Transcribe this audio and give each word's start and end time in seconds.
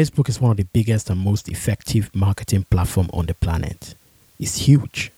Facebook 0.00 0.30
is 0.30 0.40
one 0.40 0.50
of 0.50 0.56
the 0.56 0.64
biggest 0.64 1.10
and 1.10 1.20
most 1.20 1.50
effective 1.50 2.10
marketing 2.14 2.64
platform 2.70 3.10
on 3.12 3.26
the 3.26 3.34
planet. 3.34 3.94
It's 4.38 4.56
huge. 4.56 5.12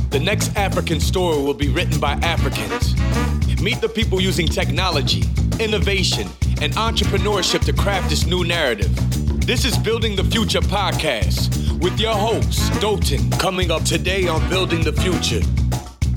The 0.09 0.19
next 0.19 0.55
African 0.55 0.99
story 0.99 1.37
will 1.37 1.53
be 1.53 1.69
written 1.69 1.99
by 1.99 2.13
Africans. 2.13 2.95
Meet 3.61 3.79
the 3.79 3.89
people 3.89 4.19
using 4.19 4.47
technology, 4.47 5.23
innovation, 5.59 6.27
and 6.61 6.73
entrepreneurship 6.73 7.63
to 7.65 7.73
craft 7.73 8.09
this 8.09 8.25
new 8.25 8.43
narrative. 8.43 8.89
This 9.45 9.65
is 9.65 9.77
Building 9.77 10.15
the 10.15 10.23
Future 10.23 10.61
podcast 10.61 11.79
with 11.79 11.99
your 11.99 12.15
host, 12.15 12.71
Dotun, 12.81 13.37
coming 13.39 13.69
up 13.69 13.83
today 13.83 14.27
on 14.27 14.47
Building 14.49 14.81
the 14.81 14.93
Future 14.93 15.41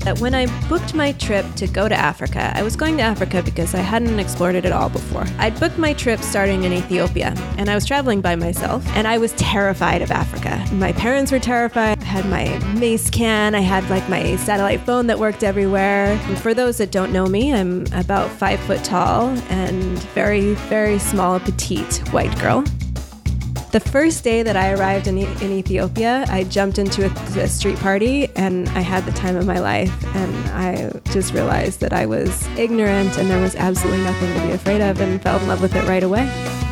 that 0.03 0.19
when 0.19 0.35
I 0.35 0.47
booked 0.67 0.93
my 0.93 1.13
trip 1.13 1.45
to 1.55 1.67
go 1.67 1.87
to 1.87 1.95
Africa, 1.95 2.51
I 2.55 2.63
was 2.63 2.75
going 2.75 2.97
to 2.97 3.03
Africa 3.03 3.41
because 3.43 3.73
I 3.73 3.79
hadn't 3.79 4.19
explored 4.19 4.55
it 4.55 4.65
at 4.65 4.71
all 4.71 4.89
before. 4.89 5.25
I'd 5.37 5.59
booked 5.59 5.77
my 5.77 5.93
trip 5.93 6.19
starting 6.19 6.63
in 6.63 6.73
Ethiopia, 6.73 7.33
and 7.57 7.69
I 7.69 7.75
was 7.75 7.85
traveling 7.85 8.21
by 8.21 8.35
myself, 8.35 8.85
and 8.89 9.07
I 9.07 9.17
was 9.17 9.33
terrified 9.33 10.01
of 10.01 10.11
Africa. 10.11 10.63
My 10.73 10.91
parents 10.91 11.31
were 11.31 11.39
terrified. 11.39 12.01
I 12.01 12.05
had 12.05 12.25
my 12.25 12.57
mace 12.79 13.09
can, 13.09 13.55
I 13.55 13.61
had 13.61 13.89
like 13.89 14.07
my 14.09 14.35
satellite 14.37 14.81
phone 14.81 15.07
that 15.07 15.19
worked 15.19 15.43
everywhere. 15.43 16.19
And 16.27 16.37
for 16.37 16.53
those 16.53 16.77
that 16.77 16.91
don't 16.91 17.11
know 17.11 17.27
me, 17.27 17.53
I'm 17.53 17.85
about 17.93 18.29
five 18.29 18.59
foot 18.61 18.83
tall 18.83 19.29
and 19.49 19.99
very, 20.13 20.53
very 20.69 20.99
small, 20.99 21.39
petite 21.39 21.97
white 22.11 22.37
girl. 22.39 22.63
The 23.73 23.79
first 23.79 24.23
day 24.23 24.43
that 24.43 24.55
I 24.55 24.71
arrived 24.73 25.07
in, 25.07 25.17
in 25.17 25.51
Ethiopia, 25.51 26.25
I 26.29 26.43
jumped 26.43 26.77
into 26.77 27.05
a, 27.05 27.41
a, 27.41 27.47
street 27.47 27.77
party 27.77 28.29
and 28.35 28.69
I 28.69 28.81
had 28.81 29.03
the 29.03 29.11
time 29.11 29.35
of 29.35 29.47
my 29.47 29.57
life. 29.57 29.91
And 30.15 30.35
I 30.49 30.91
just 31.05 31.33
realized 31.33 31.79
that 31.79 31.91
I 31.91 32.05
was 32.05 32.47
ignorant 32.49 33.17
and 33.17 33.31
there 33.31 33.41
was 33.41 33.55
absolutely 33.55 34.03
nothing 34.03 34.31
to 34.35 34.45
be 34.45 34.51
afraid 34.51 34.81
of 34.81 35.01
and 35.01 35.19
fell 35.19 35.39
in 35.39 35.47
love 35.47 35.59
with 35.59 35.75
it 35.75 35.87
right 35.87 36.03
away. 36.03 36.62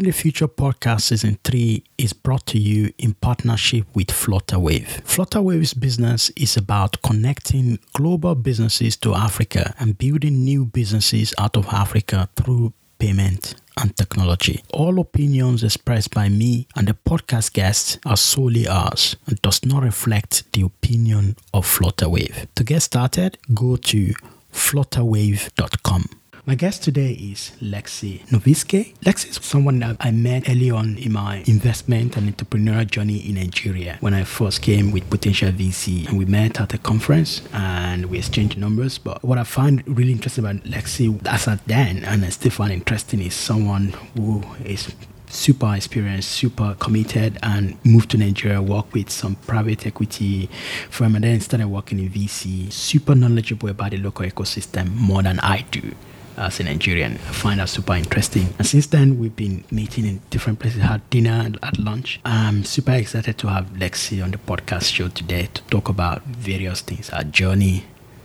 The 0.00 0.12
Future 0.12 0.46
podcast 0.46 1.00
season 1.02 1.38
3 1.42 1.82
is 1.96 2.12
brought 2.12 2.44
to 2.46 2.58
you 2.58 2.92
in 2.98 3.14
partnership 3.14 3.86
with 3.94 4.08
Flutterwave. 4.08 5.02
Flutterwave's 5.02 5.72
business 5.72 6.30
is 6.36 6.56
about 6.56 7.00
connecting 7.02 7.78
global 7.94 8.34
businesses 8.34 8.96
to 8.98 9.14
Africa 9.14 9.74
and 9.78 9.96
building 9.96 10.44
new 10.44 10.66
businesses 10.66 11.32
out 11.38 11.56
of 11.56 11.66
Africa 11.68 12.28
through 12.36 12.74
payment 12.98 13.54
and 13.78 13.96
technology. 13.96 14.62
All 14.72 14.98
opinions 15.00 15.64
expressed 15.64 16.12
by 16.12 16.28
me 16.28 16.68
and 16.76 16.88
the 16.88 16.94
podcast 16.94 17.54
guests 17.54 17.98
are 18.04 18.18
solely 18.18 18.68
ours 18.68 19.16
and 19.26 19.40
does 19.40 19.64
not 19.64 19.82
reflect 19.82 20.52
the 20.52 20.62
opinion 20.62 21.36
of 21.54 21.66
Flutterwave. 21.66 22.46
To 22.54 22.64
get 22.64 22.82
started, 22.82 23.38
go 23.54 23.76
to 23.76 24.12
flutterwave.com. 24.52 26.04
My 26.48 26.54
guest 26.54 26.84
today 26.84 27.10
is 27.10 27.50
Lexi 27.60 28.24
Novitske. 28.30 28.94
Lexi 29.04 29.30
is 29.30 29.40
someone 29.42 29.80
that 29.80 29.96
I 29.98 30.12
met 30.12 30.48
early 30.48 30.70
on 30.70 30.96
in 30.96 31.12
my 31.12 31.42
investment 31.48 32.16
and 32.16 32.32
entrepreneurial 32.32 32.88
journey 32.88 33.16
in 33.28 33.34
Nigeria 33.34 33.96
when 33.98 34.14
I 34.14 34.22
first 34.22 34.62
came 34.62 34.92
with 34.92 35.10
Potential 35.10 35.50
VC. 35.50 36.06
And 36.06 36.16
we 36.16 36.24
met 36.24 36.60
at 36.60 36.72
a 36.72 36.78
conference 36.78 37.42
and 37.52 38.06
we 38.06 38.18
exchanged 38.18 38.58
numbers. 38.58 38.96
But 38.96 39.24
what 39.24 39.38
I 39.38 39.42
find 39.42 39.82
really 39.88 40.12
interesting 40.12 40.44
about 40.44 40.62
Lexi 40.62 41.18
as 41.26 41.48
at 41.48 41.66
then, 41.66 42.04
and 42.04 42.24
I 42.24 42.28
still 42.28 42.52
find 42.52 42.72
interesting, 42.72 43.22
is 43.22 43.34
someone 43.34 43.88
who 44.14 44.44
is 44.64 44.94
super 45.28 45.74
experienced, 45.74 46.30
super 46.30 46.76
committed, 46.78 47.38
and 47.42 47.76
moved 47.84 48.12
to 48.12 48.18
Nigeria, 48.18 48.62
worked 48.62 48.92
with 48.92 49.10
some 49.10 49.34
private 49.34 49.84
equity 49.84 50.48
firm, 50.90 51.16
and 51.16 51.24
then 51.24 51.40
started 51.40 51.66
working 51.66 51.98
in 51.98 52.08
VC. 52.08 52.72
Super 52.72 53.16
knowledgeable 53.16 53.68
about 53.68 53.90
the 53.90 53.96
local 53.96 54.24
ecosystem 54.24 54.94
more 54.94 55.24
than 55.24 55.40
I 55.40 55.62
do 55.72 55.92
as 56.36 56.60
a 56.60 56.64
Nigerian. 56.64 57.12
I 57.14 57.32
find 57.32 57.60
that 57.60 57.68
super 57.68 57.94
interesting. 57.94 58.54
And 58.58 58.66
since 58.66 58.86
then, 58.86 59.18
we've 59.18 59.34
been 59.34 59.64
meeting 59.70 60.06
in 60.06 60.20
different 60.30 60.58
places, 60.58 60.82
had 60.82 61.08
dinner, 61.10 61.42
and 61.44 61.58
at 61.62 61.78
lunch. 61.78 62.20
I'm 62.24 62.64
super 62.64 62.92
excited 62.92 63.38
to 63.38 63.48
have 63.48 63.66
Lexi 63.70 64.22
on 64.22 64.30
the 64.30 64.38
podcast 64.38 64.92
show 64.92 65.08
today 65.08 65.48
to 65.54 65.62
talk 65.64 65.88
about 65.88 66.22
various 66.22 66.80
things, 66.80 67.10
our 67.10 67.24
journey, 67.24 67.84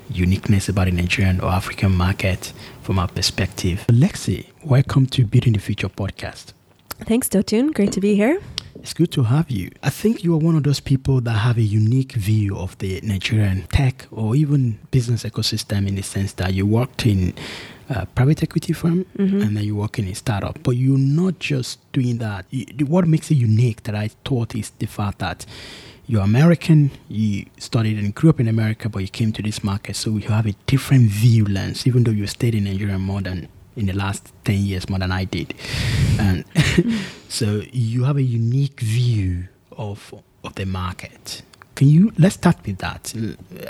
uniqueness 0.09 0.67
about 0.69 0.85
the 0.85 0.91
Nigerian 0.91 1.39
or 1.39 1.49
African 1.49 1.95
market 1.95 2.53
from 2.81 2.99
our 2.99 3.07
perspective. 3.07 3.85
Lexi, 3.88 4.47
welcome 4.63 5.05
to 5.07 5.25
Building 5.25 5.53
the 5.53 5.59
Future 5.59 5.89
podcast. 5.89 6.53
Thanks, 7.05 7.29
Dotun. 7.29 7.73
Great 7.73 7.91
to 7.93 8.01
be 8.01 8.16
here. 8.16 8.41
It's 8.75 8.93
good 8.93 9.11
to 9.11 9.23
have 9.23 9.51
you. 9.51 9.69
I 9.83 9.89
think 9.89 10.23
you 10.23 10.33
are 10.33 10.38
one 10.38 10.55
of 10.55 10.63
those 10.63 10.79
people 10.79 11.22
that 11.22 11.31
have 11.31 11.57
a 11.57 11.61
unique 11.61 12.13
view 12.13 12.57
of 12.57 12.75
the 12.79 12.99
Nigerian 13.01 13.63
tech 13.67 14.07
or 14.11 14.35
even 14.35 14.79
business 14.89 15.23
ecosystem 15.23 15.88
in 15.88 15.95
the 15.95 16.01
sense 16.01 16.33
that 16.33 16.53
you 16.53 16.66
worked 16.66 17.05
in 17.05 17.33
a 17.91 18.06
private 18.06 18.41
equity 18.41 18.74
firm 18.74 19.06
mm-hmm. 19.18 19.41
and 19.41 19.57
then 19.57 19.63
you 19.63 19.75
work 19.75 20.00
in 20.00 20.07
a 20.07 20.16
startup. 20.16 20.62
But 20.63 20.72
you're 20.72 20.97
not 20.97 21.40
just 21.40 21.79
doing 21.91 22.18
that. 22.19 22.46
You, 22.50 22.66
what 22.85 23.07
makes 23.07 23.29
it 23.31 23.35
unique 23.35 23.84
that 23.84 23.96
I 23.96 24.09
thought 24.25 24.56
is 24.56 24.72
the 24.79 24.88
fact 24.88 25.19
that 25.19 25.46
you're 26.07 26.24
American, 26.24 26.91
you 27.09 27.46
studied 27.57 27.97
and 27.97 28.13
grew 28.13 28.29
up 28.29 28.40
in 28.40 28.47
America, 28.47 28.90
but 28.90 29.00
you 29.00 29.07
came 29.07 29.31
to 29.34 29.41
this 29.41 29.63
market, 29.63 29.96
so 29.96 30.18
you 30.18 30.29
have 30.29 30.46
a 30.46 30.53
different 30.66 31.09
view 31.09 31.46
lens, 31.46 31.88
even 31.88 32.03
though 32.03 32.12
you 32.12 32.28
stayed 32.28 32.56
in 32.56 32.66
Nigeria 32.66 32.97
more 32.97 33.22
than 33.22 33.47
in 33.75 33.85
the 33.85 33.94
last 33.94 34.34
10 34.44 34.58
years, 34.58 34.90
more 34.90 35.00
than 35.00 35.12
I 35.12 35.23
did. 35.25 35.53
And 36.19 36.44
so 37.29 37.63
you 37.72 38.03
have 38.03 38.18
a 38.18 38.22
unique 38.23 38.81
view 38.81 39.47
of, 39.72 40.13
of 40.44 40.56
the 40.56 40.66
market. 40.66 41.44
Can 41.81 41.89
you 41.89 42.13
let's 42.19 42.35
start 42.35 42.57
with 42.63 42.77
that? 42.77 43.11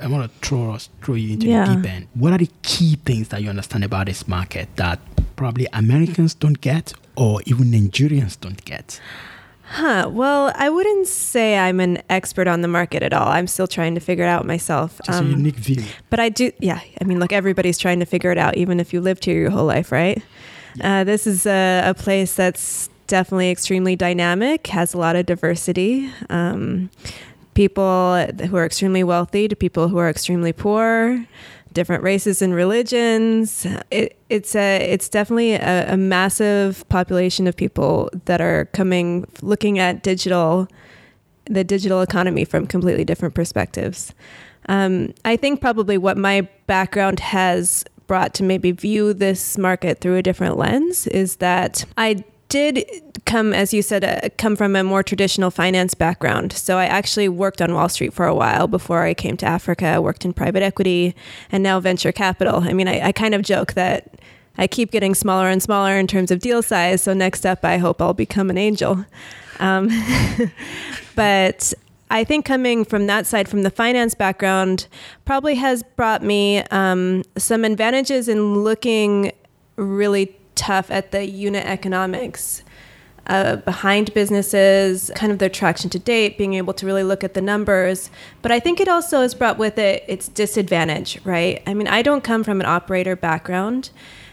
I 0.02 0.08
want 0.08 0.30
to 0.30 0.46
throw 0.46 0.74
us 0.74 0.90
throw 1.02 1.16
you 1.16 1.36
into 1.36 1.48
yeah. 1.48 1.64
the 1.64 1.76
deep 1.76 1.90
end. 1.90 2.08
What 2.14 2.34
are 2.34 2.38
the 2.38 2.50
key 2.62 2.98
things 3.06 3.30
that 3.30 3.42
you 3.42 3.50
understand 3.50 3.86
about 3.86 4.08
this 4.08 4.28
market 4.28 4.68
that 4.76 5.00
probably 5.38 5.66
Americans 5.72 6.34
don't 6.34 6.60
get 6.60 6.92
or 7.16 7.40
even 7.46 7.72
Nigerians 7.72 8.38
don't 8.38 8.66
get? 8.66 9.00
Huh. 9.64 10.10
Well, 10.12 10.52
I 10.58 10.70
wouldn't 10.70 11.08
say 11.08 11.58
I'm 11.58 11.80
an 11.80 12.00
expert 12.10 12.50
on 12.50 12.60
the 12.60 12.68
market 12.68 13.02
at 13.02 13.14
all. 13.14 13.30
I'm 13.30 13.48
still 13.48 13.66
trying 13.66 13.96
to 13.96 14.02
figure 14.02 14.26
it 14.26 14.28
out 14.28 14.46
myself. 14.46 15.00
Just 15.06 15.18
um, 15.18 15.28
a 15.28 15.30
unique 15.30 15.56
view. 15.56 15.86
But 16.10 16.20
I 16.20 16.28
do, 16.28 16.52
yeah. 16.60 16.82
I 17.00 17.06
mean, 17.06 17.18
look, 17.22 17.32
everybody's 17.32 17.78
trying 17.78 18.02
to 18.02 18.06
figure 18.06 18.34
it 18.34 18.38
out, 18.38 18.58
even 18.58 18.82
if 18.82 18.92
you 18.92 19.00
lived 19.00 19.24
here 19.24 19.40
your 19.40 19.52
whole 19.52 19.68
life, 19.68 19.90
right? 19.90 20.22
Yeah. 20.76 21.00
Uh, 21.00 21.04
this 21.06 21.26
is 21.26 21.46
a, 21.46 21.84
a, 21.86 21.94
place 21.94 22.36
that's 22.36 22.90
definitely 23.08 23.52
extremely 23.52 23.96
dynamic, 23.96 24.68
has 24.68 24.94
a 24.94 24.98
lot 24.98 25.16
of 25.16 25.26
diversity. 25.26 26.12
Um, 26.30 26.90
people 27.54 28.26
who 28.48 28.56
are 28.56 28.66
extremely 28.66 29.04
wealthy 29.04 29.48
to 29.48 29.56
people 29.56 29.88
who 29.88 29.98
are 29.98 30.10
extremely 30.10 30.54
poor, 30.54 31.26
different 31.74 32.04
races 32.04 32.42
and 32.42 32.54
religions. 32.54 33.66
It, 33.90 34.18
it's 34.30 34.56
a 34.56 34.78
it's 34.92 35.10
definitely 35.10 35.54
a, 35.54 35.94
a, 35.94 35.98
massive 35.98 36.88
population 36.90 37.48
of 37.48 37.56
people 37.56 38.10
that 38.26 38.42
are 38.42 38.66
coming 38.74 39.26
looking 39.42 39.80
at 39.80 40.04
digital 40.04 40.68
the 41.46 41.64
digital 41.64 42.02
economy 42.02 42.46
from 42.46 42.68
completely 42.68 43.04
different 43.04 43.36
perspectives. 43.36 44.14
Um, 44.70 45.14
I 45.26 45.38
think 45.38 45.60
probably 45.60 45.98
what 45.98 46.18
my 46.18 46.48
background 46.68 47.20
has 47.20 47.84
brought 48.08 48.34
to 48.36 48.44
maybe 48.44 48.72
view 48.72 49.14
this 49.14 49.58
market 49.58 50.00
through 50.02 50.18
a 50.18 50.22
different 50.22 50.58
lens 50.58 51.08
is 51.08 51.38
that 51.38 51.86
I 51.98 52.24
did 52.52 52.86
come, 53.26 53.54
as 53.54 53.74
you 53.74 53.82
said, 53.82 54.04
uh, 54.04 54.28
come 54.38 54.58
from 54.58 54.76
a 54.76 54.84
more 54.84 55.04
traditional 55.04 55.50
finance 55.50 55.94
background. 55.94 56.52
So 56.52 56.78
I 56.78 56.86
actually 56.86 57.30
worked 57.30 57.62
on 57.62 57.74
Wall 57.74 57.88
Street 57.88 58.14
for 58.14 58.28
a 58.28 58.36
while 58.36 58.68
before 58.68 59.04
I 59.04 59.14
came 59.14 59.38
to 59.38 59.46
Africa. 59.46 59.86
I 59.88 60.00
worked 60.00 60.26
in 60.26 60.34
private 60.34 60.62
equity 60.62 61.16
and 61.50 61.64
now 61.64 61.80
venture 61.80 62.12
capital. 62.12 62.58
I 62.58 62.74
mean, 62.74 62.90
I, 62.90 63.08
I 63.08 63.12
kind 63.14 63.34
of 63.34 63.42
joke 63.42 63.74
that 63.74 64.20
I 64.58 64.68
keep 64.68 64.92
getting 64.92 65.16
smaller 65.16 65.48
and 65.48 65.64
smaller 65.64 65.96
in 65.98 66.08
terms 66.08 66.30
of 66.30 66.40
deal 66.40 66.62
size. 66.62 67.02
So 67.02 67.14
next 67.14 67.46
up, 67.46 67.64
I 67.64 67.78
hope 67.78 68.02
I'll 68.02 68.14
become 68.14 68.50
an 68.50 68.58
angel. 68.58 69.06
Um, 69.62 69.90
but 71.16 71.74
I 72.10 72.26
think 72.26 72.44
coming 72.44 72.84
from 72.84 73.08
that 73.08 73.26
side, 73.28 73.48
from 73.48 73.64
the 73.64 73.72
finance 73.72 74.14
background, 74.14 74.88
probably 75.24 75.56
has 75.56 75.84
brought 75.96 76.22
me 76.22 76.64
um, 76.70 77.24
some 77.38 77.64
advantages 77.64 78.28
in 78.28 78.56
looking 78.56 79.32
really 79.78 80.36
tough 80.62 80.92
at 80.92 81.12
the 81.12 81.26
unit 81.26 81.66
economics. 81.66 82.64
Uh, 83.28 83.56
behind 83.58 84.12
businesses, 84.16 85.12
kind 85.16 85.32
of 85.32 85.38
their 85.38 85.48
traction 85.48 85.90
to 85.92 86.00
date, 86.00 86.40
being 86.40 86.56
able 86.56 86.74
to 86.74 86.88
really 86.88 87.04
look 87.04 87.24
at 87.24 87.36
the 87.36 87.42
numbers. 87.42 88.10
But 88.42 88.52
I 88.52 88.60
think 88.60 88.80
it 88.80 88.88
also 88.88 89.22
has 89.22 89.36
brought 89.36 89.60
with 89.60 89.78
it 89.78 90.04
its 90.08 90.28
disadvantage, 90.28 91.20
right? 91.24 91.62
I 91.68 91.76
mean, 91.76 91.88
I 91.88 92.02
don't 92.02 92.24
come 92.24 92.44
from 92.44 92.60
an 92.60 92.66
operator 92.66 93.16
background, 93.16 93.92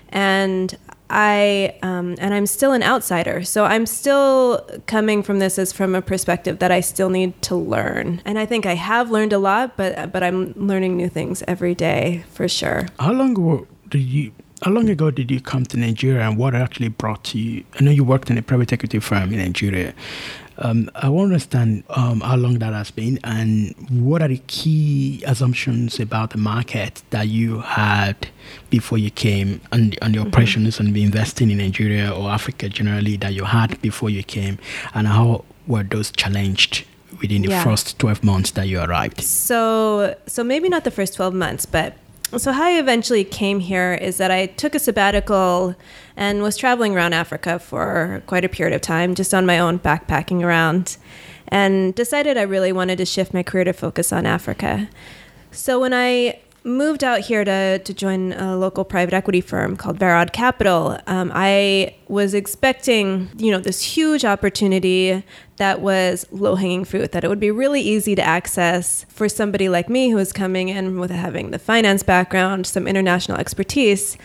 and 0.08 0.74
I 1.10 1.76
um, 1.82 2.16
and 2.18 2.34
I'm 2.34 2.46
still 2.46 2.72
an 2.72 2.82
outsider, 2.82 3.44
so 3.44 3.64
I'm 3.64 3.86
still 3.86 4.66
coming 4.86 5.22
from 5.22 5.38
this 5.38 5.58
as 5.58 5.72
from 5.72 5.94
a 5.94 6.02
perspective 6.02 6.58
that 6.58 6.70
I 6.70 6.80
still 6.80 7.10
need 7.10 7.40
to 7.42 7.56
learn. 7.56 8.20
And 8.24 8.38
I 8.38 8.46
think 8.46 8.66
I 8.66 8.74
have 8.74 9.10
learned 9.10 9.32
a 9.32 9.38
lot, 9.38 9.76
but 9.76 10.12
but 10.12 10.22
I'm 10.22 10.54
learning 10.56 10.96
new 10.96 11.08
things 11.08 11.42
every 11.46 11.74
day 11.74 12.24
for 12.32 12.48
sure. 12.48 12.88
How 12.98 13.12
long 13.12 13.32
ago 13.32 13.66
did 13.88 14.00
you? 14.00 14.32
How 14.62 14.72
long 14.72 14.88
ago 14.88 15.10
did 15.12 15.30
you 15.30 15.40
come 15.40 15.64
to 15.66 15.76
Nigeria, 15.76 16.28
and 16.28 16.36
what 16.36 16.54
actually 16.54 16.88
brought 16.88 17.32
you? 17.34 17.64
I 17.78 17.84
know 17.84 17.92
you 17.92 18.02
worked 18.02 18.28
in 18.28 18.38
a 18.38 18.42
private 18.42 18.72
equity 18.72 18.98
firm 18.98 19.32
in 19.32 19.38
Nigeria. 19.38 19.94
Um, 20.60 20.90
I 20.96 21.08
want 21.08 21.28
to 21.28 21.34
understand 21.34 21.84
um, 21.90 22.20
how 22.20 22.34
long 22.34 22.58
that 22.58 22.72
has 22.72 22.90
been 22.90 23.20
and 23.22 23.76
what 23.90 24.22
are 24.22 24.28
the 24.28 24.42
key 24.48 25.22
assumptions 25.24 26.00
about 26.00 26.30
the 26.30 26.38
market 26.38 27.02
that 27.10 27.28
you 27.28 27.60
had 27.60 28.28
before 28.68 28.98
you 28.98 29.12
came 29.12 29.60
and, 29.70 29.96
and 30.02 30.14
the 30.14 30.18
mm-hmm. 30.18 30.26
operations 30.26 30.80
and 30.80 30.96
investing 30.96 31.50
in 31.50 31.58
Nigeria 31.58 32.10
or 32.10 32.28
Africa 32.28 32.68
generally 32.68 33.16
that 33.18 33.34
you 33.34 33.44
had 33.44 33.80
before 33.82 34.10
you 34.10 34.24
came 34.24 34.58
and 34.94 35.06
how 35.06 35.44
were 35.68 35.84
those 35.84 36.10
challenged 36.10 36.84
within 37.20 37.42
the 37.42 37.50
yeah. 37.50 37.62
first 37.62 37.96
12 38.00 38.24
months 38.24 38.50
that 38.52 38.66
you 38.66 38.80
arrived? 38.80 39.20
So, 39.20 40.16
so 40.26 40.42
maybe 40.42 40.68
not 40.68 40.82
the 40.82 40.90
first 40.90 41.14
12 41.14 41.34
months, 41.34 41.66
but 41.66 41.96
so 42.36 42.52
how 42.52 42.64
I 42.64 42.78
eventually 42.78 43.24
came 43.24 43.60
here 43.60 43.94
is 43.94 44.18
that 44.18 44.30
I 44.30 44.46
took 44.46 44.74
a 44.74 44.78
sabbatical 44.78 45.74
and 46.16 46.42
was 46.42 46.56
traveling 46.56 46.94
around 46.94 47.14
Africa 47.14 47.58
for 47.58 48.22
quite 48.26 48.44
a 48.44 48.48
period 48.48 48.74
of 48.74 48.82
time, 48.82 49.14
just 49.14 49.32
on 49.32 49.46
my 49.46 49.58
own, 49.58 49.78
backpacking 49.78 50.42
around, 50.42 50.98
and 51.48 51.94
decided 51.94 52.36
I 52.36 52.42
really 52.42 52.72
wanted 52.72 52.98
to 52.98 53.06
shift 53.06 53.32
my 53.32 53.42
career 53.42 53.64
to 53.64 53.72
focus 53.72 54.12
on 54.12 54.26
Africa. 54.26 54.88
So 55.52 55.80
when 55.80 55.94
I 55.94 56.40
moved 56.68 57.02
out 57.02 57.20
here 57.20 57.44
to, 57.44 57.78
to 57.78 57.94
join 57.94 58.32
a 58.34 58.56
local 58.56 58.84
private 58.84 59.14
equity 59.14 59.40
firm 59.40 59.76
called 59.76 59.98
Verod 59.98 60.32
Capital, 60.32 60.98
um, 61.06 61.32
I 61.34 61.96
was 62.08 62.34
expecting, 62.34 63.30
you 63.36 63.50
know, 63.50 63.58
this 63.58 63.82
huge 63.82 64.24
opportunity 64.24 65.24
that 65.56 65.80
was 65.80 66.26
low 66.30 66.54
hanging 66.54 66.84
fruit, 66.84 67.12
that 67.12 67.24
it 67.24 67.28
would 67.28 67.40
be 67.40 67.50
really 67.50 67.80
easy 67.80 68.14
to 68.14 68.22
access 68.22 69.04
for 69.08 69.28
somebody 69.28 69.68
like 69.68 69.88
me 69.88 70.10
who 70.10 70.16
was 70.16 70.32
coming 70.32 70.68
in 70.68 71.00
with 71.00 71.10
having 71.10 71.50
the 71.50 71.58
finance 71.58 72.02
background, 72.02 72.66
some 72.66 72.86
international 72.86 73.38
expertise 73.38 74.16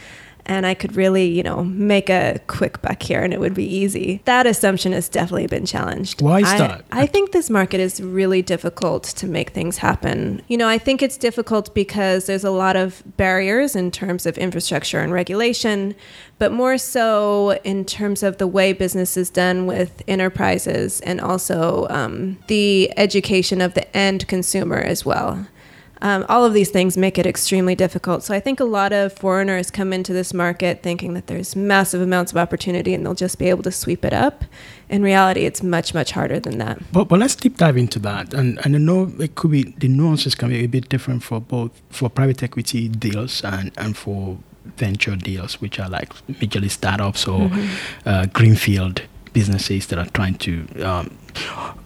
and 0.45 0.66
I 0.66 0.74
could 0.74 0.95
really, 0.95 1.25
you 1.25 1.44
know, 1.44 1.63
make 1.63 2.10
a 2.10 2.40
quick 2.48 2.81
buck 2.81 3.01
here 3.01 3.22
and 3.22 3.34
it 3.34 3.40
would 3.40 3.54
be 3.54 3.66
easy. 3.66 4.22
That 4.25 4.45
assumption 4.45 4.92
has 4.92 5.10
definitely 5.10 5.48
been 5.48 5.66
challenged. 5.66 6.22
Why 6.22 6.40
is 6.40 6.48
I, 6.48 6.57
that? 6.57 6.86
I 6.92 7.06
think 7.06 7.31
this 7.31 7.50
market 7.50 7.80
is 7.80 8.01
really 8.01 8.42
difficult 8.42 9.04
to 9.04 9.28
make 9.28 9.51
things 9.51 9.78
happen. 9.78 10.42
You 10.48 10.57
know, 10.57 10.68
I 10.68 10.78
think 10.78 11.01
it's 11.01 11.18
difficult 11.18 11.74
because 11.74 12.25
there's 12.25 12.44
a 12.44 12.51
lot 12.51 12.75
of 12.75 13.04
barriers 13.18 13.75
in 13.75 13.92
terms 13.92 14.25
of 14.25 14.38
infrastructure 14.38 15.00
and 15.00 15.13
regulation, 15.13 15.95
but 16.40 16.51
more 16.51 16.78
so 16.78 17.60
in 17.63 17.86
terms 17.86 18.24
of 18.24 18.38
the 18.38 18.48
way 18.48 18.74
business 18.74 19.16
is 19.16 19.30
done 19.30 19.66
with 19.66 20.04
enterprises 20.07 21.00
and 21.01 21.22
also 21.22 21.88
um, 21.90 22.38
the 22.48 22.92
education 22.98 23.62
of 23.62 23.74
the 23.75 23.95
end 23.95 24.28
consumer 24.28 24.78
as 24.78 25.06
well. 25.06 25.48
Um, 26.03 26.25
all 26.27 26.44
of 26.44 26.53
these 26.53 26.69
things 26.69 26.97
make 26.97 27.17
it 27.17 27.25
extremely 27.25 27.75
difficult. 27.75 28.23
So 28.23 28.33
I 28.35 28.41
think 28.41 28.59
a 28.59 28.65
lot 28.65 28.91
of 28.91 29.13
foreigners 29.13 29.71
come 29.71 29.94
into 29.94 30.11
this 30.11 30.33
market 30.33 30.83
thinking 30.83 31.13
that 31.13 31.27
there's 31.27 31.55
massive 31.55 32.01
amounts 32.01 32.33
of 32.33 32.38
opportunity 32.38 32.94
and 32.94 33.05
they'll 33.05 33.15
just 33.15 33.39
be 33.39 33.50
able 33.50 33.63
to 33.63 33.71
sweep 33.71 34.03
it 34.03 34.11
up. 34.11 34.44
In 34.89 35.01
reality, 35.01 35.45
it's 35.45 35.63
much, 35.63 35.94
much 35.94 36.11
harder 36.11 36.41
than 36.41 36.57
that. 36.57 36.81
But, 36.91 37.05
but 37.05 37.19
let's 37.19 37.38
deep 37.38 37.55
dive 37.55 37.77
into 37.77 38.00
that. 38.00 38.33
And, 38.33 38.59
and 38.65 38.75
I 38.75 38.79
know 38.79 39.13
it 39.17 39.35
could 39.35 39.51
be, 39.51 39.63
the 39.63 39.88
nuances 39.88 40.35
can 40.35 40.50
be 40.50 40.65
a 40.65 40.67
bit 40.67 40.89
different 40.89 41.23
for 41.23 41.39
both, 41.39 41.71
for 41.89 42.09
private 42.09 42.44
equity 42.44 42.89
deals 42.89 43.41
and, 43.41 43.71
and 43.77 43.95
for 43.95 44.38
venture 44.75 45.15
deals, 45.15 45.61
which 45.61 45.79
are 45.79 45.89
like 45.89 46.13
majorly 46.27 46.69
startups 46.69 47.25
or 47.27 47.47
mm-hmm. 47.47 48.09
uh, 48.09 48.25
greenfield 48.25 49.03
businesses 49.33 49.88
that 49.88 50.00
are 50.00 50.09
trying 50.12 50.35
to 50.35 50.65
um, 50.83 51.18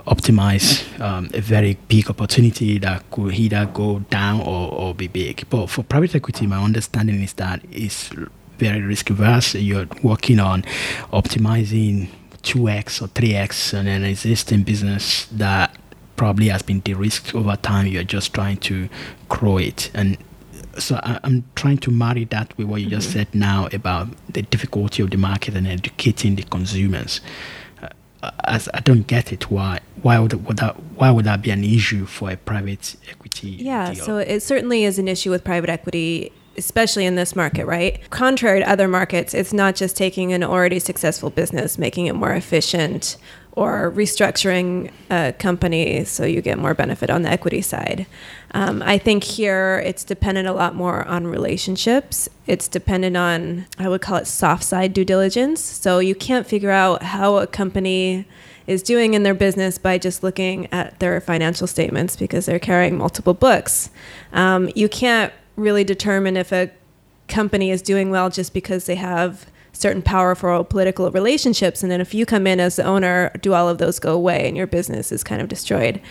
optimize 0.05 0.99
um, 1.01 1.29
a 1.33 1.41
very 1.41 1.77
big 1.87 2.09
opportunity 2.09 2.77
that 2.79 3.09
could 3.11 3.33
either 3.33 3.65
go 3.73 3.99
down 3.99 4.41
or, 4.41 4.71
or 4.71 4.93
be 4.93 5.07
big. 5.07 5.45
But 5.49 5.67
for 5.67 5.83
private 5.83 6.15
equity, 6.15 6.47
my 6.47 6.63
understanding 6.63 7.21
is 7.23 7.33
that 7.33 7.61
it's 7.71 8.09
very 8.57 8.81
risk 8.81 9.09
averse. 9.09 9.55
You're 9.55 9.87
working 10.03 10.39
on 10.39 10.63
optimizing 11.13 12.09
2x 12.43 13.01
or 13.01 13.07
3x 13.07 13.77
on 13.77 13.87
an 13.87 14.03
existing 14.03 14.63
business 14.63 15.25
that 15.25 15.77
probably 16.15 16.47
has 16.47 16.61
been 16.63 16.79
de-risked 16.79 17.35
over 17.35 17.55
time. 17.55 17.87
You're 17.87 18.03
just 18.03 18.33
trying 18.33 18.57
to 18.57 18.89
grow 19.29 19.57
it. 19.57 19.91
And 19.93 20.17
so 20.77 20.99
I, 21.03 21.19
am 21.23 21.43
trying 21.55 21.77
to 21.79 21.91
marry 21.91 22.25
that 22.25 22.57
with 22.57 22.67
what 22.67 22.81
you 22.81 22.89
just 22.89 23.09
mm-hmm. 23.09 23.19
said 23.19 23.35
now 23.35 23.67
about 23.73 24.09
the 24.31 24.41
difficulty 24.41 25.03
of 25.03 25.09
the 25.09 25.17
market 25.17 25.55
and 25.55 25.67
educating 25.67 26.35
the 26.35 26.43
consumers. 26.43 27.21
Uh, 27.81 28.31
as 28.45 28.69
I 28.73 28.79
don't 28.79 29.05
get 29.07 29.31
it, 29.31 29.51
why 29.51 29.79
why 30.01 30.19
would, 30.19 30.45
would 30.45 30.57
that 30.57 30.75
why 30.95 31.11
would 31.11 31.25
that 31.25 31.41
be 31.41 31.51
an 31.51 31.63
issue 31.63 32.05
for 32.05 32.31
a 32.31 32.37
private 32.37 32.95
equity? 33.09 33.49
Yeah, 33.49 33.93
deal? 33.93 34.05
so 34.05 34.17
it 34.17 34.41
certainly 34.41 34.83
is 34.83 34.99
an 34.99 35.07
issue 35.07 35.31
with 35.31 35.43
private 35.43 35.69
equity 35.69 36.31
especially 36.57 37.05
in 37.05 37.15
this 37.15 37.35
market, 37.35 37.65
right? 37.65 38.07
Contrary 38.09 38.59
to 38.59 38.69
other 38.69 38.87
markets, 38.87 39.33
it's 39.33 39.53
not 39.53 39.75
just 39.75 39.95
taking 39.95 40.33
an 40.33 40.43
already 40.43 40.79
successful 40.79 41.29
business, 41.29 41.77
making 41.77 42.07
it 42.07 42.13
more 42.13 42.33
efficient, 42.33 43.17
or 43.57 43.91
restructuring 43.91 44.91
a 45.09 45.33
company 45.33 46.03
so 46.03 46.23
you 46.23 46.43
get 46.43 46.59
more 46.59 46.75
benefit 46.75 47.09
on 47.09 47.23
the 47.23 47.29
equity 47.29 47.59
side. 47.59 48.05
Um, 48.51 48.83
I 48.83 48.99
think 48.99 49.23
here 49.23 49.81
it's 49.83 50.03
dependent 50.03 50.47
a 50.47 50.53
lot 50.53 50.75
more 50.75 51.03
on 51.07 51.25
relationships. 51.25 52.29
It's 52.45 52.67
dependent 52.67 53.17
on, 53.17 53.65
I 53.79 53.89
would 53.89 54.01
call 54.01 54.17
it 54.17 54.27
soft 54.27 54.63
side 54.63 54.93
due 54.93 55.03
diligence. 55.03 55.59
So 55.59 55.97
you 55.97 56.13
can't 56.13 56.45
figure 56.45 56.69
out 56.69 57.01
how 57.01 57.37
a 57.37 57.47
company 57.47 58.27
is 58.67 58.83
doing 58.83 59.15
in 59.15 59.23
their 59.23 59.33
business 59.33 59.79
by 59.79 59.97
just 59.97 60.21
looking 60.21 60.71
at 60.71 60.99
their 60.99 61.19
financial 61.19 61.65
statements 61.65 62.15
because 62.15 62.45
they're 62.45 62.59
carrying 62.59 62.95
multiple 62.95 63.33
books. 63.33 63.89
Um, 64.33 64.69
you 64.75 64.87
can't 64.87 65.33
really 65.57 65.83
determine 65.83 66.37
if 66.37 66.53
a 66.53 66.71
company 67.27 67.71
is 67.71 67.81
doing 67.81 68.09
well 68.09 68.29
just 68.29 68.53
because 68.53 68.85
they 68.85 68.95
have 68.95 69.47
certain 69.73 70.01
powerful 70.01 70.63
political 70.63 71.11
relationships. 71.11 71.83
And 71.83 71.91
then 71.91 72.01
if 72.01 72.13
you 72.13 72.25
come 72.25 72.47
in 72.47 72.59
as 72.59 72.77
the 72.77 72.83
owner, 72.83 73.31
do 73.41 73.53
all 73.53 73.69
of 73.69 73.77
those 73.77 73.99
go 73.99 74.13
away 74.13 74.47
and 74.47 74.57
your 74.57 74.67
business 74.67 75.11
is 75.11 75.23
kind 75.23 75.41
of 75.41 75.47
destroyed? 75.47 76.01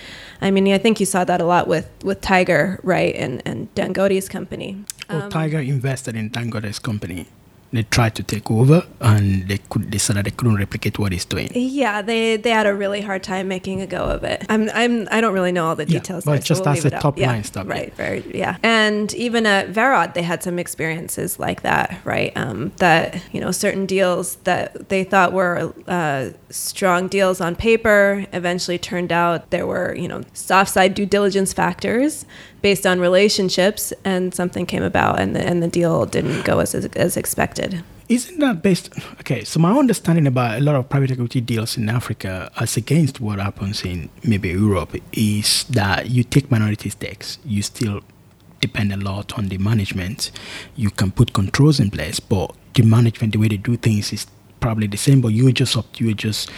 I 0.40 0.50
mean, 0.50 0.68
I 0.68 0.78
think 0.78 1.00
you 1.00 1.06
saw 1.06 1.24
that 1.24 1.40
a 1.40 1.44
lot 1.44 1.66
with, 1.66 1.88
with 2.04 2.20
Tiger, 2.20 2.78
right? 2.82 3.14
And, 3.16 3.42
and 3.44 3.74
Dangote's 3.74 4.28
company. 4.28 4.84
Well, 5.08 5.22
um, 5.22 5.30
Tiger 5.30 5.60
invested 5.60 6.14
in 6.14 6.30
Dangote's 6.30 6.78
company 6.78 7.26
they 7.72 7.82
tried 7.82 8.14
to 8.14 8.22
take 8.22 8.50
over 8.50 8.86
and 9.00 9.48
they 9.48 9.58
could 9.58 9.90
they 9.90 9.98
said 9.98 10.16
that 10.16 10.24
they 10.24 10.30
couldn't 10.30 10.56
replicate 10.56 10.98
what 10.98 11.12
he's 11.12 11.24
doing. 11.24 11.50
Yeah, 11.54 12.02
they 12.02 12.36
they 12.36 12.50
had 12.50 12.66
a 12.66 12.74
really 12.74 13.00
hard 13.00 13.22
time 13.22 13.48
making 13.48 13.80
a 13.82 13.86
go 13.86 14.04
of 14.04 14.24
it. 14.24 14.44
I'm 14.48 14.70
I'm 14.70 15.08
I 15.10 15.20
don't 15.20 15.34
really 15.34 15.52
know 15.52 15.66
all 15.66 15.76
the 15.76 15.86
details. 15.86 16.24
Yeah, 16.24 16.32
but 16.32 16.38
there, 16.38 16.42
just 16.42 16.64
so 16.64 16.70
we'll 16.70 16.78
as 16.78 16.84
a 16.84 16.90
top 16.90 17.18
yeah, 17.18 17.28
line 17.28 17.44
stuff. 17.44 17.68
Right, 17.68 17.88
yeah. 17.88 17.94
very 17.94 18.24
yeah. 18.34 18.56
And 18.62 19.12
even 19.14 19.46
at 19.46 19.68
Verod, 19.72 20.14
they 20.14 20.22
had 20.22 20.42
some 20.42 20.58
experiences 20.58 21.38
like 21.38 21.62
that, 21.62 21.98
right? 22.04 22.32
Um, 22.36 22.72
that 22.76 23.20
you 23.32 23.40
know 23.40 23.50
certain 23.50 23.86
deals 23.86 24.36
that 24.44 24.88
they 24.88 25.04
thought 25.04 25.32
were 25.32 25.72
uh, 25.86 26.30
strong 26.50 27.08
deals 27.08 27.40
on 27.40 27.56
paper 27.56 28.26
eventually 28.32 28.78
turned 28.78 29.12
out 29.12 29.50
there 29.50 29.66
were 29.66 29.94
you 29.94 30.08
know 30.08 30.22
soft 30.32 30.70
side 30.70 30.94
due 30.94 31.06
diligence 31.06 31.52
factors 31.52 32.24
based 32.66 32.84
on 32.84 32.98
relationships, 32.98 33.92
and 34.04 34.34
something 34.34 34.66
came 34.66 34.82
about, 34.82 35.20
and 35.20 35.36
the, 35.36 35.42
and 35.48 35.62
the 35.62 35.68
deal 35.68 36.04
didn't 36.04 36.44
go 36.44 36.58
as, 36.58 36.74
as 36.74 37.16
expected. 37.16 37.70
Isn't 38.08 38.40
that 38.40 38.60
based? 38.60 38.90
Okay, 39.20 39.44
so 39.44 39.60
my 39.60 39.72
understanding 39.78 40.26
about 40.26 40.58
a 40.58 40.60
lot 40.60 40.74
of 40.74 40.88
private 40.88 41.12
equity 41.12 41.40
deals 41.40 41.76
in 41.76 41.88
Africa, 41.88 42.50
as 42.58 42.76
against 42.76 43.20
what 43.20 43.38
happens 43.38 43.84
in 43.84 44.08
maybe 44.24 44.48
Europe, 44.48 44.96
is 45.12 45.62
that 45.70 46.10
you 46.10 46.24
take 46.24 46.50
minority 46.50 46.90
stakes, 46.90 47.38
you 47.44 47.62
still 47.62 48.00
depend 48.60 48.92
a 48.92 48.96
lot 48.96 49.38
on 49.38 49.46
the 49.46 49.58
management. 49.58 50.32
You 50.74 50.90
can 50.90 51.12
put 51.12 51.32
controls 51.32 51.78
in 51.78 51.92
place, 51.92 52.18
but 52.18 52.52
the 52.74 52.82
management, 52.82 53.32
the 53.32 53.38
way 53.38 53.46
they 53.46 53.58
do 53.58 53.76
things, 53.76 54.12
is 54.12 54.26
probably 54.60 54.86
the 54.86 54.96
same, 54.96 55.20
but 55.20 55.28
you 55.28 55.44
were 55.44 55.52
just 55.52 55.76
up, 55.76 56.00
you 56.00 56.06
were 56.08 56.12
just 56.14 56.50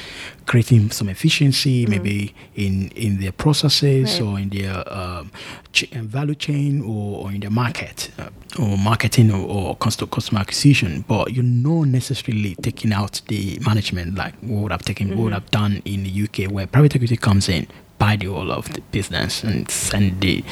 creating 0.46 0.90
some 0.90 1.08
efficiency, 1.08 1.86
maybe 1.86 2.34
in 2.54 2.88
in 2.96 3.20
their 3.20 3.32
processes 3.32 4.20
Right. 4.20 4.26
or 4.26 4.38
in 4.38 4.48
their 4.48 4.82
um, 4.92 5.30
ch- 5.72 5.92
uh, 5.94 6.02
value 6.02 6.34
chain 6.34 6.80
or, 6.82 7.24
or 7.26 7.32
in 7.32 7.40
the 7.40 7.50
market 7.50 8.10
uh, 8.18 8.30
or 8.58 8.78
marketing 8.78 9.30
or, 9.30 9.46
or 9.46 9.76
customer 9.76 10.40
acquisition. 10.40 11.04
But 11.06 11.32
you're 11.34 11.44
not 11.44 11.88
necessarily 11.88 12.54
taking 12.62 12.92
out 12.92 13.20
the 13.28 13.58
management 13.66 14.14
like 14.16 14.34
what 14.40 14.62
would 14.62 14.72
have 14.72 14.82
taken, 14.84 15.10
what 15.10 15.24
would 15.24 15.32
have 15.34 15.50
done 15.50 15.82
in 15.84 16.04
the 16.04 16.22
UK, 16.24 16.50
where 16.50 16.66
private 16.66 16.94
equity 16.96 17.16
comes 17.16 17.48
in. 17.48 17.66
Buy 17.98 18.14
the 18.14 18.26
whole 18.26 18.52
of 18.52 18.72
the 18.74 18.80
business 18.92 19.42
and 19.42 19.68
send 19.68 20.20
the 20.20 20.44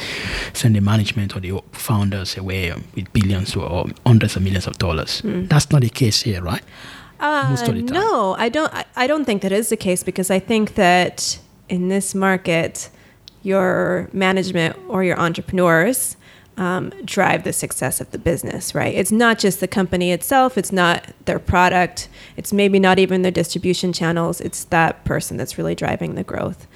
send 0.51 0.75
the 0.75 0.81
management 0.81 1.33
or 1.33 1.39
the 1.39 1.61
founders 1.71 2.35
away 2.37 2.73
with 2.93 3.13
billions 3.13 3.55
or 3.55 3.85
hundreds 4.05 4.35
of 4.35 4.41
millions 4.43 4.67
of 4.67 4.77
dollars. 4.77 5.21
That's 5.23 5.71
not 5.71 5.81
the 5.81 5.89
case 5.89 6.23
here, 6.23 6.41
right? 6.41 6.61
Most 7.19 7.67
of 7.67 7.75
the 7.75 7.81
time. 7.83 7.97
Uh, 7.97 7.99
No, 7.99 8.35
I 8.37 8.49
don't. 8.49 8.73
I, 8.73 8.85
I 8.95 9.07
don't 9.07 9.25
think 9.25 9.41
that 9.41 9.51
is 9.51 9.69
the 9.69 9.77
case 9.77 10.03
because 10.03 10.29
I 10.29 10.39
think 10.39 10.75
that 10.75 11.39
in 11.69 11.89
this 11.89 12.15
market, 12.15 12.89
your 13.43 14.09
management 14.13 14.75
or 14.87 15.03
your 15.03 15.19
entrepreneurs 15.19 16.17
um, 16.57 16.91
drive 17.05 17.43
the 17.43 17.53
success 17.53 18.01
of 18.01 18.11
the 18.11 18.17
business. 18.17 18.73
Right? 18.75 18.93
It's 18.95 19.11
not 19.11 19.39
just 19.39 19.59
the 19.59 19.67
company 19.67 20.11
itself. 20.11 20.57
It's 20.57 20.71
not 20.71 21.05
their 21.25 21.39
product. 21.39 22.09
It's 22.35 22.53
maybe 22.53 22.79
not 22.79 22.99
even 22.99 23.21
their 23.21 23.31
distribution 23.31 23.93
channels. 23.93 24.41
It's 24.41 24.63
that 24.65 25.03
person 25.05 25.37
that's 25.37 25.57
really 25.57 25.75
driving 25.75 26.15
the 26.15 26.23
growth. 26.23 26.67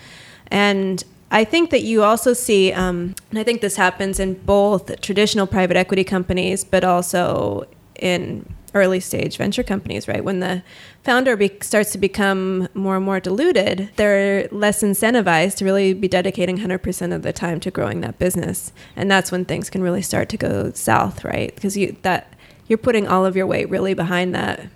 And 0.49 1.03
I 1.33 1.45
think 1.45 1.69
that 1.69 1.83
you 1.83 2.03
also 2.03 2.33
see, 2.33 2.73
um, 2.73 3.15
and 3.29 3.39
I 3.39 3.43
think 3.43 3.61
this 3.61 3.77
happens 3.77 4.19
in 4.19 4.33
both 4.33 4.99
traditional 4.99 5.47
private 5.47 5.77
equity 5.77 6.03
companies, 6.03 6.65
but 6.65 6.83
also 6.83 7.65
in 7.95 8.45
early 8.73 8.99
stage 8.99 9.37
venture 9.37 9.63
companies, 9.63 10.07
right? 10.07 10.23
When 10.23 10.39
the 10.39 10.63
founder 11.03 11.35
be- 11.35 11.57
starts 11.61 11.91
to 11.91 11.97
become 11.97 12.67
more 12.73 12.95
and 12.95 13.05
more 13.05 13.19
diluted, 13.19 13.89
they're 13.95 14.47
less 14.51 14.81
incentivized 14.81 15.57
to 15.57 15.65
really 15.65 15.93
be 15.93 16.07
dedicating 16.07 16.57
100% 16.57 17.13
of 17.13 17.21
the 17.21 17.33
time 17.33 17.59
to 17.61 17.71
growing 17.71 18.01
that 18.01 18.19
business. 18.19 18.71
And 18.95 19.09
that's 19.09 19.31
when 19.31 19.45
things 19.45 19.69
can 19.69 19.81
really 19.81 20.01
start 20.01 20.29
to 20.29 20.37
go 20.37 20.71
south, 20.71 21.23
right? 21.23 21.53
Because 21.53 21.75
you, 21.75 21.97
that, 22.03 22.33
you're 22.67 22.77
putting 22.77 23.07
all 23.07 23.25
of 23.25 23.35
your 23.35 23.47
weight 23.47 23.69
really 23.69 23.93
behind 23.93 24.33
that 24.35 24.67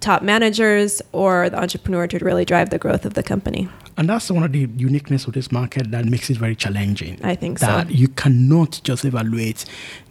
top 0.00 0.22
managers 0.22 1.02
or 1.12 1.50
the 1.50 1.58
entrepreneur 1.58 2.06
to 2.06 2.18
really 2.24 2.44
drive 2.44 2.70
the 2.70 2.78
growth 2.78 3.04
of 3.04 3.14
the 3.14 3.22
company. 3.22 3.68
And 3.98 4.08
that's 4.08 4.30
one 4.30 4.42
of 4.42 4.52
the 4.52 4.68
uniqueness 4.76 5.26
of 5.26 5.32
this 5.32 5.50
market 5.50 5.90
that 5.90 6.04
makes 6.04 6.28
it 6.30 6.36
very 6.36 6.54
challenging. 6.54 7.18
I 7.24 7.34
think 7.34 7.58
so. 7.58 7.66
that 7.66 7.90
you 7.90 8.08
cannot 8.08 8.80
just 8.84 9.04
evaluate 9.04 9.64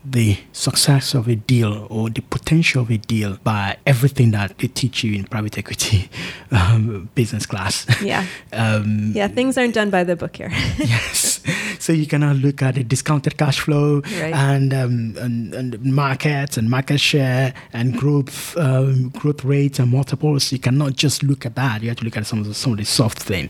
the 0.07 0.37
success 0.51 1.13
of 1.15 1.27
a 1.27 1.35
deal 1.35 1.87
or 1.89 2.09
the 2.11 2.21
potential 2.21 2.83
of 2.83 2.91
a 2.91 2.97
deal 2.97 3.37
by 3.43 3.75
everything 3.87 4.29
that 4.31 4.55
they 4.59 4.67
teach 4.67 5.03
you 5.03 5.15
in 5.15 5.23
private 5.25 5.57
equity 5.57 6.09
um, 6.51 7.09
business 7.15 7.45
class. 7.45 7.85
Yeah. 8.01 8.25
um, 8.53 9.11
Yeah, 9.15 9.27
things 9.27 9.57
aren't 9.57 9.73
done 9.73 9.89
by 9.89 10.03
the 10.03 10.15
book 10.15 10.35
here. 10.35 10.49
yes. 10.77 11.41
So 11.79 11.91
you 11.93 12.05
cannot 12.07 12.37
look 12.37 12.61
at 12.61 12.75
the 12.75 12.83
discounted 12.83 13.37
cash 13.37 13.59
flow 13.59 14.01
Right. 14.01 14.33
and, 14.33 14.73
um, 14.73 15.15
and 15.19 15.53
and 15.53 15.83
markets 15.93 16.57
and 16.57 16.69
market 16.69 16.99
share 16.99 17.53
and 17.73 17.97
growth 17.97 18.55
um, 18.57 19.09
growth 19.09 19.43
rates 19.43 19.79
and 19.79 19.91
multiples. 19.91 20.51
You 20.51 20.59
cannot 20.59 20.93
just 20.93 21.21
look 21.23 21.45
at 21.45 21.55
that. 21.55 21.81
You 21.81 21.89
have 21.89 21.97
to 21.97 22.03
look 22.05 22.17
at 22.17 22.25
some 22.25 22.39
of 22.39 22.47
the, 22.47 22.53
some 22.53 22.71
of 22.73 22.77
the 22.77 22.85
soft 22.85 23.19
thing. 23.19 23.49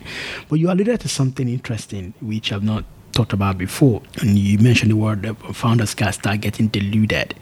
But 0.49 0.59
you 0.59 0.71
alluded 0.71 0.99
to 1.01 1.09
something 1.09 1.47
interesting 1.49 2.13
which 2.21 2.51
I've 2.51 2.63
not 2.63 2.85
talked 3.11 3.33
about 3.33 3.57
before, 3.57 4.01
and 4.19 4.37
you 4.37 4.59
mentioned 4.59 4.91
the 4.91 4.95
word 4.97 5.37
founders 5.53 5.93
can 5.93 6.11
start 6.11 6.41
getting 6.41 6.67
deluded, 6.67 7.33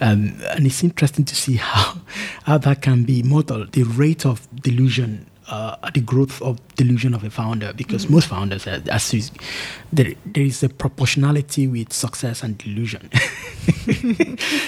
um, 0.00 0.34
and 0.50 0.66
it's 0.66 0.82
interesting 0.82 1.24
to 1.24 1.34
see 1.36 1.56
how 1.56 2.00
how 2.44 2.58
that 2.58 2.82
can 2.82 3.04
be 3.04 3.22
modeled. 3.22 3.72
The 3.72 3.84
rate 3.84 4.26
of 4.26 4.48
delusion 4.62 5.26
uh, 5.52 5.90
the 5.90 6.00
growth 6.00 6.40
of 6.40 6.58
delusion 6.76 7.12
of 7.12 7.22
a 7.24 7.30
founder 7.30 7.74
because 7.74 8.08
most 8.08 8.26
founders, 8.28 8.66
uh, 8.66 8.80
as 8.90 9.12
is, 9.12 9.30
there, 9.92 10.14
there 10.24 10.44
is 10.44 10.62
a 10.62 10.68
proportionality 10.70 11.66
with 11.66 11.92
success 11.92 12.42
and 12.42 12.56
delusion. 12.56 13.10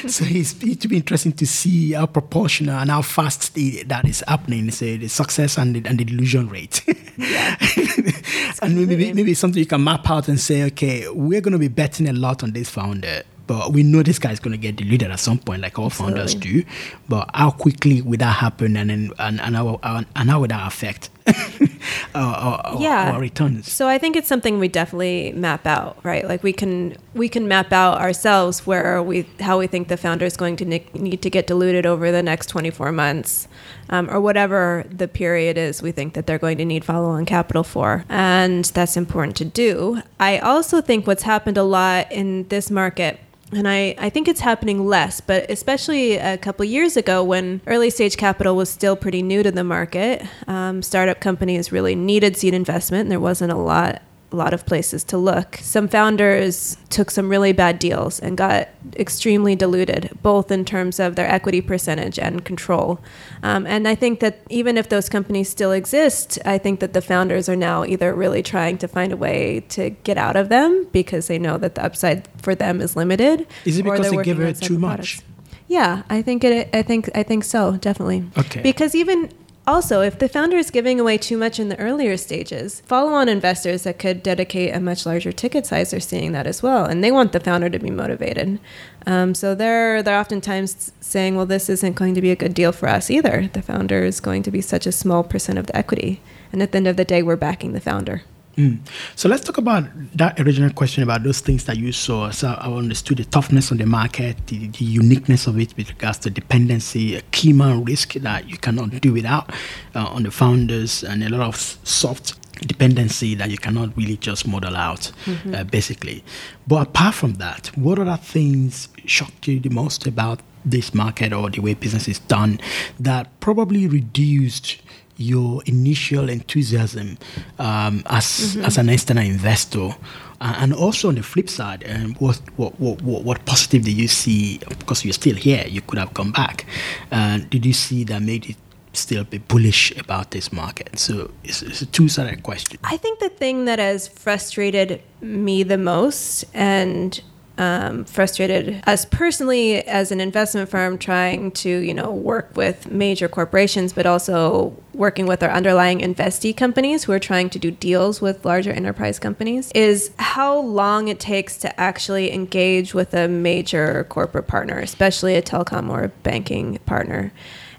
so 0.07 0.25
it's 0.29 0.63
it 0.63 0.83
will 0.83 0.91
be 0.91 0.97
interesting 0.97 1.33
to 1.33 1.47
see 1.47 1.93
how 1.93 2.05
proportional 2.05 2.75
and 2.79 2.91
how 2.91 3.01
fast 3.01 3.55
the, 3.55 3.83
that 3.85 4.07
is 4.07 4.23
happening. 4.29 4.71
So 4.71 4.85
the 4.99 5.09
success 5.09 5.57
and 5.57 5.75
the, 5.75 5.89
and 5.89 5.99
the 5.99 6.05
delusion 6.05 6.51
rate. 6.51 6.83
and 8.61 8.77
maybe 8.77 9.15
maybe 9.15 9.33
something 9.33 9.59
you 9.59 9.67
can 9.67 9.83
map 9.83 10.11
out 10.11 10.29
and 10.29 10.39
say, 10.39 10.65
okay, 10.65 11.09
we're 11.09 11.41
going 11.41 11.53
to 11.53 11.59
be 11.59 11.69
betting 11.69 12.11
a 12.11 12.13
lot 12.13 12.43
on 12.43 12.53
this 12.53 12.69
founder. 12.69 13.23
But 13.47 13.73
we 13.73 13.83
know 13.83 14.03
this 14.03 14.19
guy 14.19 14.33
is 14.33 14.41
going 14.41 14.53
to 14.53 14.59
get 14.59 14.77
deluded 14.77 15.11
at 15.11 15.21
some 15.21 15.39
point, 15.39 15.61
like 15.63 15.79
all 15.79 15.91
founders 15.91 16.35
do. 16.35 16.65
But 17.09 17.29
how 17.35 17.51
quickly 17.51 18.01
would 18.03 18.21
that 18.21 18.37
happen, 18.37 18.77
and 18.77 18.91
and, 18.91 19.13
and 19.19 19.57
how 19.57 19.81
and 19.83 20.31
how 20.31 20.41
would 20.41 20.51
that 20.51 20.67
affect 20.67 21.11
our, 22.15 22.35
our, 22.35 22.81
Yeah. 22.81 23.13
our 23.13 23.21
returns? 23.21 23.71
So 23.71 23.89
I 23.89 23.99
think 23.99 24.17
it's 24.17 24.29
something 24.29 24.59
we 24.59 24.69
definitely 24.69 25.33
map 25.33 25.67
out, 25.67 25.99
right? 26.03 26.27
Like 26.27 26.43
we 26.43 26.53
can 26.53 26.97
we 27.15 27.29
can 27.29 27.47
map 27.49 27.73
out 27.73 28.01
ourselves 28.01 28.67
where 28.67 29.03
we 29.03 29.27
how 29.41 29.59
we 29.59 29.67
think 29.67 29.89
the 29.89 29.97
founder 29.97 30.25
is 30.25 30.37
going 30.37 30.57
to 30.57 30.65
ne- 30.65 30.87
need 30.95 31.23
to 31.23 31.31
get 31.31 31.47
diluted 31.47 31.87
over 31.87 32.11
the 32.11 32.23
next 32.23 32.47
24 32.47 32.93
months, 32.93 33.47
um, 33.91 34.09
or 34.11 34.21
whatever 34.21 34.85
the 34.91 35.09
period 35.09 35.59
is 35.59 35.83
we 35.83 35.93
think 35.93 36.15
that 36.15 36.27
they're 36.27 36.39
going 36.39 36.59
to 36.59 36.65
need 36.65 36.85
follow-on 36.85 37.27
capital 37.27 37.63
for, 37.63 38.05
and 38.09 38.65
that's 38.67 38.97
important 38.97 39.37
to 39.37 39.45
do. 39.45 40.01
I 40.19 40.39
also 40.39 40.81
think 40.81 41.07
what's 41.07 41.25
happened 41.25 41.59
a 41.59 41.63
lot 41.65 42.11
in 42.11 42.49
this 42.49 42.71
market 42.71 43.21
and 43.55 43.69
I, 43.69 43.95
I 43.99 44.11
think 44.11 44.29
it's 44.29 44.41
happening 44.41 44.87
less, 44.87 45.21
but 45.21 45.51
especially 45.51 46.17
a 46.17 46.37
couple 46.39 46.65
years 46.65 46.97
ago 46.97 47.23
when 47.23 47.61
early 47.67 47.91
stage 47.91 48.17
capital 48.17 48.57
was 48.57 48.69
still 48.69 48.97
pretty 48.97 49.23
new 49.23 49.43
to 49.43 49.51
the 49.51 49.65
market, 49.65 50.23
um, 50.47 50.83
startup 50.83 51.21
companies 51.21 51.73
really 51.73 51.95
needed 51.95 52.37
seed 52.37 52.55
investment, 52.55 53.03
and 53.03 53.11
there 53.11 53.21
wasn't 53.21 53.53
a 53.53 53.57
lot 53.57 54.03
a 54.35 54.37
lot 54.37 54.53
of 54.53 54.67
places 54.67 55.05
to 55.05 55.17
look. 55.17 55.59
Some 55.61 55.87
founders 55.89 56.77
took 56.91 57.11
some 57.11 57.29
really 57.29 57.53
bad 57.53 57.79
deals 57.79 58.19
and 58.19 58.37
got 58.37 58.69
extremely 58.97 59.55
diluted, 59.55 60.11
both 60.23 60.51
in 60.51 60.65
terms 60.65 60.99
of 60.99 61.15
their 61.15 61.31
equity 61.31 61.61
percentage 61.61 62.19
and 62.19 62.45
control. 62.45 62.99
Um, 63.43 63.67
and 63.67 63.87
I 63.87 63.95
think 63.95 64.21
that 64.21 64.41
even 64.51 64.77
if 64.77 64.89
those 64.89 65.09
companies 65.09 65.49
still 65.49 65.73
exist, 65.73 66.39
I 66.45 66.59
think 66.59 66.81
that 66.81 66.93
the 66.93 67.01
founders 67.01 67.49
are 67.49 67.57
now 67.57 67.85
either 67.85 68.13
really 68.13 68.43
trying 68.43 68.79
to 68.79 68.89
find 68.89 69.13
a 69.13 69.17
way 69.17 69.61
to 69.71 69.91
get 69.91 70.19
out 70.19 70.37
of 70.37 70.49
them 70.49 70.89
because 70.91 71.29
they 71.29 71.39
know 71.39 71.57
that 71.59 71.77
the 71.77 71.85
upside 71.85 72.29
for 72.43 72.55
them 72.55 72.81
is 72.81 72.97
limited. 72.97 73.47
Is 73.65 73.79
it 73.79 73.85
because 73.85 74.11
they're 74.11 74.25
give 74.25 74.41
it 74.41 74.61
too 74.61 74.79
much? 74.79 75.05
products. 75.05 75.23
Yeah, 75.67 76.03
I 76.11 76.23
think 76.23 76.45
it. 76.45 76.69
I 76.75 76.83
think 76.83 77.11
I 77.15 77.23
think 77.23 77.45
so 77.45 77.77
definitely. 77.77 78.25
Okay. 78.37 78.61
Because 78.63 78.95
even 78.95 79.31
also, 79.67 80.03
if 80.03 80.19
the 80.19 80.29
founder 80.29 80.59
is 80.59 80.71
giving 80.71 81.01
away 81.01 81.17
too 81.17 81.39
much 81.39 81.59
in 81.59 81.71
the 81.71 81.79
earlier 81.79 82.17
stages, 82.19 82.81
follow-on 82.83 83.29
investors 83.29 83.85
that 83.85 83.99
could 83.99 84.23
dedicate 84.23 84.75
a 84.75 84.81
much 84.81 85.07
larger 85.07 85.33
ticket 85.33 85.65
size 85.65 85.95
are 85.95 86.01
seeing 86.01 86.33
that 86.33 86.47
as 86.47 86.63
well, 86.63 86.85
and 86.85 87.03
they 87.03 87.11
want 87.11 87.33
the 87.33 87.41
founder 87.41 87.71
to 87.71 87.79
be 87.79 87.91
motivated. 87.91 88.61
Um, 89.07 89.35
so 89.35 89.55
they're 89.55 90.03
they're 90.03 90.21
oftentimes 90.21 90.93
saying, 91.01 91.37
"Well, 91.37 91.47
this 91.47 91.71
isn't 91.71 91.97
going 91.97 92.15
to 92.15 92.21
be 92.21 92.31
a 92.31 92.37
good 92.37 92.53
deal 92.53 92.73
for 92.73 92.89
us 92.89 93.11
either. 93.11 93.49
The 93.53 93.63
founder 93.63 94.05
is 94.05 94.21
going 94.21 94.43
to 94.43 94.51
be 94.51 94.61
such 94.61 94.87
a 94.87 94.93
small 94.93 95.23
percent 95.23 95.59
of 95.59 95.67
the 95.67 95.77
equity, 95.77 96.21
and 96.53 96.63
at 96.63 96.73
the 96.73 96.77
end 96.77 96.89
of 96.89 96.97
the 96.97 97.05
day, 97.05 97.23
we're 97.23 97.37
backing 97.37 97.73
the 97.73 97.81
founder." 97.81 98.23
Mm. 98.57 98.79
So 99.17 99.29
let's 99.29 99.45
talk 99.45 99.59
about 99.59 99.85
that 100.15 100.39
original 100.41 100.71
question 100.71 101.03
about 101.03 101.25
those 101.25 101.41
things 101.41 101.65
that 101.65 101.77
you 101.77 101.93
saw. 101.93 102.31
So 102.31 102.49
I 102.49 102.71
understood 102.71 103.19
the 103.19 103.25
toughness 103.25 103.73
on 103.73 103.79
the 103.79 103.87
market, 103.87 104.47
the, 104.47 104.69
the 104.69 104.85
uniqueness 104.85 105.47
of 105.47 105.59
it 105.59 105.77
with 105.77 105.89
regards 105.91 106.19
to 106.19 106.31
dependency, 106.31 107.17
a 107.17 107.53
man 107.53 107.85
risk 107.85 108.15
that 108.15 108.49
you 108.49 108.57
cannot 108.57 109.01
do 109.01 109.13
without 109.13 109.51
uh, 109.95 110.07
on 110.07 110.23
the 110.23 110.31
founders, 110.31 111.03
and 111.03 111.23
a 111.23 111.29
lot 111.29 111.41
of 111.41 111.57
soft 111.57 112.35
dependency 112.67 113.35
that 113.35 113.51
you 113.51 113.59
cannot 113.59 113.97
really 113.97 114.17
just 114.17 114.47
model 114.47 114.77
out, 114.77 115.11
uh, 115.53 115.65
basically. 115.65 116.25
But 116.67 116.89
apart 116.89 117.15
from 117.15 117.35
that, 117.35 117.67
what 117.77 117.99
other 117.99 118.17
things 118.17 118.89
shocked 119.05 119.49
you 119.49 119.61
the 119.61 119.71
most 119.71 120.07
about 120.07 120.41
this 120.65 120.95
market 120.95 121.33
or 121.33 121.51
the 121.51 121.61
way 121.61 121.75
business 121.75 122.09
is 122.09 122.19
done 122.21 122.59
that 122.99 123.29
probably 123.41 123.87
reduced 123.87 124.81
your 125.17 125.63
initial 125.67 126.29
enthusiasm 126.29 127.17
um, 127.59 128.03
as 128.07 128.57
as 128.63 128.79
an 128.79 128.89
external 128.89 129.25
investor, 129.25 129.95
uh, 130.41 130.55
and 130.59 130.73
also 130.73 131.09
on 131.09 131.15
the 131.15 131.23
flip 131.23 131.49
side, 131.49 131.85
um, 131.89 132.15
what, 132.19 132.41
what 132.57 132.79
what 132.81 133.03
what 133.03 133.25
what 133.25 133.45
positive 133.45 133.85
did 133.85 133.97
you 133.97 134.09
see? 134.09 134.59
Because 134.79 135.05
you're 135.05 135.13
still 135.13 135.37
here, 135.37 135.67
you 135.69 135.81
could 135.81 135.99
have 135.99 136.15
come 136.15 136.33
back. 136.33 136.67
Uh, 137.13 137.39
did 137.49 137.65
you 137.65 137.73
see 137.73 138.05
that 138.05 138.23
made 138.23 138.51
it 138.51 138.57
still 138.93 139.25
be 139.25 139.39
bullish 139.39 139.97
about 139.99 140.31
this 140.31 140.53
market? 140.53 140.99
So 140.99 141.31
it's, 141.43 141.63
it's 141.63 141.83
a 141.83 141.87
two-sided 141.87 142.43
question. 142.43 142.79
I 142.85 142.97
think 142.97 143.19
the 143.19 143.29
thing 143.29 143.65
that 143.65 143.79
has 143.79 144.07
frustrated 144.07 145.03
me 145.21 145.65
the 145.65 145.79
most 145.79 146.45
and 146.55 147.21
um, 147.57 148.05
frustrated 148.05 148.83
us 148.87 149.05
personally 149.05 149.77
as 149.87 150.11
an 150.11 150.21
investment 150.21 150.69
firm 150.69 150.99
trying 150.99 151.51
to 151.53 151.69
you 151.69 151.95
know 151.95 152.11
work 152.11 152.51
with 152.57 152.91
major 152.91 153.29
corporations 153.29 153.93
but 153.93 154.07
also 154.07 154.77
working 154.93 155.27
with 155.27 155.43
our 155.43 155.51
underlying 155.51 156.01
investee 156.01 156.57
companies 156.57 157.05
who 157.05 157.13
are 157.13 157.19
trying 157.19 157.49
to 157.51 157.59
do 157.59 157.71
deals 157.71 158.21
with 158.21 158.45
larger 158.45 158.73
enterprise 158.73 159.19
companies 159.19 159.71
is 159.75 160.11
how 160.19 160.59
long 160.59 161.09
it 161.09 161.21
takes 161.21 161.57
to 161.57 161.81
actually 161.81 162.33
engage 162.33 162.93
with 162.93 163.15
a 163.15 163.29
major 163.29 164.05
corporate 164.09 164.47
partner 164.47 164.79
especially 164.79 165.35
a 165.37 165.43
telecom 165.43 165.91
or 165.91 166.05
a 166.05 166.09
banking 166.09 166.79
partner. 166.87 167.33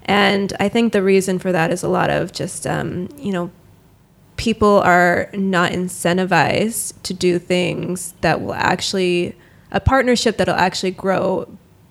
And 0.06 0.54
I 0.60 0.70
think 0.70 0.94
the 0.94 1.02
reason 1.02 1.40
for 1.40 1.52
that 1.52 1.72
is 1.72 1.84
a 1.84 1.88
lot 1.88 2.10
of 2.10 2.32
just, 2.32 2.68
um, 2.68 3.10
you 3.18 3.32
know, 3.32 3.52
people 4.38 4.80
are 4.80 5.30
not 5.34 5.72
incentivized 5.72 6.94
to 7.04 7.14
do 7.14 7.40
things 7.40 8.14
that 8.22 8.42
will 8.42 8.54
actually, 8.54 9.36
a 9.76 9.80
partnership 9.82 10.38
that'll 10.38 10.56
actually 10.56 10.92
grow 10.92 11.48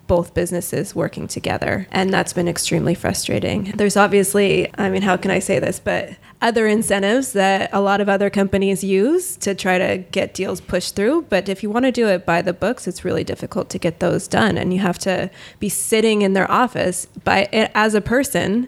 both 0.07 0.35
businesses 0.35 0.95
working 0.95 1.29
together. 1.29 1.87
And 1.91 2.13
that's 2.13 2.33
been 2.33 2.49
extremely 2.49 2.95
frustrating. 2.95 3.73
There's 3.77 3.97
obviously, 3.97 4.71
I 4.79 4.89
mean, 4.91 5.03
how 5.03 5.17
can 5.17 5.31
I 5.31 5.39
say 5.39 5.59
this? 5.59 5.79
But 5.79 6.17
other 6.41 6.67
incentives 6.67 7.33
that 7.35 7.71
a 7.73 7.81
lot 7.81 8.01
of 8.01 8.09
other 8.09 8.31
companies 8.31 8.83
use 8.83 9.37
to 9.39 9.55
try 9.55 9.79
to 9.79 9.99
get 9.99 10.35
deals 10.35 10.61
pushed 10.61 10.97
through. 10.97 11.23
But 11.29 11.49
if 11.49 11.63
you 11.63 11.71
want 11.71 11.85
to 11.85 11.93
do 11.93 12.09
it 12.09 12.27
by 12.27 12.43
the 12.43 12.53
books, 12.53 12.87
it's 12.87 13.05
really 13.05 13.25
difficult 13.25 13.69
to 13.71 13.79
get 13.79 14.01
those 14.01 14.29
done. 14.29 14.57
And 14.57 14.73
you 14.73 14.81
have 14.81 14.99
to 15.01 15.31
be 15.59 15.69
sitting 15.69 16.23
in 16.23 16.33
their 16.33 16.51
office 16.51 17.07
by 17.23 17.45
as 17.75 17.95
a 17.95 18.01
person 18.01 18.67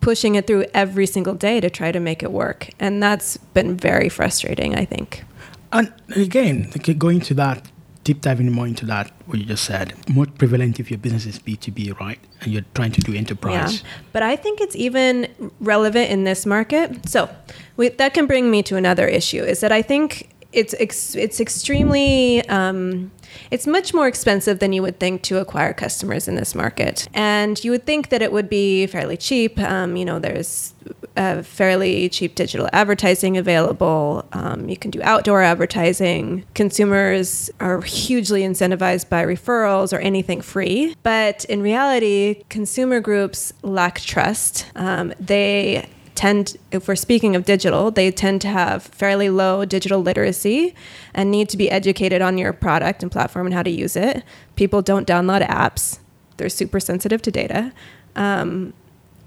pushing 0.00 0.34
it 0.34 0.46
through 0.46 0.66
every 0.74 1.06
single 1.06 1.34
day 1.34 1.60
to 1.60 1.70
try 1.70 1.90
to 1.92 2.00
make 2.00 2.22
it 2.22 2.32
work. 2.32 2.68
And 2.78 3.02
that's 3.02 3.38
been 3.38 3.76
very 3.76 4.10
frustrating, 4.10 4.74
I 4.74 4.84
think. 4.84 5.24
And 5.72 5.90
again, 6.14 6.70
going 6.98 7.20
to 7.20 7.34
that 7.34 7.71
deep 8.04 8.20
diving 8.20 8.50
more 8.50 8.66
into 8.66 8.84
that, 8.86 9.12
what 9.26 9.38
you 9.38 9.44
just 9.44 9.64
said, 9.64 9.94
more 10.08 10.26
prevalent 10.26 10.80
if 10.80 10.90
your 10.90 10.98
business 10.98 11.26
is 11.26 11.38
B2B, 11.38 11.98
right? 12.00 12.18
And 12.40 12.52
you're 12.52 12.64
trying 12.74 12.92
to 12.92 13.00
do 13.00 13.14
enterprise. 13.14 13.82
Yeah. 13.82 13.88
But 14.12 14.22
I 14.22 14.36
think 14.36 14.60
it's 14.60 14.74
even 14.74 15.28
relevant 15.60 16.10
in 16.10 16.24
this 16.24 16.44
market. 16.44 17.08
So 17.08 17.30
we, 17.76 17.90
that 17.90 18.14
can 18.14 18.26
bring 18.26 18.50
me 18.50 18.62
to 18.64 18.76
another 18.76 19.06
issue 19.06 19.42
is 19.42 19.60
that 19.60 19.72
I 19.72 19.82
think 19.82 20.30
it's 20.52 20.74
ex- 20.78 21.14
it's 21.14 21.40
extremely 21.40 22.46
um, 22.48 23.10
it's 23.50 23.66
much 23.66 23.94
more 23.94 24.06
expensive 24.06 24.58
than 24.58 24.72
you 24.72 24.82
would 24.82 24.98
think 24.98 25.22
to 25.22 25.38
acquire 25.38 25.72
customers 25.72 26.28
in 26.28 26.34
this 26.34 26.54
market, 26.54 27.08
and 27.14 27.62
you 27.64 27.70
would 27.70 27.86
think 27.86 28.08
that 28.10 28.22
it 28.22 28.32
would 28.32 28.48
be 28.48 28.86
fairly 28.86 29.16
cheap. 29.16 29.58
Um, 29.58 29.96
you 29.96 30.04
know, 30.04 30.18
there's 30.18 30.74
uh, 31.16 31.42
fairly 31.42 32.08
cheap 32.08 32.34
digital 32.34 32.68
advertising 32.72 33.36
available. 33.36 34.24
Um, 34.32 34.68
you 34.68 34.76
can 34.76 34.90
do 34.90 35.00
outdoor 35.02 35.42
advertising. 35.42 36.44
Consumers 36.54 37.50
are 37.60 37.80
hugely 37.82 38.42
incentivized 38.42 39.08
by 39.08 39.24
referrals 39.24 39.92
or 39.92 40.00
anything 40.00 40.40
free. 40.40 40.94
But 41.02 41.44
in 41.46 41.62
reality, 41.62 42.44
consumer 42.48 43.00
groups 43.00 43.52
lack 43.62 44.00
trust. 44.00 44.66
Um, 44.74 45.12
they 45.20 45.88
tend, 46.14 46.56
if 46.70 46.88
we're 46.88 46.96
speaking 46.96 47.34
of 47.36 47.44
digital, 47.44 47.90
they 47.90 48.10
tend 48.10 48.40
to 48.42 48.48
have 48.48 48.82
fairly 48.82 49.30
low 49.30 49.64
digital 49.64 50.00
literacy 50.00 50.74
and 51.14 51.30
need 51.30 51.48
to 51.48 51.56
be 51.56 51.70
educated 51.70 52.22
on 52.22 52.38
your 52.38 52.52
product 52.52 53.02
and 53.02 53.10
platform 53.10 53.46
and 53.46 53.54
how 53.54 53.62
to 53.62 53.70
use 53.70 53.96
it. 53.96 54.22
People 54.56 54.82
don't 54.82 55.06
download 55.06 55.46
apps, 55.46 55.98
they're 56.36 56.48
super 56.48 56.80
sensitive 56.80 57.22
to 57.22 57.30
data. 57.30 57.72
Um, 58.16 58.74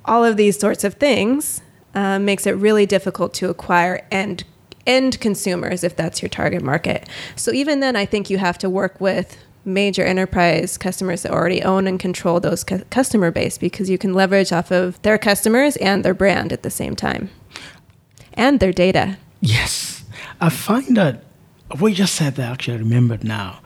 all 0.05 0.23
of 0.23 0.37
these 0.37 0.59
sorts 0.59 0.83
of 0.83 0.95
things 0.95 1.61
uh, 1.95 2.19
makes 2.19 2.45
it 2.45 2.51
really 2.51 2.85
difficult 2.85 3.33
to 3.35 3.49
acquire 3.49 4.05
end 4.11 4.43
end 4.85 5.19
consumers 5.19 5.83
if 5.83 5.95
that's 5.95 6.21
your 6.21 6.29
target 6.29 6.61
market. 6.61 7.09
So 7.35 7.51
even 7.51 7.79
then, 7.79 7.95
I 7.95 8.05
think 8.05 8.29
you 8.29 8.37
have 8.37 8.57
to 8.59 8.69
work 8.69 9.01
with 9.01 9.43
major 9.65 10.03
enterprise 10.03 10.77
customers 10.77 11.23
that 11.23 11.31
already 11.31 11.61
own 11.63 11.87
and 11.87 11.99
control 11.99 12.39
those 12.39 12.63
cu- 12.63 12.83
customer 12.89 13.31
base 13.31 13.57
because 13.57 13.89
you 13.89 13.97
can 13.97 14.13
leverage 14.13 14.51
off 14.51 14.71
of 14.71 15.01
their 15.01 15.17
customers 15.17 15.75
and 15.77 16.05
their 16.05 16.13
brand 16.13 16.53
at 16.53 16.63
the 16.63 16.69
same 16.69 16.95
time 16.95 17.29
and 18.33 18.59
their 18.59 18.73
data. 18.73 19.17
Yes. 19.41 20.03
I 20.39 20.49
find 20.49 20.95
that 20.97 21.23
what 21.77 21.87
you 21.87 21.95
just 21.95 22.15
said 22.15 22.35
that 22.35 22.51
actually 22.51 22.75
I 22.75 22.77
remembered 22.77 23.23
now 23.23 23.59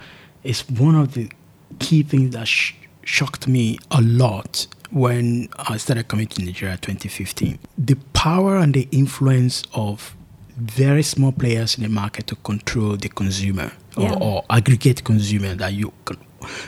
is 0.43 0.67
one 0.69 0.95
of 0.95 1.13
the 1.13 1.31
key 1.79 2.03
things 2.03 2.33
that 2.33 2.47
sh- 2.47 2.73
shocked 3.03 3.47
me 3.47 3.79
a 3.91 4.01
lot 4.01 4.67
when 4.91 5.49
I 5.57 5.77
started 5.77 6.07
coming 6.07 6.27
to 6.27 6.43
Nigeria 6.43 6.77
2015. 6.77 7.59
The 7.77 7.95
power 8.13 8.57
and 8.57 8.73
the 8.73 8.87
influence 8.91 9.63
of 9.73 10.15
very 10.59 11.03
small 11.03 11.31
players 11.31 11.77
in 11.77 11.83
the 11.83 11.89
market 11.89 12.27
to 12.27 12.35
control 12.37 12.97
the 12.97 13.09
consumer 13.09 13.71
yeah. 13.97 14.13
or, 14.13 14.23
or, 14.23 14.45
aggregate 14.49 15.03
consumer 15.03 15.55
that 15.55 15.73
you 15.73 15.91
can, 16.05 16.17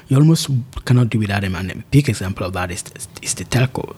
you 0.08 0.18
almost 0.18 0.50
cannot 0.86 1.10
do 1.10 1.20
without 1.20 1.42
them. 1.42 1.56
And 1.56 1.72
a 1.72 1.78
big 1.92 2.10
example 2.10 2.46
of 2.46 2.54
that 2.54 2.72
is, 2.72 2.84
is 3.22 3.36
the 3.36 3.46
telco. 3.46 3.96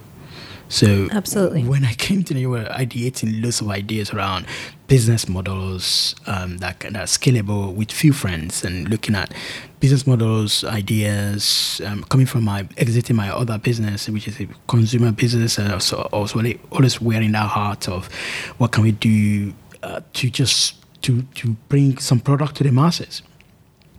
So 0.73 1.07
absolutely, 1.11 1.65
when 1.65 1.85
I 1.85 1.93
came 1.93 2.23
to, 2.23 2.33
you 2.33 2.49
were 2.49 2.63
ideating 2.63 3.43
lots 3.43 3.61
of 3.61 3.69
ideas 3.69 4.11
around 4.11 4.47
business 4.87 5.29
models 5.29 6.15
um, 6.25 6.57
that, 6.57 6.79
that 6.79 6.95
are 6.95 7.03
scalable 7.03 7.73
with 7.75 7.91
few 7.91 8.11
friends, 8.11 8.63
and 8.63 8.89
looking 8.89 9.13
at 9.13 9.31
business 9.79 10.07
models, 10.07 10.63
ideas 10.63 11.79
um, 11.85 12.03
coming 12.05 12.25
from 12.25 12.43
my 12.43 12.67
exiting 12.77 13.15
my 13.15 13.29
other 13.29 13.59
business, 13.59 14.09
which 14.09 14.27
is 14.27 14.39
a 14.39 14.47
consumer 14.67 15.11
business, 15.11 15.59
and 15.59 15.71
also 15.71 16.09
also 16.11 16.41
always 16.71 16.99
wearing 16.99 17.33
that 17.33 17.49
heart 17.49 17.87
of 17.87 18.11
what 18.57 18.71
can 18.71 18.81
we 18.83 18.93
do 18.93 19.53
uh, 19.83 20.01
to 20.13 20.29
just 20.29 20.75
to 21.03 21.23
to 21.35 21.49
bring 21.69 21.97
some 21.97 22.19
product 22.19 22.55
to 22.55 22.63
the 22.63 22.71
masses. 22.71 23.21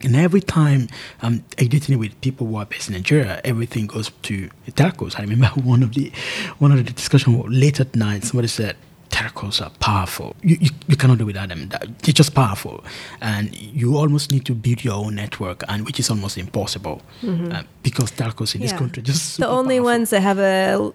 And 0.02 0.16
every 0.16 0.40
time 0.40 0.88
I'm 1.22 1.44
editing 1.56 1.98
with 1.98 2.20
people 2.20 2.46
who 2.46 2.56
are 2.56 2.66
based 2.66 2.88
in 2.88 2.94
Nigeria, 2.94 3.40
everything 3.42 3.86
goes 3.86 4.10
to 4.22 4.50
telcos. 4.68 5.18
I 5.18 5.22
remember 5.22 5.46
one 5.60 5.82
of 5.82 5.94
the 5.94 6.12
one 6.58 6.72
of 6.72 6.78
the 6.78 6.92
discussion 6.92 7.40
late 7.48 7.80
at 7.80 7.94
night. 7.94 8.24
Somebody 8.24 8.48
said 8.48 8.76
telcos 9.10 9.64
are 9.64 9.70
powerful. 9.78 10.34
You, 10.42 10.56
you, 10.60 10.70
you, 10.88 10.96
cannot 10.96 11.18
do 11.18 11.26
without 11.26 11.48
them. 11.48 11.68
They're 11.68 12.12
just 12.12 12.34
powerful, 12.34 12.84
and 13.20 13.54
you 13.54 13.96
almost 13.96 14.32
need 14.32 14.44
to 14.46 14.54
build 14.54 14.84
your 14.84 14.94
own 14.94 15.14
network, 15.14 15.62
and 15.68 15.86
which 15.86 16.00
is 16.00 16.10
almost 16.10 16.36
impossible 16.36 17.00
mm-hmm. 17.22 17.52
uh, 17.52 17.62
because 17.82 18.10
telcos 18.10 18.54
in 18.54 18.60
yeah. 18.60 18.68
this 18.68 18.78
country 18.78 19.02
just 19.02 19.38
the 19.38 19.46
only 19.46 19.76
powerful. 19.76 19.92
ones 19.92 20.10
that 20.10 20.20
have 20.20 20.38
a, 20.38 20.92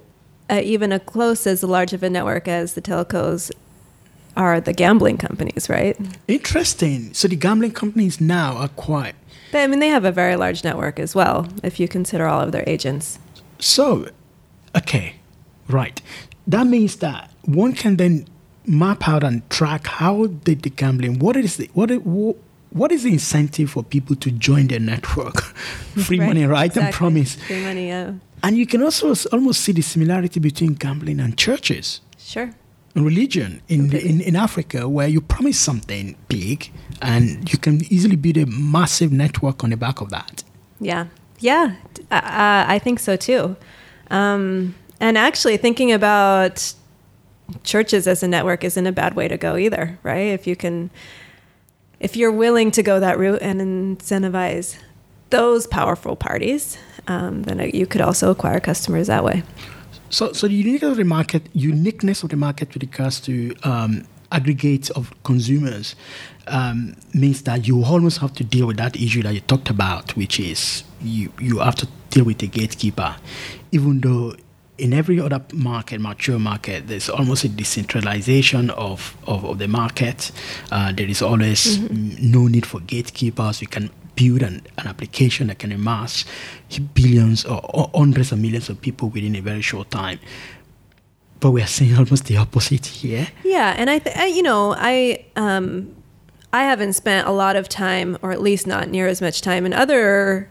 a 0.50 0.62
even 0.64 0.92
a 0.92 1.00
close 1.00 1.48
as 1.48 1.64
large 1.64 1.94
of 1.94 2.04
a 2.04 2.10
network 2.10 2.48
as 2.48 2.74
the 2.74 2.82
telcos 2.82 3.52
are 4.36 4.60
the 4.60 4.74
gambling 4.74 5.18
companies, 5.18 5.70
right? 5.70 5.98
Interesting. 6.28 7.14
So 7.14 7.28
the 7.28 7.36
gambling 7.36 7.72
companies 7.72 8.22
now 8.22 8.56
are 8.56 8.70
quite. 8.70 9.16
I 9.54 9.68
mean, 9.68 9.80
they 9.80 9.90
have 9.90 10.06
a 10.06 10.12
very 10.12 10.36
large 10.36 10.64
network 10.64 11.00
as 11.00 11.16
well, 11.16 11.48
if 11.64 11.80
you 11.80 11.88
consider 11.88 12.28
all 12.28 12.42
of 12.42 12.52
their 12.52 12.64
agents. 12.68 13.20
So, 13.58 14.10
okay, 14.76 15.16
right. 15.68 16.02
That 16.48 16.68
means 16.68 16.98
that 16.98 17.32
one 17.46 17.74
can 17.74 17.98
then 17.98 18.28
map 18.66 19.08
out 19.08 19.24
and 19.24 19.48
track 19.50 19.88
how 19.88 20.28
did 20.28 20.62
the 20.62 20.70
gambling. 20.70 21.20
What 21.20 21.36
is 21.36 21.58
the 21.58 21.70
what? 21.74 21.90
what 22.72 22.92
is 22.92 23.02
the 23.02 23.12
incentive 23.12 23.72
for 23.72 23.84
people 23.84 24.16
to 24.18 24.30
join 24.30 24.68
their 24.68 24.80
network? 24.80 25.42
Free 26.06 26.20
right, 26.20 26.28
money, 26.28 26.46
right? 26.46 26.68
Exactly. 26.68 26.88
And 26.88 26.94
promise. 26.94 27.36
Free 27.36 27.64
money, 27.64 27.88
yeah. 27.88 28.14
And 28.44 28.56
you 28.56 28.68
can 28.68 28.84
also 28.84 29.16
almost 29.32 29.62
see 29.62 29.72
the 29.72 29.82
similarity 29.82 30.40
between 30.40 30.76
gambling 30.76 31.20
and 31.20 31.36
churches. 31.36 32.02
Sure 32.20 32.54
religion 32.96 33.62
in, 33.68 33.88
okay. 33.88 34.08
in 34.08 34.22
in 34.22 34.36
Africa 34.36 34.90
where 34.90 35.08
you 35.08 35.22
promise 35.22 35.60
something 35.60 36.16
big 36.28 36.72
and 37.02 37.52
you 37.52 37.58
can 37.58 37.82
easily 37.94 38.16
build 38.16 38.38
a 38.38 38.46
massive 38.46 39.12
network 39.12 39.64
on 39.64 39.70
the 39.70 39.78
back 39.78 40.02
of 40.02 40.10
that. 40.10 40.44
Yeah, 40.80 41.08
yeah, 41.40 41.76
uh, 42.12 42.66
I 42.68 42.80
think 42.80 43.00
so 43.00 43.16
too. 43.16 43.56
Um, 44.10 44.76
and 45.00 45.18
actually, 45.18 45.58
thinking 45.58 45.92
about 45.92 46.74
churches 47.64 48.08
as 48.08 48.24
a 48.24 48.28
network 48.28 48.64
isn't 48.64 48.86
a 48.86 48.92
bad 48.92 49.16
way 49.16 49.28
to 49.28 49.38
go 49.38 49.58
either, 49.58 49.98
right? 50.04 50.28
If 50.34 50.48
you 50.48 50.56
can, 50.56 50.90
if 52.00 52.16
you're 52.16 52.32
willing 52.32 52.72
to 52.72 52.84
go 52.84 53.00
that 53.00 53.18
route 53.18 53.42
and 53.42 54.00
incentivize 54.00 54.78
those 55.30 55.68
powerful 55.68 56.16
parties, 56.16 56.78
um, 57.08 57.44
then 57.44 57.72
you 57.74 57.86
could 57.86 58.02
also 58.02 58.32
acquire 58.32 58.60
customers 58.60 59.08
that 59.08 59.24
way. 59.24 59.44
So, 60.10 60.34
so 60.34 60.48
the 60.48 60.56
uniqueness 60.56 60.92
of 60.92 60.98
the 60.98 61.04
market, 61.04 61.44
uniqueness 61.54 62.24
of 62.24 62.30
the 62.30 62.36
market 62.36 62.74
with 62.74 62.84
regards 62.84 63.20
to 63.22 63.56
um, 63.64 64.06
aggregates 64.32 64.90
of 64.92 65.14
consumers 65.24 65.96
um, 66.48 66.96
means 67.14 67.44
that 67.44 67.68
you 67.68 67.84
almost 67.84 68.20
have 68.20 68.34
to 68.36 68.44
deal 68.44 68.68
with 68.68 68.78
that 68.78 68.96
issue 68.96 69.24
that 69.24 69.34
you 69.34 69.42
talked 69.42 69.70
about, 69.70 70.16
which 70.16 70.40
is 70.40 70.84
you 71.02 71.32
you 71.40 71.60
have 71.60 71.76
to 71.76 71.88
deal 72.10 72.26
with 72.26 72.40
the 72.40 72.48
gatekeeper, 72.48 73.16
even 73.72 74.02
though 74.02 74.36
in 74.80 74.94
every 74.94 75.20
other 75.20 75.44
market, 75.54 76.00
mature 76.00 76.40
market, 76.40 76.88
there's 76.88 77.10
almost 77.10 77.44
a 77.44 77.50
decentralization 77.50 78.70
of, 78.72 79.18
of, 79.28 79.44
of 79.44 79.60
the 79.60 79.68
market. 79.68 80.32
Uh, 80.72 80.92
there 80.94 81.08
is 81.08 81.22
always 81.22 81.78
mm-hmm. 81.78 82.32
no 82.32 82.48
need 82.48 82.66
for 82.66 82.80
gatekeepers. 82.80 83.62
You 83.62 83.68
can 83.68 83.90
build 84.20 84.42
an, 84.42 84.62
an 84.78 84.88
application 84.88 85.48
that 85.48 85.60
can 85.60 85.72
amass 85.72 86.26
billions 86.94 87.46
or, 87.46 87.62
or, 87.74 87.90
hundreds 87.96 88.32
of 88.32 88.40
millions 88.40 88.70
of 88.70 88.82
people 88.82 89.10
within 89.10 89.36
a 89.36 89.42
very 89.42 89.62
short 89.62 89.90
time. 89.90 90.20
But 91.40 91.52
we 91.52 91.62
are 91.62 91.68
seeing 91.68 91.96
almost 91.98 92.26
the 92.26 92.38
opposite 92.38 92.86
here. 92.86 93.28
Yeah, 93.44 93.74
and 93.78 93.90
I, 93.90 94.00
th- 94.00 94.16
I 94.16 94.26
you 94.26 94.44
know, 94.44 94.76
I 94.78 95.26
um, 95.36 95.96
I 96.52 96.64
haven't 96.64 96.94
spent 96.94 97.28
a 97.28 97.32
lot 97.32 97.56
of 97.56 97.70
time, 97.70 98.18
or 98.22 98.32
at 98.32 98.42
least 98.42 98.68
not 98.68 98.90
near 98.90 99.08
as 99.08 99.22
much 99.22 99.42
time, 99.42 99.66
in 99.66 99.74
other 99.74 100.50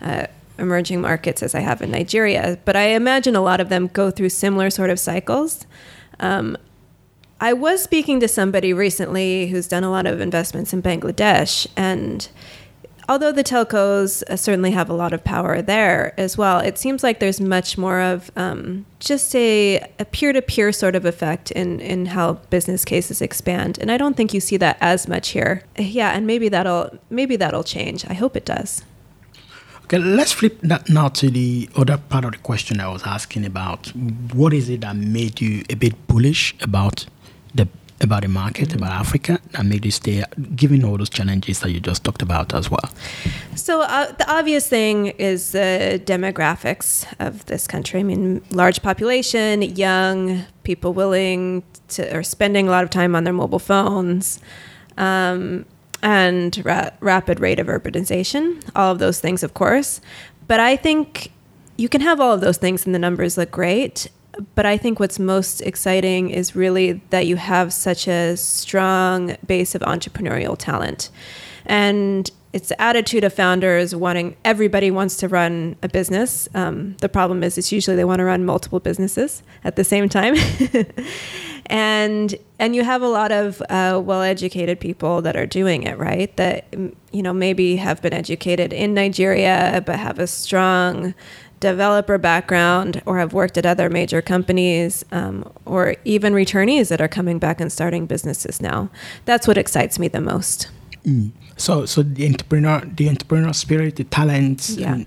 uh, 0.00 0.26
emerging 0.58 1.00
markets 1.00 1.42
as 1.42 1.54
I 1.54 1.60
have 1.60 1.82
in 1.82 1.90
Nigeria. 1.90 2.58
But 2.64 2.76
I 2.76 2.88
imagine 2.88 3.34
a 3.34 3.40
lot 3.40 3.60
of 3.60 3.68
them 3.68 3.88
go 3.88 4.10
through 4.10 4.28
similar 4.28 4.70
sort 4.70 4.90
of 4.90 5.00
cycles. 5.00 5.66
Um, 6.20 6.56
I 7.40 7.52
was 7.52 7.82
speaking 7.82 8.18
to 8.20 8.28
somebody 8.28 8.72
recently 8.72 9.46
who's 9.46 9.68
done 9.68 9.84
a 9.84 9.90
lot 9.90 10.06
of 10.06 10.20
investments 10.20 10.72
in 10.72 10.82
Bangladesh, 10.82 11.66
and 11.76 12.28
although 13.08 13.32
the 13.32 13.42
telcos 13.42 14.22
uh, 14.24 14.36
certainly 14.36 14.70
have 14.72 14.90
a 14.90 14.92
lot 14.92 15.12
of 15.12 15.24
power 15.24 15.62
there 15.62 16.18
as 16.20 16.36
well, 16.36 16.60
it 16.60 16.78
seems 16.78 17.02
like 17.02 17.18
there's 17.20 17.40
much 17.40 17.78
more 17.78 18.00
of 18.00 18.30
um, 18.36 18.84
just 19.00 19.34
a, 19.34 19.78
a 19.98 20.04
peer-to-peer 20.04 20.72
sort 20.72 20.94
of 20.94 21.04
effect 21.04 21.50
in, 21.52 21.80
in 21.80 22.06
how 22.06 22.34
business 22.50 22.84
cases 22.84 23.22
expand. 23.22 23.78
And 23.78 23.90
I 23.90 23.96
don't 23.96 24.16
think 24.16 24.34
you 24.34 24.40
see 24.40 24.58
that 24.58 24.76
as 24.80 25.08
much 25.08 25.30
here. 25.30 25.62
Yeah, 25.78 26.10
and 26.10 26.26
maybe 26.26 26.48
that'll 26.48 26.98
maybe 27.10 27.36
that'll 27.36 27.64
change. 27.64 28.04
I 28.06 28.14
hope 28.14 28.36
it 28.36 28.44
does. 28.44 28.84
Okay, 29.84 29.98
let's 29.98 30.32
flip 30.32 30.60
that 30.62 30.90
now 30.90 31.08
to 31.08 31.30
the 31.30 31.70
other 31.74 31.96
part 31.96 32.26
of 32.26 32.32
the 32.32 32.38
question 32.38 32.78
I 32.78 32.88
was 32.88 33.02
asking 33.04 33.46
about. 33.46 33.88
What 34.34 34.52
is 34.52 34.68
it 34.68 34.82
that 34.82 34.96
made 34.96 35.40
you 35.40 35.64
a 35.70 35.76
bit 35.76 36.06
bullish 36.06 36.54
about 36.60 37.06
the 37.54 37.66
about 38.00 38.22
the 38.22 38.28
market, 38.28 38.74
about 38.74 38.92
Africa, 38.92 39.38
and 39.54 39.84
you 39.84 39.90
stay, 39.90 40.24
given 40.54 40.84
all 40.84 40.96
those 40.96 41.10
challenges 41.10 41.60
that 41.60 41.70
you 41.70 41.80
just 41.80 42.04
talked 42.04 42.22
about 42.22 42.54
as 42.54 42.70
well? 42.70 42.90
So 43.54 43.82
uh, 43.82 44.12
the 44.12 44.30
obvious 44.30 44.68
thing 44.68 45.08
is 45.18 45.52
the 45.52 46.00
demographics 46.04 47.06
of 47.18 47.46
this 47.46 47.66
country. 47.66 48.00
I 48.00 48.02
mean, 48.04 48.42
large 48.50 48.82
population, 48.82 49.62
young 49.62 50.44
people 50.62 50.92
willing 50.92 51.62
to 51.88 52.16
or 52.16 52.22
spending 52.22 52.68
a 52.68 52.70
lot 52.70 52.84
of 52.84 52.90
time 52.90 53.14
on 53.14 53.24
their 53.24 53.32
mobile 53.32 53.58
phones. 53.58 54.40
Um, 54.96 55.64
and 56.02 56.64
ra- 56.64 56.90
rapid 57.00 57.40
rate 57.40 57.58
of 57.58 57.66
urbanization, 57.66 58.62
all 58.76 58.92
of 58.92 58.98
those 58.98 59.20
things, 59.20 59.42
of 59.42 59.54
course. 59.54 60.00
But 60.46 60.60
I 60.60 60.76
think 60.76 61.32
you 61.76 61.88
can 61.88 62.00
have 62.00 62.20
all 62.20 62.32
of 62.32 62.40
those 62.40 62.56
things 62.56 62.86
and 62.86 62.94
the 62.94 62.98
numbers 62.98 63.36
look 63.36 63.50
great. 63.50 64.08
But 64.54 64.66
I 64.66 64.76
think 64.76 65.00
what's 65.00 65.18
most 65.18 65.60
exciting 65.60 66.30
is 66.30 66.54
really 66.54 67.00
that 67.10 67.26
you 67.26 67.36
have 67.36 67.72
such 67.72 68.06
a 68.06 68.36
strong 68.36 69.36
base 69.46 69.74
of 69.74 69.82
entrepreneurial 69.82 70.56
talent. 70.56 71.10
And 71.66 72.30
it's 72.52 72.68
the 72.68 72.80
attitude 72.80 73.24
of 73.24 73.32
founders 73.32 73.94
wanting 73.94 74.36
everybody 74.44 74.90
wants 74.90 75.16
to 75.18 75.28
run 75.28 75.76
a 75.82 75.88
business. 75.88 76.48
Um, 76.54 76.96
the 77.00 77.08
problem 77.08 77.42
is, 77.42 77.58
it's 77.58 77.72
usually 77.72 77.96
they 77.96 78.04
want 78.04 78.20
to 78.20 78.24
run 78.24 78.44
multiple 78.44 78.80
businesses 78.80 79.42
at 79.64 79.76
the 79.76 79.84
same 79.84 80.08
time. 80.08 80.34
and 81.66 82.34
and 82.58 82.74
you 82.74 82.82
have 82.82 83.02
a 83.02 83.08
lot 83.08 83.30
of 83.30 83.62
uh, 83.68 84.00
well-educated 84.02 84.80
people 84.80 85.22
that 85.22 85.36
are 85.36 85.46
doing 85.46 85.82
it 85.82 85.98
right 85.98 86.34
that 86.36 86.66
you 87.12 87.22
know 87.22 87.32
maybe 87.32 87.76
have 87.76 88.00
been 88.00 88.14
educated 88.14 88.72
in 88.72 88.94
nigeria 88.94 89.82
but 89.84 89.98
have 89.98 90.18
a 90.18 90.26
strong 90.26 91.14
developer 91.60 92.18
background 92.18 93.02
or 93.06 93.18
have 93.18 93.32
worked 93.32 93.58
at 93.58 93.66
other 93.66 93.90
major 93.90 94.22
companies 94.22 95.04
um, 95.12 95.50
or 95.64 95.96
even 96.04 96.32
returnees 96.32 96.88
that 96.88 97.00
are 97.00 97.08
coming 97.08 97.38
back 97.38 97.60
and 97.60 97.72
starting 97.72 98.06
businesses 98.06 98.60
now 98.60 98.90
that's 99.24 99.46
what 99.48 99.58
excites 99.58 99.98
me 99.98 100.08
the 100.08 100.20
most 100.20 100.68
mm. 101.04 101.30
so 101.56 101.84
so 101.86 102.02
the 102.02 102.26
entrepreneur 102.26 102.80
the 102.80 103.08
entrepreneurial 103.08 103.54
spirit 103.54 103.96
the 103.96 104.04
talents, 104.04 104.70
yeah. 104.70 104.94
and 104.94 105.06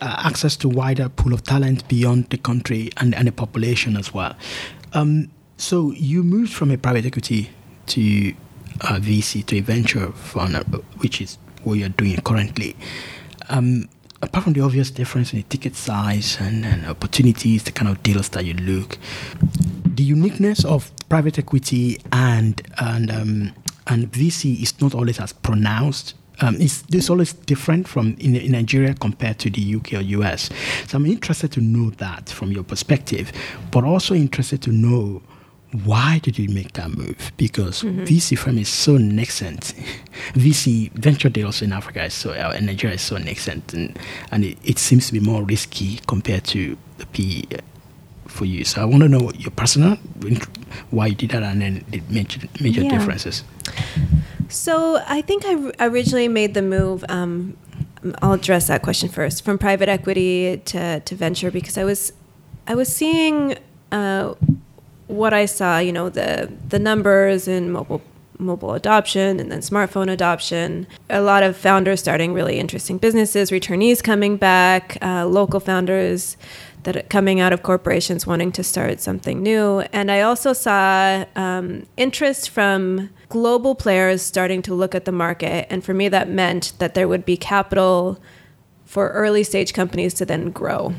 uh, 0.00 0.22
access 0.24 0.56
to 0.56 0.68
wider 0.68 1.08
pool 1.08 1.32
of 1.32 1.42
talent 1.42 1.86
beyond 1.88 2.28
the 2.30 2.38
country 2.38 2.90
and, 2.98 3.14
and 3.14 3.26
the 3.26 3.32
population 3.32 3.96
as 3.96 4.14
well 4.14 4.36
um, 4.92 5.30
so 5.56 5.92
you 5.92 6.22
moved 6.22 6.52
from 6.52 6.70
a 6.70 6.78
private 6.78 7.04
equity 7.04 7.50
to 7.86 8.34
a 8.82 9.00
VC 9.00 9.44
to 9.46 9.58
a 9.58 9.60
venture 9.60 10.12
fund, 10.12 10.56
uh, 10.56 10.62
which 10.98 11.20
is 11.20 11.38
what 11.64 11.74
you're 11.74 11.88
doing 11.88 12.20
currently. 12.22 12.76
Um, 13.48 13.88
apart 14.22 14.44
from 14.44 14.52
the 14.52 14.60
obvious 14.60 14.90
difference 14.90 15.32
in 15.32 15.38
the 15.38 15.44
ticket 15.44 15.76
size 15.76 16.38
and, 16.40 16.64
and, 16.64 16.86
opportunities, 16.86 17.62
the 17.64 17.72
kind 17.72 17.90
of 17.90 18.02
deals 18.02 18.28
that 18.30 18.44
you 18.44 18.54
look, 18.54 18.98
the 19.84 20.02
uniqueness 20.02 20.64
of 20.64 20.90
private 21.08 21.38
equity 21.38 22.00
and 22.12 22.62
and 22.78 23.10
um, 23.10 23.52
and 23.86 24.12
VC 24.12 24.62
is 24.62 24.80
not 24.80 24.94
always 24.94 25.18
as 25.20 25.32
pronounced. 25.32 26.14
Um, 26.40 26.56
it's, 26.60 26.84
it's 26.92 27.10
always 27.10 27.32
different 27.32 27.88
from 27.88 28.16
in, 28.20 28.36
in, 28.36 28.52
Nigeria 28.52 28.94
compared 28.94 29.40
to 29.40 29.50
the 29.50 29.74
UK 29.74 29.94
or 29.94 30.00
US. 30.00 30.50
So 30.86 30.96
I'm 30.96 31.06
interested 31.06 31.50
to 31.52 31.60
know 31.60 31.90
that 31.90 32.28
from 32.28 32.52
your 32.52 32.62
perspective, 32.62 33.32
but 33.72 33.82
also 33.82 34.14
interested 34.14 34.62
to 34.62 34.70
know 34.70 35.20
why 35.84 36.18
did 36.22 36.38
you 36.38 36.48
make 36.48 36.72
that 36.74 36.90
move? 36.90 37.32
Because 37.36 37.82
mm-hmm. 37.82 38.04
VC 38.04 38.38
firm 38.38 38.56
is 38.58 38.68
so 38.68 38.96
nascent. 38.96 39.74
VC 40.32 40.90
venture 40.92 41.28
deals 41.28 41.60
in 41.60 41.72
Africa 41.72 42.04
is 42.04 42.14
so 42.14 42.32
uh, 42.32 42.54
in 42.56 42.66
Nigeria 42.66 42.94
is 42.94 43.02
so 43.02 43.18
nascent, 43.18 43.74
and 43.74 43.98
and 44.30 44.44
it, 44.44 44.58
it, 44.64 44.78
seems 44.78 45.06
to 45.08 45.12
be 45.12 45.20
more 45.20 45.42
risky 45.42 46.00
compared 46.06 46.44
to 46.44 46.76
the 46.96 47.06
PE 47.06 47.56
uh, 47.56 47.60
for 48.26 48.46
you. 48.46 48.64
So 48.64 48.80
I 48.80 48.86
want 48.86 49.02
to 49.02 49.08
know 49.08 49.30
your 49.32 49.50
personal 49.50 49.96
why 50.90 51.08
you 51.08 51.14
did 51.14 51.30
that, 51.30 51.42
and 51.42 51.60
then 51.60 51.84
the 51.90 52.02
major 52.08 52.40
major 52.60 52.82
yeah. 52.82 52.98
differences. 52.98 53.44
So 54.48 55.02
I 55.06 55.20
think 55.20 55.44
I 55.44 55.86
originally 55.86 56.28
made 56.28 56.54
the 56.54 56.62
move. 56.62 57.04
Um, 57.10 57.58
I'll 58.22 58.32
address 58.32 58.68
that 58.68 58.80
question 58.80 59.10
first 59.10 59.44
from 59.44 59.58
private 59.58 59.90
equity 59.90 60.62
to, 60.66 61.00
to 61.00 61.14
venture 61.14 61.50
because 61.50 61.76
I 61.76 61.84
was 61.84 62.14
I 62.66 62.74
was 62.74 62.88
seeing. 62.90 63.58
Uh, 63.92 64.34
what 65.08 65.34
I 65.34 65.46
saw, 65.46 65.78
you 65.78 65.92
know, 65.92 66.08
the 66.08 66.52
the 66.68 66.78
numbers 66.78 67.48
in 67.48 67.72
mobile 67.72 68.02
mobile 68.38 68.74
adoption 68.74 69.40
and 69.40 69.50
then 69.50 69.60
smartphone 69.60 70.10
adoption. 70.10 70.86
A 71.10 71.20
lot 71.20 71.42
of 71.42 71.56
founders 71.56 72.00
starting 72.00 72.32
really 72.32 72.58
interesting 72.58 72.98
businesses, 72.98 73.50
returnees 73.50 74.02
coming 74.02 74.36
back, 74.36 74.96
uh, 75.02 75.26
local 75.26 75.58
founders 75.58 76.36
that 76.84 77.10
coming 77.10 77.40
out 77.40 77.52
of 77.52 77.62
corporations 77.62 78.26
wanting 78.26 78.52
to 78.52 78.62
start 78.62 79.00
something 79.00 79.42
new. 79.42 79.80
And 79.92 80.10
I 80.10 80.20
also 80.20 80.52
saw 80.52 81.24
um, 81.34 81.86
interest 81.96 82.50
from 82.50 83.10
global 83.28 83.74
players 83.74 84.22
starting 84.22 84.62
to 84.62 84.74
look 84.74 84.94
at 84.94 85.04
the 85.04 85.12
market. 85.12 85.66
And 85.70 85.84
for 85.84 85.92
me, 85.92 86.08
that 86.08 86.28
meant 86.28 86.74
that 86.78 86.94
there 86.94 87.08
would 87.08 87.24
be 87.24 87.36
capital 87.36 88.20
for 88.84 89.10
early 89.10 89.42
stage 89.42 89.74
companies 89.74 90.14
to 90.14 90.24
then 90.24 90.50
grow 90.50 90.94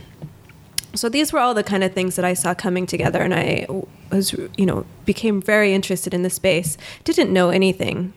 so 0.95 1.09
these 1.09 1.31
were 1.31 1.39
all 1.39 1.53
the 1.53 1.63
kind 1.63 1.83
of 1.83 1.93
things 1.93 2.15
that 2.15 2.25
I 2.25 2.33
saw 2.33 2.53
coming 2.53 2.85
together, 2.85 3.21
and 3.21 3.33
I 3.33 3.67
was, 4.11 4.33
you 4.57 4.65
know, 4.65 4.85
became 5.05 5.41
very 5.41 5.73
interested 5.73 6.13
in 6.13 6.23
the 6.23 6.29
space. 6.29 6.77
Didn't 7.03 7.31
know 7.31 7.49
anything, 7.49 8.13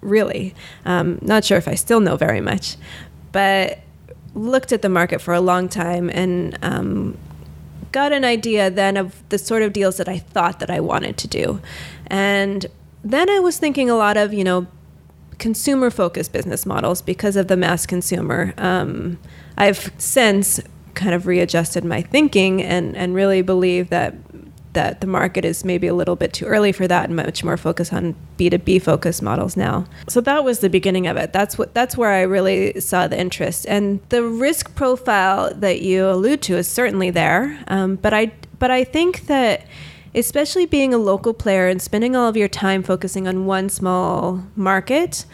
really. 0.00 0.54
Um, 0.84 1.18
not 1.22 1.44
sure 1.44 1.58
if 1.58 1.68
I 1.68 1.74
still 1.74 2.00
know 2.00 2.16
very 2.16 2.40
much, 2.40 2.76
but 3.32 3.80
looked 4.34 4.72
at 4.72 4.82
the 4.82 4.88
market 4.88 5.20
for 5.20 5.34
a 5.34 5.40
long 5.40 5.68
time 5.68 6.10
and 6.10 6.58
um, 6.62 7.16
got 7.92 8.12
an 8.12 8.24
idea 8.24 8.70
then 8.70 8.96
of 8.96 9.22
the 9.28 9.38
sort 9.38 9.62
of 9.62 9.72
deals 9.72 9.96
that 9.98 10.08
I 10.08 10.18
thought 10.18 10.58
that 10.60 10.70
I 10.70 10.80
wanted 10.80 11.16
to 11.18 11.28
do, 11.28 11.60
and 12.06 12.66
then 13.04 13.28
I 13.28 13.38
was 13.40 13.58
thinking 13.58 13.90
a 13.90 13.96
lot 13.96 14.16
of, 14.16 14.32
you 14.32 14.44
know, 14.44 14.66
consumer 15.38 15.90
focused 15.90 16.32
business 16.32 16.64
models 16.64 17.02
because 17.02 17.36
of 17.36 17.48
the 17.48 17.56
mass 17.56 17.86
consumer. 17.86 18.54
Um, 18.56 19.18
I've 19.58 19.92
since 19.98 20.60
kind 20.94 21.14
of 21.14 21.26
readjusted 21.26 21.84
my 21.84 22.02
thinking 22.02 22.62
and 22.62 22.96
and 22.96 23.14
really 23.14 23.42
believe 23.42 23.90
that 23.90 24.14
that 24.74 25.00
the 25.00 25.06
market 25.06 25.44
is 25.44 25.64
maybe 25.64 25.86
a 25.86 25.94
little 25.94 26.16
bit 26.16 26.32
too 26.32 26.44
early 26.44 26.72
for 26.72 26.86
that 26.86 27.06
and 27.06 27.16
much 27.16 27.42
more 27.42 27.56
focused 27.56 27.92
on 27.92 28.14
B2B 28.38 28.82
focused 28.82 29.22
models 29.22 29.56
now. 29.56 29.86
So 30.08 30.20
that 30.22 30.44
was 30.44 30.58
the 30.58 30.68
beginning 30.68 31.06
of 31.06 31.16
it. 31.16 31.32
That's 31.32 31.56
what 31.56 31.74
that's 31.74 31.96
where 31.96 32.10
I 32.10 32.22
really 32.22 32.78
saw 32.80 33.08
the 33.08 33.18
interest. 33.18 33.66
And 33.66 34.00
the 34.10 34.22
risk 34.22 34.74
profile 34.74 35.54
that 35.54 35.80
you 35.80 36.08
allude 36.08 36.42
to 36.42 36.56
is 36.56 36.68
certainly 36.68 37.10
there. 37.10 37.58
Um, 37.68 37.96
but 37.96 38.12
I 38.12 38.32
but 38.58 38.70
I 38.70 38.84
think 38.84 39.26
that 39.26 39.66
especially 40.14 40.64
being 40.64 40.94
a 40.94 40.98
local 40.98 41.34
player 41.34 41.66
and 41.66 41.82
spending 41.82 42.14
all 42.14 42.28
of 42.28 42.36
your 42.36 42.48
time 42.48 42.82
focusing 42.82 43.26
on 43.26 43.46
one 43.46 43.68
small 43.68 44.44
market, 44.54 45.24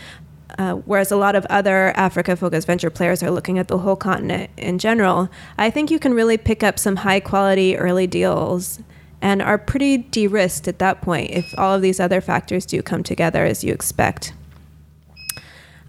uh, 0.58 0.74
whereas 0.74 1.10
a 1.10 1.16
lot 1.16 1.34
of 1.34 1.46
other 1.46 1.92
Africa 1.96 2.36
focused 2.36 2.66
venture 2.66 2.90
players 2.90 3.22
are 3.22 3.30
looking 3.30 3.58
at 3.58 3.68
the 3.68 3.78
whole 3.78 3.96
continent 3.96 4.50
in 4.56 4.78
general, 4.78 5.28
I 5.58 5.70
think 5.70 5.90
you 5.90 5.98
can 5.98 6.14
really 6.14 6.36
pick 6.36 6.62
up 6.62 6.78
some 6.78 6.96
high 6.96 7.20
quality 7.20 7.76
early 7.76 8.06
deals 8.06 8.80
and 9.22 9.42
are 9.42 9.58
pretty 9.58 9.98
de 9.98 10.26
risked 10.26 10.66
at 10.66 10.78
that 10.78 11.02
point 11.02 11.30
if 11.30 11.54
all 11.58 11.74
of 11.74 11.82
these 11.82 12.00
other 12.00 12.20
factors 12.20 12.64
do 12.64 12.82
come 12.82 13.02
together 13.02 13.44
as 13.44 13.62
you 13.62 13.72
expect. 13.72 14.32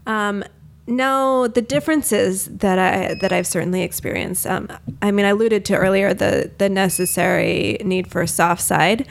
Um, 0.05 0.43
now, 0.87 1.47
the 1.47 1.61
differences 1.61 2.45
that 2.45 2.79
I 2.79 3.13
that 3.21 3.31
I've 3.31 3.47
certainly 3.47 3.81
experienced. 3.81 4.45
Um, 4.47 4.67
I 5.01 5.11
mean, 5.11 5.25
I 5.25 5.29
alluded 5.29 5.63
to 5.65 5.75
earlier 5.75 6.13
the 6.13 6.51
the 6.57 6.69
necessary 6.69 7.77
need 7.85 8.07
for 8.07 8.21
a 8.21 8.27
soft 8.27 8.61
side, 8.61 9.07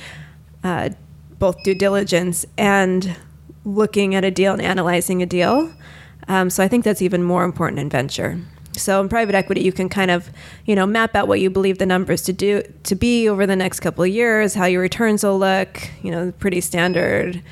uh, 0.65 0.91
both 1.39 1.63
due 1.63 1.75
diligence 1.75 2.45
and 2.59 3.17
looking 3.65 4.15
at 4.15 4.25
a 4.25 4.31
deal 4.31 4.53
and 4.53 4.63
analyzing 4.63 5.23
a 5.23 5.27
deal. 5.27 5.73
Um, 6.29 6.51
so 6.51 6.63
I 6.63 6.69
think 6.69 6.85
that's 6.85 7.03
even 7.03 7.23
more 7.23 7.45
important 7.45 7.81
in 7.81 7.89
venture. 7.91 8.41
So 8.77 9.01
in 9.01 9.09
private 9.09 9.35
equity, 9.35 9.63
you 9.63 9.73
can 9.73 9.89
kind 9.89 10.11
of, 10.11 10.31
you 10.65 10.77
know, 10.77 10.87
map 10.87 11.15
out 11.15 11.29
what 11.29 11.41
you 11.41 11.51
believe 11.51 11.79
the 11.79 11.87
numbers 11.87 12.23
to 12.23 12.33
do 12.33 12.63
to 12.85 12.95
be 12.95 13.29
over 13.29 13.47
the 13.47 13.57
next 13.57 13.81
couple 13.81 14.05
of 14.05 14.11
years, 14.11 14.55
how 14.55 14.67
your 14.67 14.81
returns 14.81 15.25
will 15.25 15.39
look, 15.39 15.91
you 16.03 16.11
know, 16.11 16.33
pretty 16.39 16.61
standard 16.61 17.43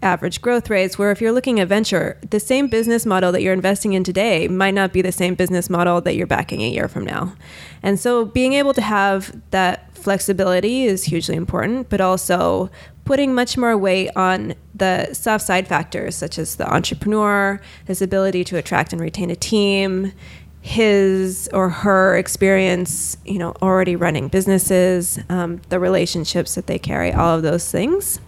average 0.00 0.40
growth 0.40 0.68
rates. 0.70 0.98
Where 0.98 1.12
if 1.12 1.20
you're 1.20 1.32
looking 1.32 1.60
at 1.60 1.68
venture, 1.68 2.18
the 2.28 2.40
same 2.40 2.68
business 2.68 3.06
model 3.06 3.32
that 3.32 3.42
you're 3.42 3.52
investing 3.52 3.92
in 3.92 4.02
today 4.02 4.48
might 4.48 4.74
not 4.74 4.92
be 4.92 5.02
the 5.02 5.12
same 5.12 5.34
business 5.34 5.70
model 5.70 6.00
that 6.00 6.16
you're 6.16 6.26
backing 6.26 6.62
a 6.62 6.68
year 6.68 6.88
from 6.88 7.04
now. 7.04 7.34
And 7.82 8.00
so 8.00 8.24
being 8.24 8.54
able 8.54 8.74
to 8.74 8.82
have 8.82 9.40
that 9.50 9.94
flexibility 9.96 10.84
is 10.84 11.04
hugely 11.04 11.36
important, 11.36 11.88
but 11.88 12.00
also 12.00 12.70
putting 13.04 13.34
much 13.34 13.56
more 13.56 13.76
weight 13.76 14.10
on 14.16 14.54
the 14.74 15.12
soft 15.12 15.44
side 15.44 15.66
factors, 15.66 16.16
such 16.16 16.38
as 16.38 16.56
the 16.56 16.72
entrepreneur, 16.72 17.60
his 17.84 18.00
ability 18.00 18.44
to 18.44 18.56
attract 18.56 18.92
and 18.92 19.00
retain 19.00 19.30
a 19.30 19.36
team, 19.36 20.12
his 20.60 21.48
or 21.52 21.68
her 21.68 22.16
experience, 22.16 23.16
you 23.24 23.38
know, 23.38 23.52
already 23.60 23.96
running 23.96 24.28
businesses, 24.28 25.18
um, 25.28 25.60
the 25.68 25.80
relationships 25.80 26.54
that 26.54 26.68
they 26.68 26.78
carry, 26.78 27.12
all 27.12 27.36
of 27.36 27.42
those 27.42 27.68
things. 27.70 28.20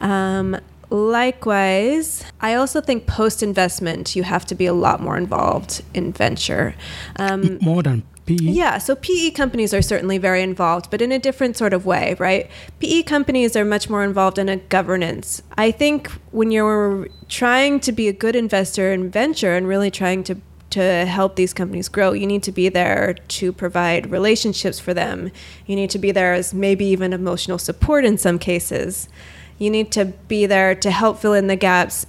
Um, 0.00 0.56
likewise, 0.90 2.24
I 2.40 2.54
also 2.54 2.80
think 2.80 3.06
post 3.06 3.42
investment, 3.42 4.16
you 4.16 4.24
have 4.24 4.44
to 4.46 4.56
be 4.56 4.66
a 4.66 4.74
lot 4.74 5.00
more 5.00 5.16
involved 5.16 5.82
in 5.94 6.12
venture. 6.12 6.74
Um, 7.16 7.58
more 7.62 7.82
than 7.82 8.02
PE? 8.26 8.36
Yeah, 8.36 8.78
so 8.78 8.96
PE 8.96 9.30
companies 9.30 9.74
are 9.74 9.82
certainly 9.82 10.18
very 10.18 10.42
involved, 10.42 10.90
but 10.90 11.02
in 11.02 11.12
a 11.12 11.18
different 11.18 11.56
sort 11.56 11.72
of 11.72 11.84
way, 11.84 12.16
right? 12.18 12.50
PE 12.80 13.02
companies 13.02 13.56
are 13.56 13.64
much 13.64 13.90
more 13.90 14.02
involved 14.02 14.38
in 14.38 14.48
a 14.48 14.56
governance. 14.56 15.42
I 15.56 15.70
think 15.70 16.10
when 16.30 16.50
you're 16.50 17.08
trying 17.28 17.80
to 17.80 17.92
be 17.92 18.08
a 18.08 18.12
good 18.12 18.34
investor 18.34 18.92
in 18.92 19.10
venture 19.10 19.54
and 19.54 19.68
really 19.68 19.90
trying 19.90 20.24
to 20.24 20.36
to 20.70 21.04
help 21.06 21.36
these 21.36 21.52
companies 21.52 21.88
grow, 21.88 22.12
you 22.12 22.26
need 22.26 22.42
to 22.42 22.50
be 22.50 22.68
there 22.68 23.14
to 23.28 23.52
provide 23.52 24.10
relationships 24.10 24.80
for 24.80 24.92
them. 24.92 25.30
You 25.66 25.76
need 25.76 25.88
to 25.90 26.00
be 26.00 26.10
there 26.10 26.32
as 26.32 26.52
maybe 26.52 26.84
even 26.86 27.12
emotional 27.12 27.58
support 27.58 28.04
in 28.04 28.18
some 28.18 28.40
cases. 28.40 29.08
You 29.56 29.70
need 29.70 29.92
to 29.92 30.06
be 30.06 30.46
there 30.46 30.74
to 30.74 30.90
help 30.90 31.20
fill 31.20 31.32
in 31.32 31.46
the 31.46 31.54
gaps 31.54 32.06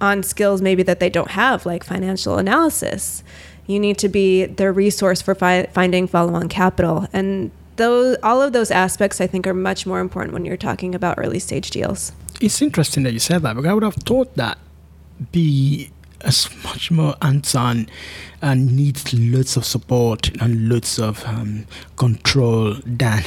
on 0.00 0.24
skills 0.24 0.60
maybe 0.60 0.82
that 0.82 0.98
they 0.98 1.10
don't 1.10 1.30
have, 1.32 1.66
like 1.66 1.84
financial 1.84 2.36
analysis. 2.38 3.22
You 3.68 3.78
need 3.78 3.98
to 3.98 4.08
be 4.08 4.46
their 4.46 4.72
resource 4.72 5.22
for 5.22 5.34
fi- 5.36 5.68
finding 5.72 6.08
follow 6.08 6.34
on 6.34 6.48
capital. 6.48 7.06
And 7.12 7.52
those, 7.76 8.16
all 8.24 8.42
of 8.42 8.52
those 8.52 8.72
aspects, 8.72 9.20
I 9.20 9.28
think, 9.28 9.46
are 9.46 9.54
much 9.54 9.86
more 9.86 10.00
important 10.00 10.34
when 10.34 10.44
you're 10.44 10.56
talking 10.56 10.94
about 10.94 11.16
early 11.18 11.38
stage 11.38 11.70
deals. 11.70 12.10
It's 12.40 12.60
interesting 12.60 13.04
that 13.04 13.12
you 13.12 13.20
said 13.20 13.42
that 13.42 13.54
because 13.54 13.70
I 13.70 13.74
would 13.74 13.84
have 13.84 13.94
thought 13.94 14.34
that 14.34 14.58
be 15.30 15.90
as 16.22 16.48
much 16.64 16.90
more 16.90 17.14
hands-on 17.22 17.88
and 18.42 18.76
needs 18.76 19.12
lots 19.14 19.56
of 19.56 19.64
support 19.64 20.30
and 20.40 20.68
lots 20.68 20.98
of 20.98 21.24
um, 21.26 21.66
control 21.96 22.74
than 22.84 23.22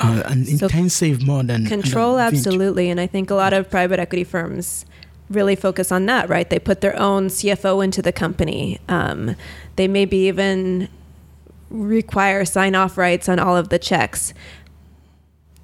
uh, 0.00 0.22
an 0.26 0.44
so 0.44 0.66
intensive 0.66 1.22
more 1.22 1.42
than 1.42 1.66
control 1.66 2.18
absolutely 2.18 2.90
and 2.90 3.00
i 3.00 3.06
think 3.06 3.30
a 3.30 3.34
lot 3.34 3.52
of 3.52 3.70
private 3.70 4.00
equity 4.00 4.24
firms 4.24 4.84
really 5.30 5.56
focus 5.56 5.90
on 5.90 6.06
that 6.06 6.28
right 6.28 6.50
they 6.50 6.58
put 6.58 6.80
their 6.80 6.98
own 6.98 7.28
cfo 7.28 7.82
into 7.82 8.02
the 8.02 8.12
company 8.12 8.78
um, 8.88 9.34
they 9.76 9.88
maybe 9.88 10.16
even 10.16 10.88
require 11.70 12.44
sign 12.44 12.74
off 12.74 12.98
rights 12.98 13.28
on 13.28 13.38
all 13.38 13.56
of 13.56 13.68
the 13.68 13.78
checks 13.78 14.34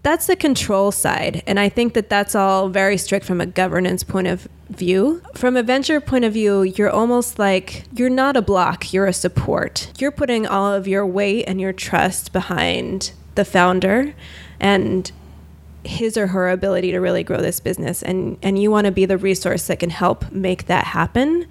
that's 0.02 0.26
the 0.26 0.36
control 0.36 0.92
side. 0.92 1.42
And 1.46 1.60
I 1.60 1.68
think 1.68 1.94
that 1.94 2.08
that's 2.08 2.34
all 2.34 2.68
very 2.68 2.96
strict 2.96 3.26
from 3.26 3.40
a 3.40 3.46
governance 3.46 4.02
point 4.02 4.28
of 4.28 4.48
view. 4.70 5.22
From 5.34 5.56
a 5.56 5.62
venture 5.62 6.00
point 6.00 6.24
of 6.24 6.32
view, 6.32 6.62
you're 6.62 6.90
almost 6.90 7.38
like 7.38 7.84
you're 7.94 8.08
not 8.08 8.36
a 8.36 8.42
block, 8.42 8.92
you're 8.92 9.06
a 9.06 9.12
support. 9.12 9.90
You're 9.98 10.10
putting 10.10 10.46
all 10.46 10.72
of 10.72 10.88
your 10.88 11.06
weight 11.06 11.44
and 11.46 11.60
your 11.60 11.72
trust 11.72 12.32
behind 12.32 13.12
the 13.34 13.44
founder 13.44 14.14
and 14.58 15.12
his 15.84 16.16
or 16.16 16.28
her 16.28 16.50
ability 16.50 16.90
to 16.92 16.98
really 16.98 17.22
grow 17.22 17.38
this 17.38 17.60
business 17.60 18.02
and 18.02 18.36
and 18.42 18.58
you 18.58 18.70
want 18.70 18.84
to 18.84 18.92
be 18.92 19.04
the 19.04 19.18
resource 19.18 19.66
that 19.66 19.78
can 19.78 19.90
help 19.90 20.30
make 20.30 20.66
that 20.66 20.84
happen 20.84 21.46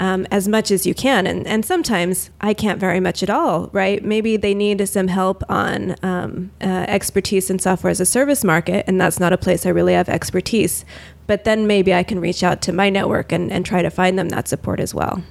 um, 0.00 0.26
as 0.30 0.48
much 0.48 0.70
as 0.70 0.86
you 0.86 0.94
can. 0.94 1.26
And, 1.26 1.46
and 1.46 1.64
sometimes 1.64 2.30
I 2.40 2.54
can't 2.54 2.78
very 2.78 3.00
much 3.00 3.22
at 3.22 3.30
all, 3.30 3.68
right? 3.72 4.04
Maybe 4.04 4.36
they 4.36 4.54
need 4.54 4.86
some 4.88 5.08
help 5.08 5.42
on 5.48 5.96
um, 6.02 6.50
uh, 6.60 6.84
expertise 6.88 7.50
in 7.50 7.58
software 7.58 7.90
as 7.90 8.00
a 8.00 8.06
service 8.06 8.44
market, 8.44 8.84
and 8.86 9.00
that's 9.00 9.18
not 9.18 9.32
a 9.32 9.38
place 9.38 9.66
I 9.66 9.70
really 9.70 9.94
have 9.94 10.08
expertise. 10.08 10.84
But 11.26 11.44
then 11.44 11.66
maybe 11.66 11.92
I 11.92 12.02
can 12.02 12.20
reach 12.20 12.42
out 12.42 12.62
to 12.62 12.72
my 12.72 12.90
network 12.90 13.32
and, 13.32 13.50
and 13.52 13.66
try 13.66 13.82
to 13.82 13.90
find 13.90 14.18
them 14.18 14.30
that 14.30 14.48
support 14.48 14.80
as 14.80 14.94
well. 14.94 15.22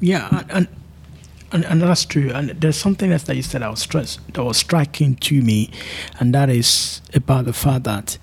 Yeah, 0.00 0.66
and, 1.52 1.64
and, 1.64 1.82
that's 1.82 2.04
true. 2.04 2.30
And 2.32 2.50
there's 2.50 2.76
something 2.76 3.12
else 3.12 3.24
that 3.24 3.36
you 3.36 3.42
said 3.42 3.62
that 3.62 3.70
was, 3.70 3.80
stress, 3.80 4.18
that 4.32 4.44
was 4.44 4.56
striking 4.58 5.16
to 5.16 5.42
me, 5.42 5.70
and 6.18 6.34
that 6.34 6.48
is 6.48 7.00
about 7.14 7.44
the 7.44 7.52
fact 7.52 7.84
that 7.84 8.18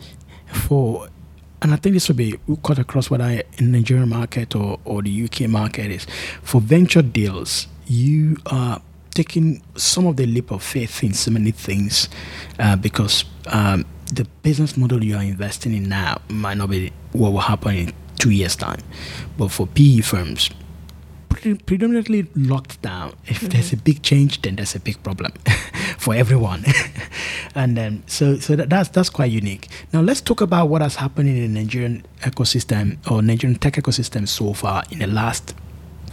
for 0.48 1.10
and 1.62 1.74
I 1.74 1.78
think 1.78 1.96
this 1.96 2.08
will 2.08 2.16
be 2.16 2.38
cut 2.64 2.78
across 2.78 3.10
whether 3.10 3.26
in 3.26 3.72
the 3.72 3.80
Nigerian 3.80 4.10
market 4.10 4.56
or, 4.56 4.80
or 4.86 5.02
the 5.02 5.24
UK 5.24 5.50
market 5.50 5.90
is 5.90 6.06
for 6.44 6.62
venture 6.62 7.02
deals, 7.02 7.68
you 7.88 8.38
are 8.46 8.80
taking 9.12 9.64
some 9.76 10.06
of 10.06 10.18
the 10.18 10.28
leap 10.28 10.52
of 10.52 10.62
faith 10.62 11.04
in 11.04 11.14
so 11.14 11.32
many 11.32 11.50
things 11.50 12.10
uh, 12.60 12.76
because 12.76 13.26
um, 13.48 13.86
the 14.14 14.26
business 14.44 14.78
model 14.78 15.04
you 15.04 15.16
are 15.16 15.24
investing 15.24 15.74
in 15.74 15.90
now 15.90 16.22
might 16.30 16.58
not 16.58 16.70
be 16.70 16.94
what 17.14 17.32
will 17.34 17.40
happen 17.40 17.76
in 17.76 17.94
two 18.20 18.30
years' 18.30 18.56
time. 18.56 18.82
But 19.38 19.50
for 19.50 19.66
PE 19.66 20.02
firms, 20.02 20.52
predominantly 21.66 22.28
locked 22.36 22.82
down. 22.82 23.14
If 23.26 23.40
mm-hmm. 23.40 23.48
there's 23.48 23.74
a 23.74 23.78
big 23.78 24.02
change, 24.02 24.42
then 24.42 24.56
there's 24.56 24.76
a 24.76 24.80
big 24.80 25.02
problem 25.04 25.34
for 25.98 26.16
everyone. 26.16 26.66
and 27.56 27.78
then 27.78 28.04
so 28.08 28.38
so 28.40 28.56
that, 28.56 28.70
that's 28.70 28.90
that's 28.90 29.10
quite 29.10 29.32
unique. 29.32 29.68
Now 29.94 30.02
let's 30.02 30.22
talk 30.22 30.42
about 30.42 30.70
what 30.70 30.82
has 30.82 30.96
happened 30.96 31.30
in 31.30 31.36
the 31.36 31.60
Nigerian 31.60 32.06
ecosystem 32.22 32.98
or 33.10 33.22
Nigerian 33.22 33.60
tech 33.60 33.74
ecosystem 33.74 34.28
so 34.28 34.54
far 34.54 34.84
in 34.92 35.00
the 35.00 35.08
last 35.08 35.54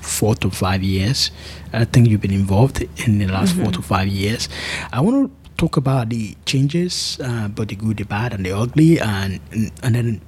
four 0.00 0.34
to 0.36 0.50
five 0.50 0.82
years. 0.82 1.30
I 1.72 1.84
think 1.84 2.08
you've 2.08 2.20
been 2.20 2.32
involved 2.32 2.82
in 3.06 3.18
the 3.18 3.26
last 3.26 3.54
mm-hmm. 3.54 3.64
four 3.64 3.72
to 3.72 3.82
five 3.82 4.08
years. 4.08 4.48
I 4.92 5.00
want 5.00 5.30
to 5.30 5.44
talk 5.56 5.76
about 5.76 6.10
the 6.10 6.36
changes, 6.44 7.18
uh, 7.22 7.48
but 7.48 7.68
the 7.68 7.76
good, 7.76 7.96
the 7.96 8.04
bad, 8.04 8.32
and 8.32 8.44
the 8.44 8.52
ugly, 8.52 9.00
and 9.00 9.40
and 9.82 9.94
then 9.94 10.20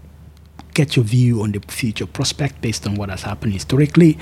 get 0.77 0.95
your 0.95 1.07
view 1.07 1.43
on 1.43 1.53
the 1.53 1.61
future 1.69 2.05
prospect 2.05 2.61
based 2.61 2.87
on 2.87 2.97
what 2.97 3.09
has 3.09 3.23
happened 3.23 3.51
historically 3.55 4.19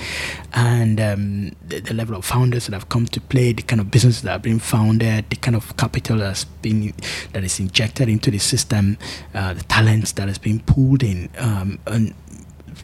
and 0.52 1.00
um, 1.00 1.50
the, 1.66 1.80
the, 1.80 1.92
level 1.92 2.14
of 2.14 2.24
founders 2.24 2.66
that 2.66 2.72
have 2.72 2.88
come 2.88 3.06
to 3.06 3.20
play, 3.20 3.52
the 3.52 3.62
kind 3.62 3.80
of 3.80 3.90
businesses 3.90 4.22
that 4.22 4.30
have 4.30 4.42
been 4.42 4.60
founded, 4.60 5.28
the 5.30 5.36
kind 5.36 5.56
of 5.56 5.76
capital 5.76 6.18
that's 6.18 6.44
been 6.44 6.94
that 7.32 7.42
is 7.42 7.58
injected 7.58 8.08
into 8.08 8.30
the 8.30 8.38
system, 8.38 8.96
uh, 9.34 9.52
the 9.52 9.64
talents 9.64 10.12
that 10.12 10.28
has 10.28 10.38
been 10.38 10.60
pulled 10.60 11.02
in, 11.02 11.28
um, 11.38 11.80
and 11.88 12.14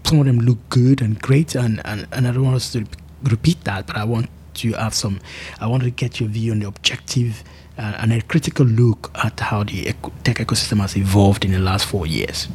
some 0.03 0.19
of 0.19 0.27
them 0.27 0.41
look 0.41 0.59
good 0.69 1.01
and 1.01 1.23
great, 1.23 1.55
and, 1.55 1.81
and, 1.85 2.09
and 2.11 2.27
I 2.27 2.33
don't 2.33 2.43
want 2.43 2.57
us 2.57 2.73
to 2.73 2.85
repeat 3.23 3.63
that, 3.65 3.87
but 3.87 3.97
I 3.97 4.03
want 4.03 4.29
to 4.55 4.73
have 4.73 4.95
some. 4.95 5.21
I 5.61 5.69
want 5.69 5.85
to 5.85 5.91
get 5.91 6.19
your 6.19 6.29
view 6.29 6.51
on 6.53 6.59
the 6.59 6.67
objective. 6.67 7.45
Uh, 7.79 7.97
and 8.01 8.13
a 8.13 8.21
critical 8.21 8.67
look 8.67 9.11
at 9.25 9.41
how 9.41 9.63
the 9.65 9.85
tech 10.23 10.37
ecosystem 10.37 10.81
has 10.81 10.99
evolved 10.99 11.47
in 11.47 11.53
the 11.53 11.59
last 11.59 11.87
four 11.87 12.07
years. 12.07 12.47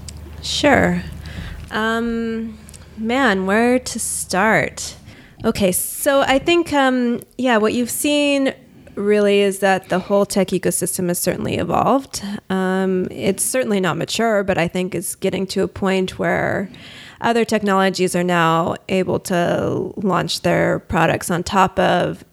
Sure. 0.45 1.01
Um, 1.71 2.58
man, 2.97 3.47
where 3.47 3.79
to 3.79 3.99
start? 3.99 4.95
Okay, 5.43 5.71
so 5.71 6.21
I 6.21 6.38
think, 6.38 6.71
um, 6.71 7.21
yeah, 7.38 7.58
what 7.58 7.73
you've 7.73 7.89
seen 7.89 8.53
really 8.93 9.41
is 9.41 9.60
that 9.60 9.89
the 9.89 9.97
whole 9.97 10.25
tech 10.25 10.49
ecosystem 10.49 11.08
has 11.08 11.17
certainly 11.17 11.58
evolved. 11.58 12.23
Um, 12.51 13.08
it's 13.10 13.43
certainly 13.43 13.79
not 13.79 13.97
mature, 13.97 14.43
but 14.43 14.60
I 14.60 14.67
think 14.67 14.93
it's 14.93 15.15
getting 15.15 15.47
to 15.47 15.63
a 15.63 15.67
point 15.67 16.19
where 16.19 16.69
other 17.21 17.43
technologies 17.43 18.15
are 18.15 18.23
now 18.23 18.75
able 18.88 19.19
to 19.21 19.93
launch 19.97 20.41
their 20.41 20.77
products 20.79 21.31
on 21.31 21.41
top 21.41 21.79
of 21.79 22.23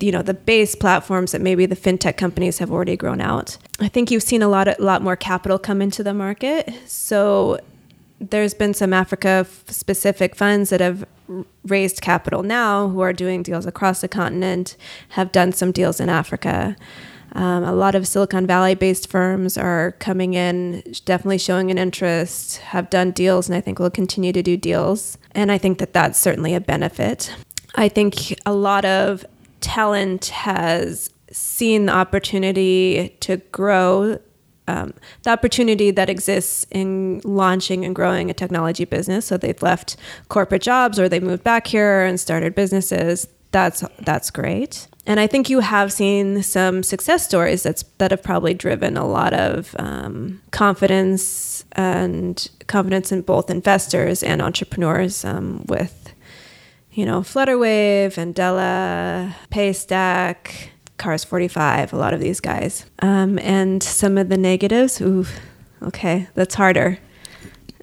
you 0.00 0.12
know 0.12 0.22
the 0.22 0.34
base 0.34 0.74
platforms 0.74 1.32
that 1.32 1.40
maybe 1.40 1.66
the 1.66 1.76
fintech 1.76 2.16
companies 2.16 2.58
have 2.58 2.70
already 2.70 2.96
grown 2.96 3.20
out. 3.20 3.56
I 3.80 3.88
think 3.88 4.10
you've 4.10 4.22
seen 4.22 4.42
a 4.42 4.48
lot 4.48 4.68
a 4.68 4.76
lot 4.78 5.02
more 5.02 5.16
capital 5.16 5.58
come 5.58 5.80
into 5.80 6.02
the 6.02 6.14
market. 6.14 6.72
So 6.86 7.58
there's 8.20 8.54
been 8.54 8.74
some 8.74 8.92
Africa 8.92 9.46
specific 9.68 10.34
funds 10.34 10.70
that 10.70 10.80
have 10.80 11.04
raised 11.64 12.00
capital 12.00 12.42
now 12.42 12.88
who 12.88 13.00
are 13.00 13.12
doing 13.12 13.42
deals 13.42 13.66
across 13.66 14.00
the 14.00 14.08
continent, 14.08 14.76
have 15.10 15.32
done 15.32 15.52
some 15.52 15.72
deals 15.72 16.00
in 16.00 16.08
Africa. 16.08 16.76
Um, 17.32 17.64
a 17.64 17.72
lot 17.72 17.94
of 17.94 18.06
Silicon 18.06 18.46
Valley 18.46 18.74
based 18.74 19.10
firms 19.10 19.58
are 19.58 19.92
coming 19.98 20.34
in, 20.34 20.82
definitely 21.04 21.38
showing 21.38 21.70
an 21.70 21.76
interest, 21.76 22.58
have 22.58 22.88
done 22.88 23.10
deals, 23.10 23.48
and 23.48 23.56
I 23.56 23.60
think 23.60 23.78
will 23.78 23.90
continue 23.90 24.32
to 24.32 24.42
do 24.42 24.56
deals. 24.56 25.18
And 25.32 25.52
I 25.52 25.58
think 25.58 25.78
that 25.78 25.92
that's 25.92 26.18
certainly 26.18 26.54
a 26.54 26.60
benefit. 26.60 27.34
I 27.74 27.88
think 27.90 28.34
a 28.46 28.54
lot 28.54 28.86
of 28.86 29.26
talent 29.60 30.26
has 30.26 31.10
seen 31.30 31.86
the 31.86 31.92
opportunity 31.92 33.16
to 33.20 33.38
grow 33.52 34.18
um, 34.68 34.94
the 35.22 35.30
opportunity 35.30 35.90
that 35.92 36.10
exists 36.10 36.66
in 36.70 37.20
launching 37.24 37.84
and 37.84 37.94
growing 37.94 38.30
a 38.30 38.34
technology 38.34 38.84
business. 38.84 39.26
So 39.26 39.36
they've 39.36 39.62
left 39.62 39.96
corporate 40.28 40.62
jobs 40.62 40.98
or 40.98 41.08
they 41.08 41.20
moved 41.20 41.44
back 41.44 41.68
here 41.68 42.04
and 42.04 42.18
started 42.18 42.54
businesses. 42.54 43.28
That's 43.52 43.84
that's 44.00 44.30
great. 44.30 44.88
And 45.06 45.20
I 45.20 45.28
think 45.28 45.48
you 45.48 45.60
have 45.60 45.92
seen 45.92 46.42
some 46.42 46.82
success 46.82 47.24
stories 47.24 47.62
that's 47.62 47.84
that 47.98 48.10
have 48.10 48.22
probably 48.22 48.54
driven 48.54 48.96
a 48.96 49.06
lot 49.06 49.32
of 49.32 49.76
um, 49.78 50.42
confidence 50.50 51.64
and 51.72 52.48
confidence 52.66 53.12
in 53.12 53.22
both 53.22 53.48
investors 53.50 54.22
and 54.22 54.42
entrepreneurs 54.42 55.24
um, 55.24 55.64
with 55.68 56.12
you 56.96 57.06
know, 57.06 57.20
Flutterwave, 57.20 58.16
Andela, 58.16 59.32
Paystack, 59.50 60.70
Cars 60.96 61.22
45, 61.22 61.92
a 61.92 61.96
lot 61.96 62.12
of 62.12 62.20
these 62.20 62.40
guys. 62.40 62.86
Um, 63.00 63.38
and 63.38 63.82
some 63.82 64.18
of 64.18 64.28
the 64.28 64.36
negatives, 64.36 65.00
ooh, 65.00 65.26
Okay, 65.82 66.26
that's 66.34 66.54
harder. 66.54 66.98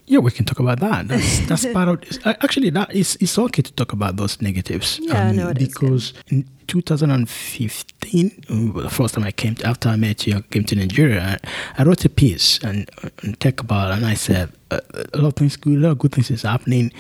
Yeah, 0.06 0.20
we 0.20 0.32
can 0.32 0.46
talk 0.46 0.60
about 0.60 0.80
that. 0.82 1.08
That's 1.08 1.40
that's 1.48 1.66
part 1.68 1.88
of. 1.88 2.04
Actually, 2.26 2.72
that 2.72 2.94
is 2.94 3.18
it's 3.22 3.38
okay 3.38 3.62
to 3.62 3.72
talk 3.72 3.94
about 3.94 4.18
those 4.18 4.42
negatives. 4.42 5.00
Yeah, 5.02 5.30
um, 5.30 5.36
no, 5.38 5.50
it 5.50 5.60
because 5.60 6.12
is, 6.12 6.24
in 6.28 6.46
2015, 6.68 8.44
uh, 8.50 8.82
the 8.82 8.90
first 8.90 9.14
time 9.16 9.24
I 9.24 9.32
came 9.32 9.56
to, 9.56 9.68
after 9.68 9.88
I 9.90 9.96
met 9.96 10.28
you, 10.28 10.36
I 10.38 10.42
came 10.42 10.66
to 10.66 10.76
Nigeria. 10.76 11.22
I, 11.22 11.82
I 11.82 11.84
wrote 11.86 12.04
a 12.04 12.10
piece 12.10 12.60
and, 12.64 12.90
and 13.22 13.40
talk 13.40 13.62
about, 13.62 13.94
and 13.94 14.06
I 14.06 14.16
said 14.16 14.52
uh, 14.72 14.82
a 15.14 15.20
lot 15.20 15.30
of 15.30 15.36
things 15.36 15.56
good, 15.56 15.78
a 15.78 15.82
lot 15.82 15.92
of 15.92 16.00
good 16.00 16.12
things 16.12 16.30
is 16.30 16.42
happening, 16.42 16.92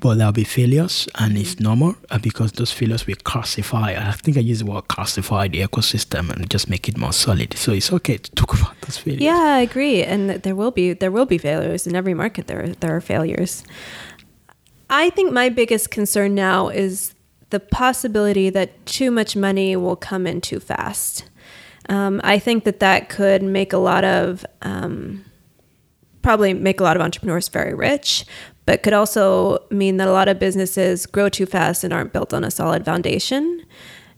but 0.00 0.16
there'll 0.16 0.32
be 0.32 0.44
failures, 0.44 1.08
and 1.16 1.36
it's 1.36 1.60
normal 1.60 1.94
uh, 2.10 2.18
because 2.18 2.52
those 2.52 2.72
failures 2.72 3.06
will 3.06 3.16
calcify. 3.16 3.96
I 3.96 4.12
think 4.12 4.36
I 4.36 4.40
use 4.40 4.60
the 4.60 4.66
word 4.66 4.88
calcify 4.88 5.50
the 5.50 5.60
ecosystem 5.60 6.30
and 6.30 6.48
just 6.50 6.68
make 6.68 6.88
it 6.88 6.96
more 6.96 7.12
solid. 7.12 7.56
So 7.56 7.72
it's 7.72 7.92
okay 7.92 8.16
to 8.16 8.30
talk 8.32 8.54
about 8.60 8.80
those 8.80 8.96
failures. 8.96 9.22
Yeah, 9.22 9.38
I 9.38 9.60
agree, 9.60 10.02
and 10.02 10.30
there 10.30 10.54
will 10.54 10.70
be 10.70 10.94
there 10.94 11.10
will 11.10 11.26
be 11.26 11.38
failures 11.38 11.86
in 11.86 11.94
every 11.94 12.14
market. 12.14 12.46
There 12.46 12.68
there 12.80 12.96
are 12.96 13.00
failures. 13.00 13.62
I 14.88 15.10
think 15.10 15.32
my 15.32 15.48
biggest 15.50 15.90
concern 15.90 16.34
now 16.34 16.68
is 16.68 17.14
the 17.50 17.60
possibility 17.60 18.50
that 18.50 18.84
too 18.86 19.10
much 19.10 19.36
money 19.36 19.76
will 19.76 19.96
come 19.96 20.26
in 20.26 20.40
too 20.40 20.60
fast. 20.60 21.24
Um, 21.88 22.20
I 22.24 22.38
think 22.38 22.64
that 22.64 22.80
that 22.80 23.08
could 23.08 23.42
make 23.42 23.72
a 23.72 23.78
lot 23.78 24.04
of 24.04 24.44
um, 24.62 25.24
probably 26.22 26.54
make 26.54 26.80
a 26.80 26.82
lot 26.82 26.96
of 26.96 27.02
entrepreneurs 27.02 27.48
very 27.48 27.74
rich, 27.74 28.24
but 28.70 28.84
could 28.84 28.92
also 28.92 29.58
mean 29.70 29.96
that 29.96 30.06
a 30.06 30.12
lot 30.12 30.28
of 30.28 30.38
businesses 30.38 31.04
grow 31.04 31.28
too 31.28 31.44
fast 31.44 31.82
and 31.82 31.92
aren't 31.92 32.12
built 32.12 32.32
on 32.32 32.44
a 32.44 32.52
solid 32.52 32.84
foundation, 32.84 33.66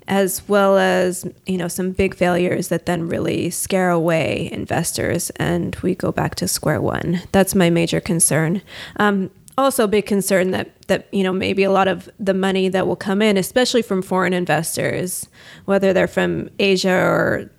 as 0.09 0.47
well 0.47 0.77
as 0.77 1.25
you 1.47 1.57
know 1.57 1.69
some 1.69 1.93
big 1.93 2.15
failures 2.15 2.69
that 2.69 2.85
then 2.85 3.09
really 3.09 3.49
scare 3.49 3.89
away 3.89 4.51
investors, 4.53 5.31
and 5.37 5.75
we 5.77 5.95
go 5.95 6.13
back 6.13 6.35
to 6.35 6.47
square 6.47 6.83
one. 6.83 7.23
That's 7.33 7.55
my 7.55 7.71
major 7.71 7.99
concern. 7.99 8.61
Um, 8.97 9.31
also, 9.57 9.87
big 9.87 10.05
concern 10.05 10.51
that 10.51 10.87
that 10.87 11.09
you 11.15 11.23
know 11.23 11.33
maybe 11.33 11.63
a 11.63 11.73
lot 11.73 11.89
of 11.89 12.11
the 12.21 12.35
money 12.35 12.69
that 12.69 12.87
will 12.87 12.95
come 12.95 13.23
in, 13.23 13.39
especially 13.39 13.81
from 13.81 14.03
foreign 14.03 14.35
investors, 14.35 15.31
whether 15.65 15.95
they're 15.95 16.07
from 16.07 16.51
Asia 16.59 16.93
or 16.93 17.51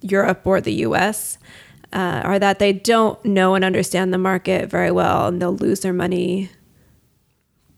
Europe 0.00 0.46
or 0.46 0.62
the 0.62 0.72
U.S 0.88 1.36
uh, 1.94 2.22
are 2.24 2.38
that 2.38 2.58
they 2.58 2.72
don't 2.72 3.24
know 3.24 3.54
and 3.54 3.64
understand 3.64 4.12
the 4.12 4.18
market 4.18 4.68
very 4.68 4.90
well 4.90 5.28
and 5.28 5.40
they'll 5.40 5.56
lose 5.56 5.80
their 5.80 5.92
money 5.92 6.50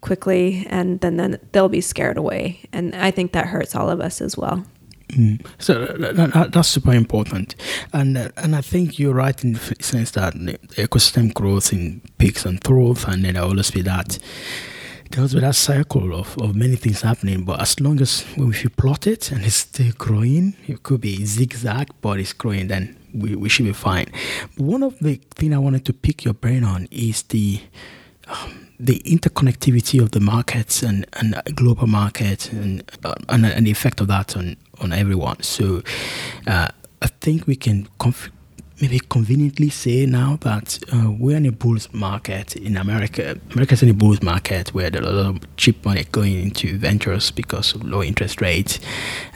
quickly 0.01 0.67
and 0.71 1.01
then, 1.01 1.17
then 1.17 1.39
they'll 1.53 1.69
be 1.69 1.81
scared 1.81 2.17
away. 2.17 2.61
And 2.73 2.95
I 2.95 3.11
think 3.11 3.33
that 3.33 3.47
hurts 3.47 3.75
all 3.75 3.91
of 3.91 4.01
us 4.01 4.21
as 4.21 4.37
well. 4.37 4.65
Mm. 5.11 5.47
So 5.59 5.87
that, 5.87 6.17
that, 6.17 6.53
that's 6.53 6.69
super 6.69 6.93
important, 6.93 7.55
and 7.93 8.19
uh, 8.19 8.31
and 8.39 8.57
I 8.57 8.61
think 8.61 8.99
you're 8.99 9.15
right 9.15 9.45
in 9.45 9.53
the 9.53 9.77
sense 9.79 10.11
that 10.11 10.33
the 10.35 10.59
ecosystem 10.83 11.33
grows 11.33 11.73
in 11.73 12.01
peaks 12.19 12.45
and 12.45 12.61
troughs, 12.61 13.05
and 13.05 13.25
then 13.25 13.35
there 13.35 13.45
always 13.45 13.71
be 13.71 13.83
that 13.83 14.19
there 15.11 15.23
was 15.23 15.33
that 15.33 15.55
cycle 15.55 16.15
of, 16.15 16.37
of 16.39 16.55
many 16.55 16.77
things 16.77 17.03
happening. 17.03 17.45
But 17.45 17.61
as 17.61 17.81
long 17.81 18.01
as 18.01 18.25
if 18.37 18.65
you 18.65 18.71
plot 18.71 19.07
it 19.07 19.31
and 19.33 19.45
it's 19.45 19.57
still 19.57 19.93
growing, 19.99 20.57
it 20.67 20.83
could 20.83 21.01
be 21.01 21.25
zigzag, 21.25 21.89
but 22.01 22.19
it's 22.19 22.33
growing, 22.33 22.69
then 22.69 22.97
we, 23.15 23.35
we 23.35 23.49
should 23.49 23.67
be 23.67 23.73
fine. 23.73 24.07
But 24.57 24.65
one 24.65 24.83
of 24.83 24.99
the 24.99 25.21
things 25.35 25.55
I 25.55 25.59
wanted 25.59 25.85
to 25.87 25.93
pick 25.93 26.25
your 26.25 26.35
brain 26.35 26.65
on 26.65 26.89
is 26.91 27.23
the 27.23 27.61
um, 28.29 28.67
the 28.79 29.01
interconnectivity 29.07 30.03
of 30.03 30.11
the 30.11 30.21
markets 30.21 30.83
and, 30.83 31.07
and 31.15 31.41
global 31.55 31.87
market 31.87 32.53
and, 32.53 32.83
uh, 33.05 33.15
and, 33.29 33.47
and 33.47 33.67
the 33.67 33.71
effect 33.71 34.01
of 34.01 34.09
that 34.09 34.37
on, 34.37 34.57
on 34.81 34.93
everyone. 34.93 35.43
So 35.43 35.83
uh, 36.47 36.69
I 37.01 37.07
think 37.07 37.47
we 37.47 37.57
can 37.57 37.89
maybe 38.81 39.01
conveniently 39.09 39.71
say 39.71 40.07
now 40.07 40.37
that 40.43 40.79
uh, 40.93 41.11
we're 41.11 41.37
in 41.37 41.47
a 41.47 41.53
bulls 41.53 41.89
market 41.93 42.57
in 42.57 42.77
America. 42.77 43.39
America's 43.53 43.83
in 43.83 43.89
a 43.89 43.95
bulls 43.95 44.23
market 44.23 44.75
where 44.75 44.91
there's 44.91 45.07
a 45.07 45.11
lot 45.11 45.37
of 45.37 45.57
cheap 45.57 45.85
money 45.85 46.05
going 46.13 46.41
into 46.41 46.77
ventures 46.79 47.31
because 47.31 47.75
of 47.75 47.85
low 47.85 48.03
interest 48.03 48.41
rates 48.41 48.79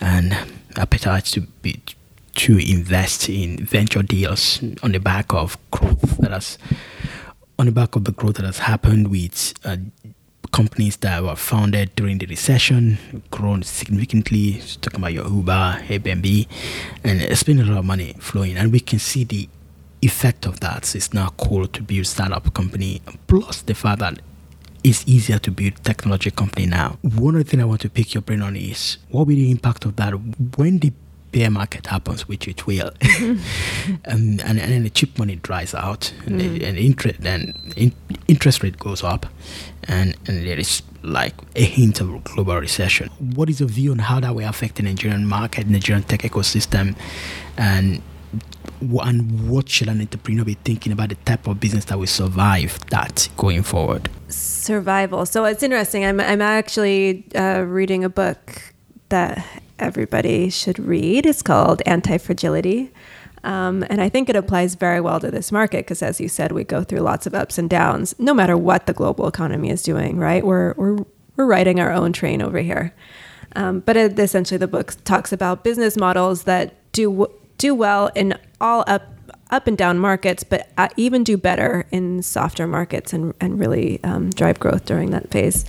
and 0.01 0.37
appetite 0.77 1.25
to 1.25 1.41
be 1.63 1.83
to 2.35 2.59
invest 2.59 3.29
in 3.29 3.57
venture 3.59 4.03
deals 4.03 4.63
on 4.83 4.93
the 4.93 5.01
back 5.01 5.33
of 5.33 5.59
growth 5.71 6.19
that 6.19 6.31
has 6.31 6.59
on 7.59 7.67
the 7.67 7.73
back 7.73 7.97
of 7.97 8.05
the 8.05 8.13
growth 8.13 8.37
that 8.37 8.47
has 8.47 8.59
happened 8.59 9.09
with 9.09 9.53
uh, 9.65 9.77
companies 10.53 10.97
that 10.99 11.23
were 11.23 11.37
founded 11.37 11.95
during 11.97 12.19
the 12.19 12.27
recession, 12.27 12.99
grown 13.31 13.63
significantly. 13.63 14.63
Talking 14.81 15.01
about 15.01 15.13
your 15.13 15.29
Uber, 15.29 15.81
Airbnb, 15.89 16.47
and 17.05 17.21
it's 17.23 17.43
been 17.43 17.61
a 17.61 17.65
lot 17.65 17.79
of 17.79 17.85
money 17.85 18.15
flowing, 18.19 18.57
and 18.57 18.73
we 18.73 18.81
can 18.81 18.99
see 18.99 19.25
the 19.25 19.49
effect 20.03 20.47
of 20.47 20.61
that. 20.61 20.85
So 20.85 20.97
It's 20.97 21.13
now 21.13 21.29
cool 21.37 21.67
to 21.67 21.83
build 21.83 22.07
startup 22.07 22.53
company. 22.55 23.03
Plus 23.27 23.63
the 23.63 23.75
fact 23.75 24.01
that 24.01 24.21
it's 24.83 25.07
easier 25.07 25.39
to 25.39 25.51
build 25.51 25.77
technology 25.85 26.31
company 26.31 26.67
now. 26.67 26.99
One 27.03 27.35
other 27.35 27.45
thing 27.45 27.61
I 27.61 27.65
want 27.65 27.83
to 27.83 27.91
pick 27.91 28.15
your 28.15 28.23
brain 28.23 28.41
on 28.43 28.57
is 28.57 28.99
what 29.11 29.21
will 29.21 29.27
be 29.27 29.35
the 29.37 29.51
impact 29.51 29.85
of 29.85 29.97
that 29.97 30.13
when 30.57 30.79
the 30.79 30.93
bear 31.33 31.51
market 31.51 31.87
happens, 31.87 32.29
which 32.29 32.49
it 32.49 32.67
will, 32.67 32.91
and, 33.01 33.41
and 34.05 34.41
and 34.43 34.59
then 34.59 34.83
the 34.83 34.91
cheap 34.91 35.19
money 35.19 35.37
dries 35.37 35.75
out, 35.75 36.13
and, 36.27 36.41
mm. 36.41 36.59
the, 36.59 36.65
and 36.65 36.79
interest 36.79 37.21
then 37.21 37.73
in, 37.77 37.93
interest 38.29 38.63
rate 38.63 38.79
goes 38.79 39.03
up, 39.03 39.27
and 39.85 40.17
and 40.27 40.47
there 40.47 40.59
is 40.59 40.83
like 41.03 41.35
a 41.57 41.65
hint 41.65 42.01
of 42.01 42.25
global 42.25 42.57
recession. 42.57 43.09
What 43.35 43.49
is 43.49 43.61
your 43.61 43.69
view 43.69 43.93
on 43.93 43.99
how 43.99 44.21
that 44.21 44.35
will 44.35 44.49
affect 44.49 44.77
the 44.77 44.83
Nigerian 44.83 45.27
market, 45.27 45.67
Nigerian 45.67 46.03
tech 46.05 46.21
ecosystem, 46.21 46.97
and 47.57 48.03
and 49.03 49.49
what 49.49 49.69
should 49.69 49.89
an 49.89 50.01
entrepreneur 50.01 50.45
be 50.45 50.55
thinking 50.55 50.93
about 50.93 51.11
the 51.11 51.15
type 51.17 51.47
of 51.47 51.61
business 51.61 51.85
that 51.87 51.99
will 51.99 52.07
survive 52.07 52.79
that 52.91 53.29
going 53.37 53.63
forward? 53.63 54.09
Survival. 54.29 55.27
So 55.27 55.45
it's 55.45 55.63
interesting. 55.63 56.05
I'm 56.05 56.21
I'm 56.21 56.43
actually 56.43 57.27
uh, 57.35 57.61
reading 57.63 58.05
a 58.05 58.09
book 58.09 58.75
that 59.09 59.45
everybody 59.81 60.51
should 60.51 60.79
read. 60.79 61.27
It's 61.27 61.43
called 61.43 61.83
Anti 61.87 62.19
Fragility. 62.19 62.93
Um, 63.43 63.85
and 63.89 64.03
I 64.03 64.09
think 64.09 64.29
it 64.29 64.37
applies 64.37 64.75
very 64.75 65.01
well 65.01 65.19
to 65.21 65.31
this 65.31 65.51
market 65.51 65.79
because, 65.79 66.03
as 66.03 66.21
you 66.21 66.29
said, 66.29 66.53
we 66.53 66.63
go 66.63 66.85
through 66.85 67.01
lots 67.01 67.27
of 67.27 67.35
ups 67.35 67.57
and 67.59 67.71
downs, 67.71 68.15
no 68.19 68.35
matter 68.35 68.57
what 68.57 68.87
the 68.87 68.93
global 68.93 69.27
economy 69.27 69.71
is 69.71 69.83
doing. 69.83 70.19
Right? 70.19 70.45
We're 70.45 70.75
we're 70.77 70.99
we're 71.37 71.47
riding 71.47 71.81
our 71.81 71.91
own 71.91 72.13
train 72.13 72.43
over 72.43 72.59
here. 72.59 72.95
Um, 73.57 73.81
but 73.81 73.97
it, 73.97 74.19
essentially, 74.19 74.59
the 74.59 74.69
book 74.69 74.95
talks 75.05 75.33
about 75.33 75.65
business 75.65 75.97
models 75.97 76.45
that 76.45 76.75
do 76.93 77.27
do 77.59 77.75
well 77.75 78.11
in 78.15 78.39
all 78.61 78.85
up 78.87 79.15
up 79.51 79.67
and 79.67 79.77
down 79.77 79.99
markets, 79.99 80.45
but 80.45 80.71
uh, 80.79 80.89
even 80.97 81.25
do 81.25 81.37
better 81.37 81.87
in 81.91 82.23
softer 82.23 82.67
markets 82.67 83.13
and 83.13 83.35
and 83.41 83.59
really 83.59 84.03
um, 84.05 84.31
drive 84.31 84.61
growth 84.61 84.85
during 84.85 85.11
that 85.11 85.31
phase. 85.31 85.65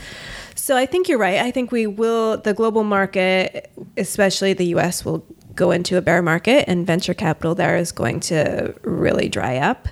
So 0.62 0.78
I 0.78 0.86
think 0.86 1.10
you're 1.10 1.18
right. 1.18 1.40
I 1.40 1.50
think 1.50 1.72
we 1.72 1.88
will, 1.88 2.38
the 2.38 2.54
global 2.54 2.84
market, 2.84 3.72
especially 3.98 4.54
the 4.54 4.68
US, 4.76 5.04
will 5.04 5.26
go 5.56 5.72
into 5.72 5.98
a 5.98 6.04
bear 6.04 6.22
market 6.22 6.66
and 6.70 6.86
venture 6.86 7.16
capital 7.16 7.56
there 7.56 7.78
is 7.78 7.92
going 7.92 8.20
to 8.20 8.76
really 8.84 9.28
dry 9.28 9.58
up. 9.58 9.88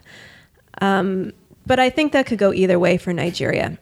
Um, 0.79 1.32
but 1.65 1.79
I 1.79 1.89
think 1.89 2.12
that 2.12 2.27
could 2.27 2.38
go 2.38 2.53
either 2.53 2.77
way 2.77 2.97
for 2.97 3.12
Nigeria. 3.13 3.79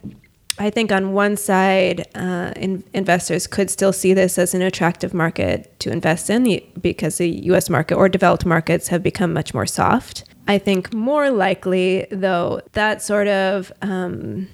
I 0.60 0.70
think 0.70 0.94
on 0.94 1.12
one 1.12 1.36
side, 1.36 2.08
uh, 2.16 2.54
in, 2.56 2.86
investors 2.94 3.48
could 3.48 3.70
still 3.70 3.92
see 3.92 4.14
this 4.14 4.38
as 4.38 4.54
an 4.54 4.62
attractive 4.62 5.14
market 5.14 5.78
to 5.82 5.92
invest 5.92 6.30
in 6.30 6.62
because 6.80 7.18
the 7.18 7.30
US 7.52 7.70
market 7.70 7.96
or 7.96 8.08
developed 8.08 8.46
markets 8.46 8.88
have 8.88 9.04
become 9.04 9.34
much 9.34 9.54
more 9.54 9.66
soft. 9.66 10.24
I 10.48 10.58
think 10.58 10.94
more 10.94 11.32
likely, 11.32 12.08
though, 12.12 12.62
that 12.72 13.02
sort 13.02 13.28
of 13.28 13.74
um, 13.82 14.48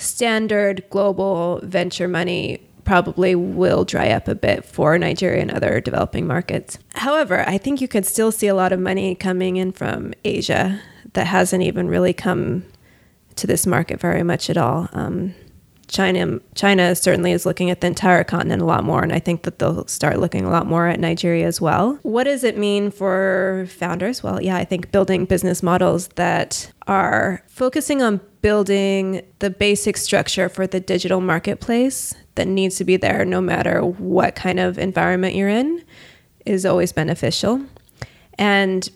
standard 0.00 0.84
global 0.90 1.60
venture 1.62 2.08
money 2.08 2.60
probably 2.84 3.34
will 3.34 3.84
dry 3.84 4.10
up 4.10 4.26
a 4.26 4.34
bit 4.34 4.64
for 4.64 4.98
Nigeria 4.98 5.40
and 5.42 5.50
other 5.52 5.80
developing 5.80 6.26
markets. 6.26 6.78
However, 6.94 7.44
I 7.46 7.58
think 7.58 7.80
you 7.80 7.86
could 7.86 8.04
still 8.04 8.32
see 8.32 8.48
a 8.48 8.54
lot 8.54 8.72
of 8.72 8.80
money 8.80 9.14
coming 9.14 9.56
in 9.56 9.72
from 9.72 10.12
Asia 10.24 10.80
that 11.12 11.26
hasn't 11.26 11.62
even 11.62 11.88
really 11.88 12.12
come 12.12 12.64
to 13.36 13.46
this 13.46 13.66
market 13.66 14.00
very 14.00 14.22
much 14.22 14.50
at 14.50 14.56
all. 14.56 14.88
Um, 14.92 15.34
China 15.86 16.38
China 16.54 16.94
certainly 16.94 17.32
is 17.32 17.44
looking 17.44 17.68
at 17.68 17.80
the 17.80 17.88
entire 17.88 18.22
continent 18.22 18.62
a 18.62 18.64
lot 18.64 18.84
more, 18.84 19.02
and 19.02 19.12
I 19.12 19.18
think 19.18 19.42
that 19.42 19.58
they'll 19.58 19.86
start 19.88 20.20
looking 20.20 20.44
a 20.44 20.50
lot 20.50 20.66
more 20.66 20.86
at 20.86 21.00
Nigeria 21.00 21.46
as 21.46 21.60
well. 21.60 21.98
What 22.02 22.24
does 22.24 22.44
it 22.44 22.56
mean 22.56 22.92
for 22.92 23.66
founders? 23.68 24.22
Well, 24.22 24.40
yeah, 24.40 24.56
I 24.56 24.64
think 24.64 24.92
building 24.92 25.24
business 25.24 25.62
models 25.62 26.08
that 26.14 26.70
are 26.86 27.42
focusing 27.48 28.02
on 28.02 28.20
building 28.42 29.22
the 29.38 29.50
basic 29.50 29.96
structure 29.96 30.48
for 30.48 30.66
the 30.66 30.80
digital 30.80 31.20
marketplace 31.20 32.14
that 32.34 32.46
needs 32.46 32.76
to 32.76 32.84
be 32.84 32.96
there 32.96 33.24
no 33.24 33.40
matter 33.40 33.82
what 33.82 34.34
kind 34.34 34.58
of 34.58 34.78
environment 34.78 35.34
you're 35.34 35.48
in 35.48 35.84
is 36.46 36.64
always 36.64 36.92
beneficial. 36.92 37.60
And 38.38 38.88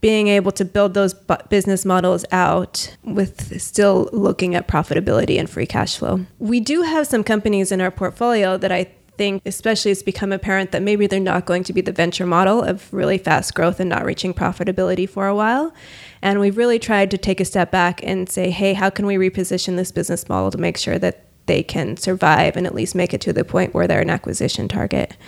being 0.00 0.28
able 0.28 0.52
to 0.52 0.64
build 0.64 0.94
those 0.94 1.14
business 1.48 1.84
models 1.84 2.24
out 2.32 2.96
with 3.04 3.60
still 3.60 4.08
looking 4.12 4.54
at 4.54 4.66
profitability 4.66 5.38
and 5.38 5.48
free 5.48 5.66
cash 5.66 5.98
flow. 5.98 6.24
We 6.38 6.60
do 6.60 6.82
have 6.82 7.06
some 7.06 7.22
companies 7.22 7.70
in 7.70 7.80
our 7.80 7.90
portfolio 7.90 8.56
that 8.56 8.72
I 8.72 8.84
think, 9.20 9.42
especially 9.44 9.90
it's 9.90 10.02
become 10.02 10.32
apparent 10.32 10.72
that 10.72 10.80
maybe 10.80 11.06
they're 11.06 11.20
not 11.20 11.44
going 11.44 11.62
to 11.64 11.74
be 11.74 11.82
the 11.82 11.92
venture 11.92 12.24
model 12.24 12.62
of 12.62 12.90
really 12.90 13.18
fast 13.18 13.54
growth 13.54 13.78
and 13.78 13.90
not 13.90 14.06
reaching 14.06 14.32
profitability 14.32 15.06
for 15.06 15.26
a 15.26 15.34
while. 15.34 15.74
And 16.22 16.40
we've 16.40 16.56
really 16.56 16.78
tried 16.78 17.10
to 17.10 17.18
take 17.18 17.38
a 17.38 17.44
step 17.44 17.70
back 17.70 18.00
and 18.02 18.30
say, 18.30 18.48
hey, 18.48 18.72
how 18.72 18.88
can 18.88 19.04
we 19.04 19.16
reposition 19.16 19.76
this 19.76 19.92
business 19.92 20.26
model 20.26 20.50
to 20.52 20.56
make 20.56 20.78
sure 20.78 20.98
that 21.00 21.26
they 21.44 21.62
can 21.62 21.98
survive 21.98 22.56
and 22.56 22.66
at 22.66 22.74
least 22.74 22.94
make 22.94 23.12
it 23.12 23.20
to 23.20 23.34
the 23.34 23.44
point 23.44 23.74
where 23.74 23.86
they're 23.86 24.00
an 24.00 24.08
acquisition 24.08 24.68
target? 24.68 25.18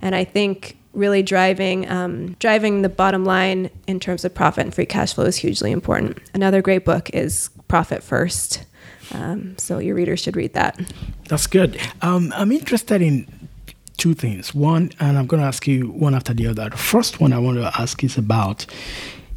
And 0.00 0.14
I 0.14 0.24
think 0.24 0.78
really 0.94 1.22
driving 1.22 1.86
um, 1.90 2.32
driving 2.38 2.80
the 2.80 2.88
bottom 2.88 3.22
line 3.26 3.68
in 3.86 4.00
terms 4.00 4.24
of 4.24 4.34
profit 4.34 4.64
and 4.64 4.74
free 4.74 4.86
cash 4.86 5.12
flow 5.12 5.26
is 5.26 5.36
hugely 5.36 5.72
important. 5.72 6.16
Another 6.32 6.62
great 6.62 6.86
book 6.86 7.10
is 7.12 7.50
Profit 7.68 8.02
First. 8.02 8.64
Um, 9.12 9.58
so 9.58 9.78
your 9.78 9.94
readers 9.94 10.20
should 10.20 10.36
read 10.36 10.54
that. 10.54 10.80
That's 11.28 11.46
good. 11.46 11.78
Um, 12.00 12.32
I'm 12.34 12.50
interested 12.50 13.02
in 13.02 13.41
two 14.02 14.14
things. 14.14 14.52
One, 14.52 14.90
and 14.98 15.16
I'm 15.16 15.28
going 15.28 15.40
to 15.40 15.46
ask 15.46 15.68
you 15.68 15.88
one 15.92 16.12
after 16.12 16.34
the 16.34 16.48
other. 16.48 16.68
The 16.68 16.76
first 16.76 17.20
one 17.20 17.32
I 17.32 17.38
want 17.38 17.58
to 17.58 17.70
ask 17.80 18.02
is 18.02 18.18
about 18.18 18.66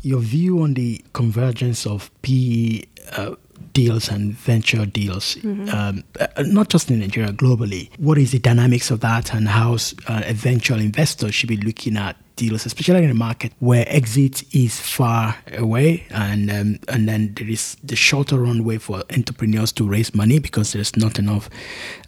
your 0.01 0.19
view 0.19 0.63
on 0.63 0.73
the 0.73 1.03
convergence 1.13 1.85
of 1.85 2.09
PE 2.23 2.81
uh, 3.11 3.35
deals 3.73 4.09
and 4.09 4.33
venture 4.33 4.87
deals, 4.87 5.35
mm-hmm. 5.35 5.69
um, 5.69 6.03
uh, 6.19 6.41
not 6.41 6.69
just 6.69 6.89
in 6.89 6.99
Nigeria, 6.99 7.31
globally. 7.31 7.91
What 7.99 8.17
is 8.17 8.31
the 8.31 8.39
dynamics 8.39 8.89
of 8.89 9.01
that, 9.01 9.35
and 9.35 9.47
how 9.47 9.73
uh, 10.07 10.23
a 10.25 10.33
venture 10.33 10.75
investor 10.75 11.31
should 11.31 11.49
be 11.49 11.57
looking 11.57 11.95
at 11.95 12.15
deals, 12.35 12.65
especially 12.65 13.03
in 13.03 13.09
a 13.09 13.15
market 13.15 13.53
where 13.59 13.85
exit 13.87 14.43
is 14.53 14.79
far 14.79 15.35
away, 15.57 16.05
and 16.09 16.51
um, 16.51 16.79
and 16.87 17.07
then 17.07 17.33
there 17.35 17.49
is 17.49 17.77
the 17.83 17.95
shorter 17.95 18.39
runway 18.39 18.77
for 18.77 19.03
entrepreneurs 19.11 19.71
to 19.73 19.87
raise 19.87 20.13
money 20.13 20.39
because 20.39 20.73
there's 20.73 20.95
not 20.95 21.19
enough 21.19 21.49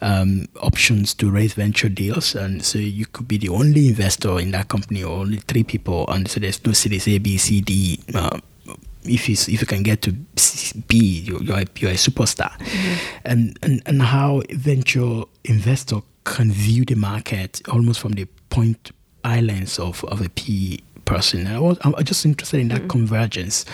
um, 0.02 0.48
options 0.62 1.14
to 1.16 1.32
raise 1.32 1.54
venture 1.54 1.90
deals, 1.90 2.36
and 2.36 2.64
so 2.64 2.80
you 2.80 3.06
could 3.06 3.28
be 3.28 3.38
the 3.38 3.50
only 3.50 3.88
investor 3.88 4.40
in 4.40 4.52
that 4.52 4.68
company, 4.68 5.04
or 5.04 5.18
only 5.20 5.38
three 5.38 5.64
people, 5.64 6.06
and 6.10 6.30
so 6.30 6.40
there's 6.40 6.64
no 6.66 6.74
Series 6.74 7.08
A, 7.08 7.18
B, 7.18 7.38
C, 7.38 7.62
D. 7.62 8.00
Uh, 8.14 8.40
if 9.04 9.30
you 9.30 9.34
if 9.34 9.62
you 9.62 9.68
can 9.68 9.84
get 9.84 10.02
to 10.02 10.12
B, 10.12 11.22
you're 11.26 11.42
you're 11.42 11.60
a, 11.60 11.66
you're 11.78 11.92
a 11.92 11.96
superstar, 11.96 12.52
mm-hmm. 12.58 13.18
and, 13.26 13.60
and 13.64 13.82
and 13.86 14.02
how 14.02 14.42
venture 14.52 15.24
investor 15.46 16.02
can 16.24 16.52
view 16.52 16.84
the 16.84 16.96
market 16.96 17.62
almost 17.70 18.02
from 18.02 18.12
the 18.12 18.26
point 18.50 18.92
islands 19.24 19.80
of, 19.80 20.04
of 20.06 20.22
a 20.22 20.30
PE 20.30 20.78
person. 21.06 21.48
I 21.48 21.60
was, 21.60 21.78
I'm 21.82 21.96
just 22.04 22.26
interested 22.26 22.60
in 22.60 22.68
that 22.70 22.84
mm. 22.84 22.90
convergence 22.90 23.66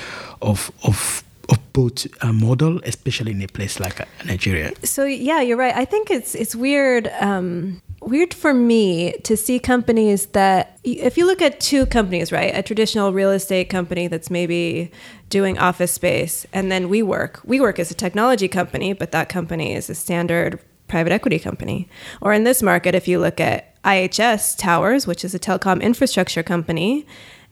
of 0.41 0.71
of 0.83 1.23
of 1.49 1.73
both 1.73 2.07
a 2.21 2.31
model, 2.31 2.79
especially 2.85 3.31
in 3.31 3.41
a 3.41 3.47
place 3.47 3.79
like 3.79 3.99
uh, 3.99 4.05
Nigeria. 4.25 4.71
So 4.83 5.03
yeah, 5.03 5.41
you're 5.41 5.57
right. 5.57 5.75
I 5.75 5.85
think 5.85 6.09
it's 6.09 6.35
it's 6.35 6.55
weird. 6.55 7.11
Um, 7.19 7.81
weird 8.01 8.33
for 8.33 8.53
me 8.53 9.13
to 9.23 9.37
see 9.37 9.59
companies 9.59 10.27
that 10.27 10.77
if 10.83 11.17
you 11.17 11.25
look 11.25 11.41
at 11.41 11.61
two 11.61 11.85
companies 11.85 12.33
right 12.33 12.51
a 12.53 12.61
traditional 12.61 13.13
real 13.13 13.31
estate 13.31 13.69
company 13.69 14.07
that's 14.07 14.29
maybe 14.29 14.91
doing 15.29 15.57
office 15.57 15.93
space 15.93 16.45
and 16.51 16.69
then 16.69 16.89
WeWork 16.89 17.45
WeWork 17.45 17.79
is 17.79 17.91
a 17.91 17.93
technology 17.93 18.49
company 18.49 18.91
but 18.91 19.13
that 19.13 19.29
company 19.29 19.73
is 19.73 19.89
a 19.89 19.95
standard 19.95 20.59
private 20.89 21.13
equity 21.13 21.39
company 21.39 21.87
or 22.19 22.33
in 22.33 22.43
this 22.43 22.61
market 22.61 22.93
if 22.93 23.07
you 23.07 23.19
look 23.19 23.39
at 23.39 23.72
IHS 23.84 24.57
Towers, 24.57 25.05
which 25.05 25.25
is 25.25 25.36
a 25.36 25.39
telecom 25.39 25.81
infrastructure 25.81 26.43
company, 26.43 27.05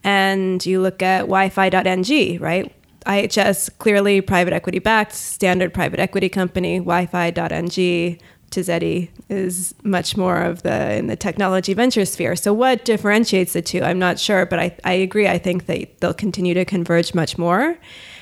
and 0.04 0.64
you 0.64 0.80
look 0.80 1.02
at 1.02 1.20
Wi-Fi.ng, 1.22 2.38
right? 2.40 2.74
IHS 3.06 3.70
clearly 3.78 4.20
private 4.20 4.52
equity 4.52 4.78
backed, 4.78 5.12
standard 5.12 5.74
private 5.74 6.00
equity 6.00 6.28
company. 6.28 6.78
Wi-Fi.ng 6.78 8.18
Tizeti 8.52 9.08
is 9.30 9.74
much 9.82 10.16
more 10.16 10.42
of 10.42 10.62
the 10.62 10.94
in 10.94 11.06
the 11.06 11.16
technology 11.16 11.74
venture 11.74 12.04
sphere. 12.04 12.36
So 12.36 12.52
what 12.52 12.84
differentiates 12.84 13.54
the 13.54 13.62
two? 13.62 13.82
I'm 13.82 13.98
not 13.98 14.18
sure, 14.18 14.46
but 14.46 14.58
I, 14.58 14.76
I 14.84 14.92
agree. 14.92 15.26
I 15.26 15.38
think 15.38 15.66
that 15.66 16.00
they'll 16.00 16.14
continue 16.14 16.54
to 16.54 16.64
converge 16.64 17.14
much 17.14 17.38
more. 17.38 17.78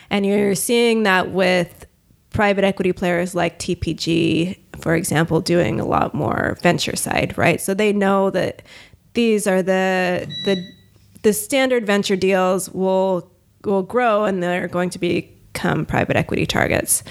And 0.08 0.24
you're 0.24 0.54
seeing 0.54 1.02
that 1.02 1.30
with 1.32 1.84
private 2.30 2.64
equity 2.64 2.92
players 2.92 3.34
like 3.34 3.58
TPG, 3.58 4.58
for 4.80 4.94
example, 4.94 5.40
doing 5.40 5.80
a 5.80 5.84
lot 5.84 6.14
more 6.14 6.56
venture 6.62 6.96
side, 6.96 7.36
right? 7.36 7.60
So 7.60 7.74
they 7.74 7.92
know 7.92 8.30
that 8.30 8.62
these 9.14 9.46
are 9.46 9.62
the 9.62 10.26
the 10.44 10.64
the 11.22 11.32
standard 11.32 11.86
venture 11.86 12.16
deals 12.16 12.70
will 12.70 13.30
will 13.64 13.82
grow 13.82 14.24
and 14.24 14.42
they're 14.42 14.68
going 14.68 14.90
to 14.90 14.98
become 14.98 15.84
private 15.84 16.16
equity 16.16 16.46
targets. 16.46 17.02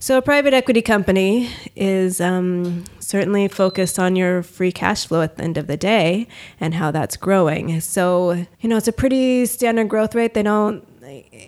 So 0.00 0.18
a 0.18 0.22
private 0.22 0.52
equity 0.52 0.82
company 0.82 1.48
is 1.76 2.20
um, 2.20 2.84
certainly 2.98 3.48
focused 3.48 3.98
on 3.98 4.16
your 4.16 4.42
free 4.42 4.72
cash 4.72 5.06
flow 5.06 5.22
at 5.22 5.36
the 5.36 5.44
end 5.44 5.56
of 5.56 5.66
the 5.66 5.78
day 5.78 6.28
and 6.60 6.74
how 6.74 6.90
that's 6.90 7.16
growing. 7.16 7.80
So 7.80 8.32
you 8.60 8.68
know 8.68 8.76
it's 8.76 8.88
a 8.88 8.92
pretty 8.92 9.46
standard 9.46 9.88
growth 9.88 10.14
rate. 10.14 10.34
They 10.34 10.42
don't 10.42 10.86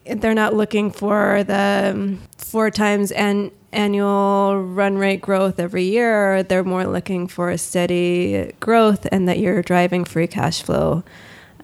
they're 0.07 0.35
not 0.35 0.55
looking 0.55 0.91
for 0.91 1.45
the 1.45 2.17
four 2.47 2.71
times 2.71 3.11
an 3.13 3.51
annual 3.73 4.63
run 4.63 4.97
rate 4.97 5.21
growth 5.21 5.59
every 5.59 5.83
year. 5.85 6.45
They're 6.45 6.65
more 6.65 6.87
looking 6.87 7.27
for 7.27 7.51
a 7.51 7.59
steady 7.59 8.53
growth 8.61 9.07
and 9.11 9.29
that 9.29 9.39
you're 9.41 9.63
driving 9.63 10.05
free 10.05 10.29
cash 10.29 10.63
flow 10.63 11.03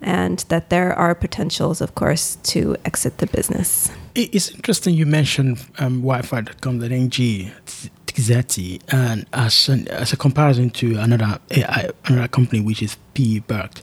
and 0.01 0.41
that 0.49 0.70
there 0.70 0.93
are 0.93 1.14
potentials, 1.14 1.80
of 1.80 1.95
course, 1.95 2.37
to 2.43 2.76
exit 2.85 3.18
the 3.18 3.28
business. 3.28 3.93
It's 4.16 4.51
interesting 4.51 4.95
you 4.95 5.07
mentioned 5.07 5.64
um, 5.78 6.03
Wi-Fi.com.ng, 6.03 7.11
Tizeti, 8.07 8.83
and 8.89 9.24
as, 9.33 9.68
an, 9.68 9.87
as 9.89 10.12
a 10.12 10.16
comparison 10.16 10.70
to 10.70 10.99
another 10.99 11.39
AI, 11.53 11.91
another 12.07 12.28
company 12.28 12.61
which 12.61 12.83
is 12.83 12.97
PE 13.14 13.39
backed, 13.41 13.83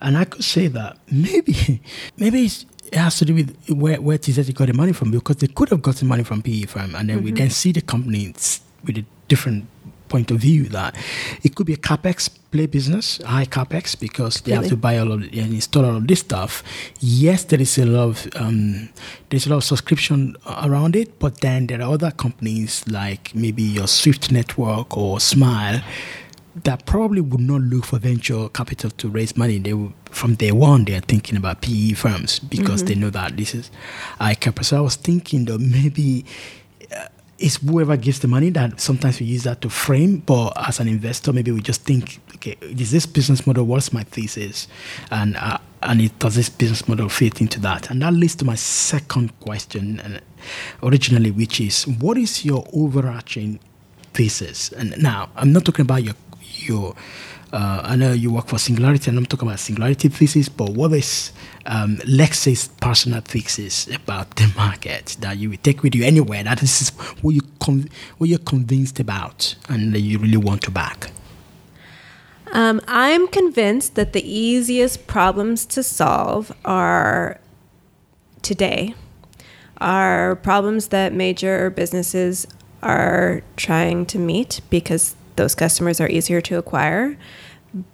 and 0.00 0.16
I 0.16 0.24
could 0.24 0.44
say 0.44 0.68
that 0.68 0.96
maybe 1.10 1.82
maybe 2.16 2.44
it's 2.46 2.64
it 2.92 2.98
has 2.98 3.18
to 3.18 3.24
do 3.24 3.34
with 3.34 3.56
where 3.68 4.00
where 4.00 4.18
Tizeti 4.18 4.54
got 4.54 4.66
the 4.66 4.74
money 4.74 4.92
from 4.92 5.10
because 5.10 5.36
they 5.36 5.48
could 5.48 5.68
have 5.70 5.82
gotten 5.82 6.08
money 6.08 6.24
from 6.24 6.42
PE 6.42 6.62
firm, 6.62 6.94
and 6.94 7.08
then 7.08 7.18
mm-hmm. 7.18 7.24
we 7.24 7.32
then 7.32 7.50
see 7.50 7.72
the 7.72 7.80
company 7.80 8.32
with 8.84 8.98
a 8.98 9.04
different 9.28 9.66
point 10.08 10.30
of 10.30 10.38
view 10.38 10.64
that 10.64 10.94
it 11.42 11.54
could 11.54 11.66
be 11.66 11.72
a 11.72 11.76
capex 11.76 12.30
play 12.50 12.66
business, 12.66 13.20
high 13.22 13.44
capex 13.44 13.98
because 13.98 14.40
they 14.42 14.52
really? 14.52 14.64
have 14.64 14.70
to 14.70 14.76
buy 14.76 14.98
all 14.98 15.12
of 15.12 15.22
and 15.22 15.34
install 15.34 15.84
all 15.84 15.96
of 15.96 16.06
this 16.06 16.20
stuff. 16.20 16.62
Yes, 17.00 17.44
there 17.44 17.60
is 17.60 17.78
a 17.78 17.86
lot 17.86 18.08
of 18.08 18.28
um, 18.36 18.88
there's 19.30 19.46
a 19.46 19.50
lot 19.50 19.56
of 19.56 19.64
subscription 19.64 20.36
around 20.46 20.96
it, 20.96 21.18
but 21.18 21.40
then 21.40 21.66
there 21.66 21.80
are 21.82 21.92
other 21.92 22.10
companies 22.10 22.84
like 22.88 23.34
maybe 23.34 23.62
your 23.62 23.86
Swift 23.86 24.30
Network 24.30 24.96
or 24.96 25.20
Smile 25.20 25.82
that 26.64 26.86
probably 26.86 27.20
would 27.20 27.40
not 27.40 27.60
look 27.60 27.84
for 27.84 27.98
venture 27.98 28.48
capital 28.48 28.90
to 28.90 29.08
raise 29.08 29.36
money. 29.36 29.58
They 29.58 29.74
will, 29.74 29.92
from 30.06 30.34
day 30.34 30.52
one 30.52 30.84
they 30.84 30.94
are 30.94 31.00
thinking 31.00 31.36
about 31.36 31.60
PE 31.62 31.92
firms 31.92 32.38
because 32.38 32.82
mm-hmm. 32.82 32.86
they 32.86 32.94
know 32.94 33.10
that 33.10 33.36
this 33.36 33.54
is 33.54 33.70
ICAP. 34.20 34.64
So 34.64 34.78
I 34.78 34.80
was 34.80 34.96
thinking 34.96 35.44
though 35.44 35.58
maybe 35.58 36.24
uh, 36.94 37.06
it's 37.38 37.56
whoever 37.56 37.96
gives 37.96 38.20
the 38.20 38.28
money 38.28 38.50
that 38.50 38.80
sometimes 38.80 39.20
we 39.20 39.26
use 39.26 39.44
that 39.44 39.60
to 39.60 39.68
frame. 39.68 40.18
But 40.18 40.52
as 40.56 40.80
an 40.80 40.88
investor, 40.88 41.32
maybe 41.32 41.52
we 41.52 41.60
just 41.60 41.82
think, 41.82 42.20
okay, 42.36 42.56
is 42.60 42.90
this 42.90 43.04
business 43.04 43.46
model? 43.46 43.64
What's 43.64 43.92
my 43.92 44.04
thesis? 44.04 44.68
And 45.10 45.36
uh, 45.36 45.58
and 45.82 46.00
it, 46.00 46.18
does 46.18 46.34
this 46.34 46.48
business 46.48 46.88
model 46.88 47.08
fit 47.08 47.40
into 47.40 47.60
that? 47.60 47.90
And 47.90 48.02
that 48.02 48.12
leads 48.14 48.34
to 48.36 48.44
my 48.44 48.54
second 48.54 49.38
question, 49.40 50.00
and 50.00 50.20
originally, 50.82 51.30
which 51.30 51.60
is, 51.60 51.86
what 51.86 52.16
is 52.16 52.44
your 52.44 52.66
overarching 52.72 53.60
thesis? 54.14 54.72
And 54.72 55.00
now 55.00 55.28
I'm 55.36 55.52
not 55.52 55.64
talking 55.64 55.82
about 55.82 56.02
your 56.02 56.14
your 56.64 56.94
uh, 57.52 57.80
I 57.84 57.96
know 57.96 58.12
you 58.12 58.32
work 58.32 58.48
for 58.48 58.58
Singularity, 58.58 59.08
and 59.08 59.18
I'm 59.18 59.26
talking 59.26 59.48
about 59.48 59.60
Singularity 59.60 60.08
thesis, 60.08 60.48
but 60.48 60.70
what 60.70 60.92
is 60.92 61.32
um, 61.64 62.00
Lex's 62.06 62.68
personal 62.68 63.20
thesis 63.20 63.86
about 63.94 64.34
the 64.36 64.52
market 64.56 65.16
that 65.20 65.38
you 65.38 65.50
will 65.50 65.56
take 65.58 65.82
with 65.82 65.94
you 65.94 66.04
anywhere? 66.04 66.42
That 66.42 66.58
this 66.58 66.82
is 66.82 66.88
what 67.22 67.34
you 67.34 67.42
con- 67.60 67.88
what 68.18 68.28
you're 68.28 68.40
convinced 68.40 68.98
about, 68.98 69.54
and 69.68 69.94
that 69.94 70.00
you 70.00 70.18
really 70.18 70.36
want 70.36 70.62
to 70.62 70.70
back. 70.70 71.10
Um, 72.52 72.80
I'm 72.88 73.28
convinced 73.28 73.94
that 73.94 74.12
the 74.12 74.28
easiest 74.28 75.06
problems 75.06 75.66
to 75.66 75.82
solve 75.82 76.52
are 76.64 77.40
today 78.42 78.94
are 79.78 80.36
problems 80.36 80.88
that 80.88 81.12
major 81.12 81.70
businesses 81.70 82.46
are 82.82 83.42
trying 83.56 84.06
to 84.06 84.18
meet 84.18 84.60
because 84.70 85.16
those 85.36 85.54
customers 85.54 86.00
are 86.00 86.08
easier 86.08 86.40
to 86.42 86.58
acquire. 86.58 87.16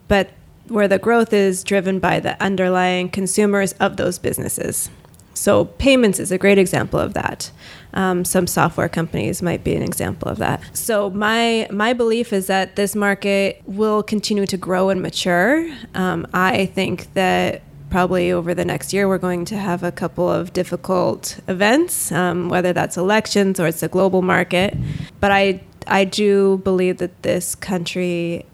But 0.08 0.30
where 0.68 0.88
the 0.88 0.98
growth 0.98 1.32
is 1.32 1.64
driven 1.64 1.98
by 1.98 2.20
the 2.20 2.40
underlying 2.42 3.08
consumers 3.08 3.72
of 3.74 3.96
those 3.96 4.18
businesses. 4.18 4.90
So, 5.34 5.64
payments 5.64 6.20
is 6.20 6.30
a 6.30 6.38
great 6.38 6.58
example 6.58 7.00
of 7.00 7.14
that. 7.14 7.50
Um, 7.94 8.24
some 8.24 8.46
software 8.46 8.88
companies 8.88 9.42
might 9.42 9.64
be 9.64 9.74
an 9.74 9.82
example 9.82 10.28
of 10.28 10.38
that. 10.38 10.62
So, 10.76 11.10
my 11.10 11.66
my 11.70 11.94
belief 11.94 12.32
is 12.32 12.46
that 12.46 12.76
this 12.76 12.94
market 12.94 13.62
will 13.66 14.02
continue 14.02 14.46
to 14.46 14.56
grow 14.56 14.90
and 14.90 15.00
mature. 15.00 15.68
Um, 15.94 16.26
I 16.34 16.66
think 16.66 17.12
that 17.14 17.62
probably 17.90 18.32
over 18.32 18.54
the 18.54 18.64
next 18.64 18.92
year 18.92 19.06
we're 19.08 19.18
going 19.18 19.44
to 19.46 19.56
have 19.56 19.82
a 19.82 19.92
couple 19.92 20.28
of 20.28 20.52
difficult 20.52 21.40
events, 21.48 22.12
um, 22.12 22.48
whether 22.48 22.72
that's 22.72 22.96
elections 22.96 23.58
or 23.58 23.66
it's 23.66 23.82
a 23.82 23.88
global 23.88 24.22
market. 24.22 24.76
But 25.20 25.32
I 25.32 25.62
I 25.86 26.04
do 26.04 26.60
believe 26.64 26.98
that 26.98 27.22
this 27.22 27.54
country 27.54 28.44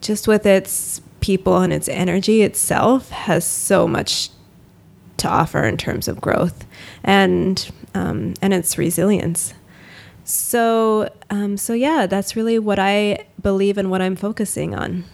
just 0.00 0.26
with 0.26 0.46
its 0.46 1.00
people 1.20 1.58
and 1.58 1.72
its 1.72 1.88
energy 1.88 2.42
itself, 2.42 3.10
has 3.10 3.44
so 3.44 3.86
much 3.86 4.30
to 5.18 5.28
offer 5.28 5.64
in 5.64 5.76
terms 5.76 6.08
of 6.08 6.20
growth 6.20 6.66
and 7.04 7.70
um, 7.94 8.34
and 8.40 8.54
its 8.54 8.78
resilience. 8.78 9.54
So 10.24 11.12
um, 11.28 11.56
so 11.56 11.74
yeah, 11.74 12.06
that's 12.06 12.36
really 12.36 12.58
what 12.58 12.78
I 12.78 13.26
believe 13.42 13.78
and 13.78 13.90
what 13.90 14.00
I'm 14.00 14.16
focusing 14.16 14.74
on. 14.74 15.04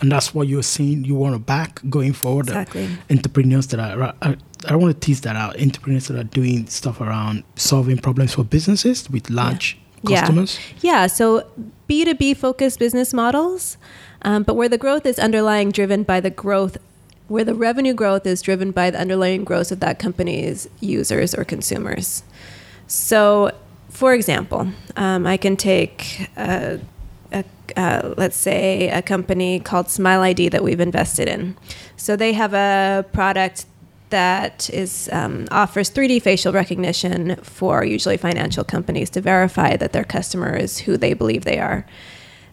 And 0.00 0.12
that's 0.12 0.34
what 0.34 0.46
you're 0.46 0.62
seeing. 0.62 1.04
You 1.04 1.14
want 1.14 1.34
to 1.34 1.38
back 1.38 1.80
going 1.88 2.12
forward. 2.12 2.48
Exactly. 2.48 2.88
entrepreneurs 3.10 3.66
that 3.68 3.80
are. 3.80 4.14
I, 4.22 4.36
I 4.68 4.76
want 4.76 4.94
to 4.94 5.00
tease 5.06 5.22
that 5.22 5.36
out. 5.36 5.60
Entrepreneurs 5.60 6.08
that 6.08 6.16
are 6.18 6.24
doing 6.24 6.66
stuff 6.66 7.00
around 7.00 7.44
solving 7.56 7.98
problems 7.98 8.34
for 8.34 8.44
businesses 8.44 9.08
with 9.10 9.30
large 9.30 9.74
Yeah. 9.74 9.87
Customers. 10.06 10.58
Yeah. 10.80 11.06
So 11.06 11.48
B2B 11.88 12.36
focused 12.36 12.78
business 12.78 13.12
models, 13.14 13.76
um, 14.22 14.42
but 14.42 14.54
where 14.54 14.68
the 14.68 14.78
growth 14.78 15.06
is 15.06 15.18
underlying 15.18 15.70
driven 15.70 16.02
by 16.02 16.20
the 16.20 16.30
growth, 16.30 16.76
where 17.28 17.44
the 17.44 17.54
revenue 17.54 17.94
growth 17.94 18.26
is 18.26 18.42
driven 18.42 18.70
by 18.70 18.90
the 18.90 19.00
underlying 19.00 19.44
growth 19.44 19.72
of 19.72 19.80
that 19.80 19.98
company's 19.98 20.68
users 20.80 21.34
or 21.34 21.44
consumers. 21.44 22.22
So, 22.86 23.52
for 23.90 24.14
example, 24.14 24.68
um, 24.96 25.26
I 25.26 25.36
can 25.36 25.56
take 25.56 26.28
a, 26.36 26.80
a, 27.32 27.44
uh, 27.76 28.14
let's 28.16 28.36
say 28.36 28.88
a 28.88 29.02
company 29.02 29.60
called 29.60 29.90
Smile 29.90 30.22
ID 30.22 30.48
that 30.50 30.62
we've 30.62 30.80
invested 30.80 31.28
in. 31.28 31.56
So 31.96 32.16
they 32.16 32.32
have 32.32 32.54
a 32.54 33.04
product 33.12 33.66
that 34.10 34.70
is 34.70 35.08
um, 35.12 35.46
offers 35.50 35.90
3D 35.90 36.22
facial 36.22 36.52
recognition 36.52 37.36
for 37.36 37.84
usually 37.84 38.16
financial 38.16 38.64
companies 38.64 39.10
to 39.10 39.20
verify 39.20 39.76
that 39.76 39.92
their 39.92 40.04
customer 40.04 40.54
is 40.56 40.78
who 40.78 40.96
they 40.96 41.14
believe 41.14 41.44
they 41.44 41.58
are. 41.58 41.86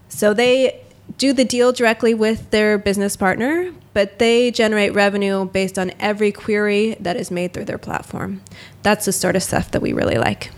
So 0.10 0.34
they 0.34 0.82
do 1.18 1.34
the 1.34 1.46
deal 1.46 1.72
directly 1.72 2.14
with 2.14 2.52
their 2.52 2.78
business 2.78 3.16
partner, 3.16 3.72
but 3.94 4.20
they 4.20 4.52
generate 4.52 4.94
revenue 4.94 5.46
based 5.46 5.78
on 5.78 5.92
every 6.00 6.32
query 6.32 6.96
that 7.00 7.16
is 7.16 7.32
made 7.32 7.54
through 7.54 7.66
their 7.66 7.78
platform. 7.78 8.42
That's 8.84 9.06
the 9.06 9.12
sort 9.12 9.36
of 9.36 9.44
stuff 9.44 9.72
that 9.72 9.82
we 9.82 9.94
really 9.94 10.18
like. 10.18 10.52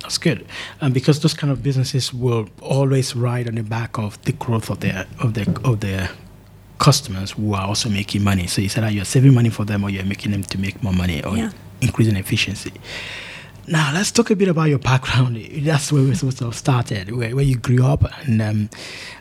That's 0.00 0.18
good, 0.18 0.46
and 0.80 0.94
because 0.94 1.20
those 1.20 1.34
kind 1.34 1.52
of 1.52 1.62
businesses 1.62 2.14
will 2.14 2.48
always 2.62 3.16
ride 3.16 3.48
on 3.48 3.56
the 3.56 3.62
back 3.62 3.98
of 3.98 4.22
the 4.22 4.32
growth 4.32 4.70
of 4.70 4.80
their 4.80 5.06
of 5.18 5.34
their 5.34 5.46
of 5.64 5.80
their 5.80 6.10
customers 6.78 7.32
who 7.32 7.54
are 7.54 7.66
also 7.66 7.88
making 7.88 8.22
money. 8.22 8.46
So 8.46 8.60
you 8.62 8.68
said 8.68 8.84
that 8.84 8.92
you're 8.92 9.04
saving 9.04 9.34
money 9.34 9.50
for 9.50 9.64
them, 9.64 9.84
or 9.84 9.90
you're 9.90 10.04
making 10.04 10.32
them 10.32 10.42
to 10.44 10.58
make 10.58 10.82
more 10.82 10.92
money, 10.92 11.22
or 11.24 11.36
Yeah. 11.36 11.50
increasing 11.80 12.16
efficiency. 12.16 12.72
Now 13.66 13.92
let's 13.92 14.10
talk 14.10 14.30
a 14.30 14.36
bit 14.36 14.48
about 14.48 14.64
your 14.70 14.78
background. 14.78 15.36
That's 15.62 15.92
where 15.92 16.02
we're 16.02 16.14
supposed 16.14 16.38
to 16.38 16.44
have 16.46 16.54
started, 16.56 17.10
where, 17.14 17.34
where 17.36 17.44
you 17.44 17.56
grew 17.56 17.84
up, 17.84 18.02
and 18.26 18.40
um, 18.40 18.70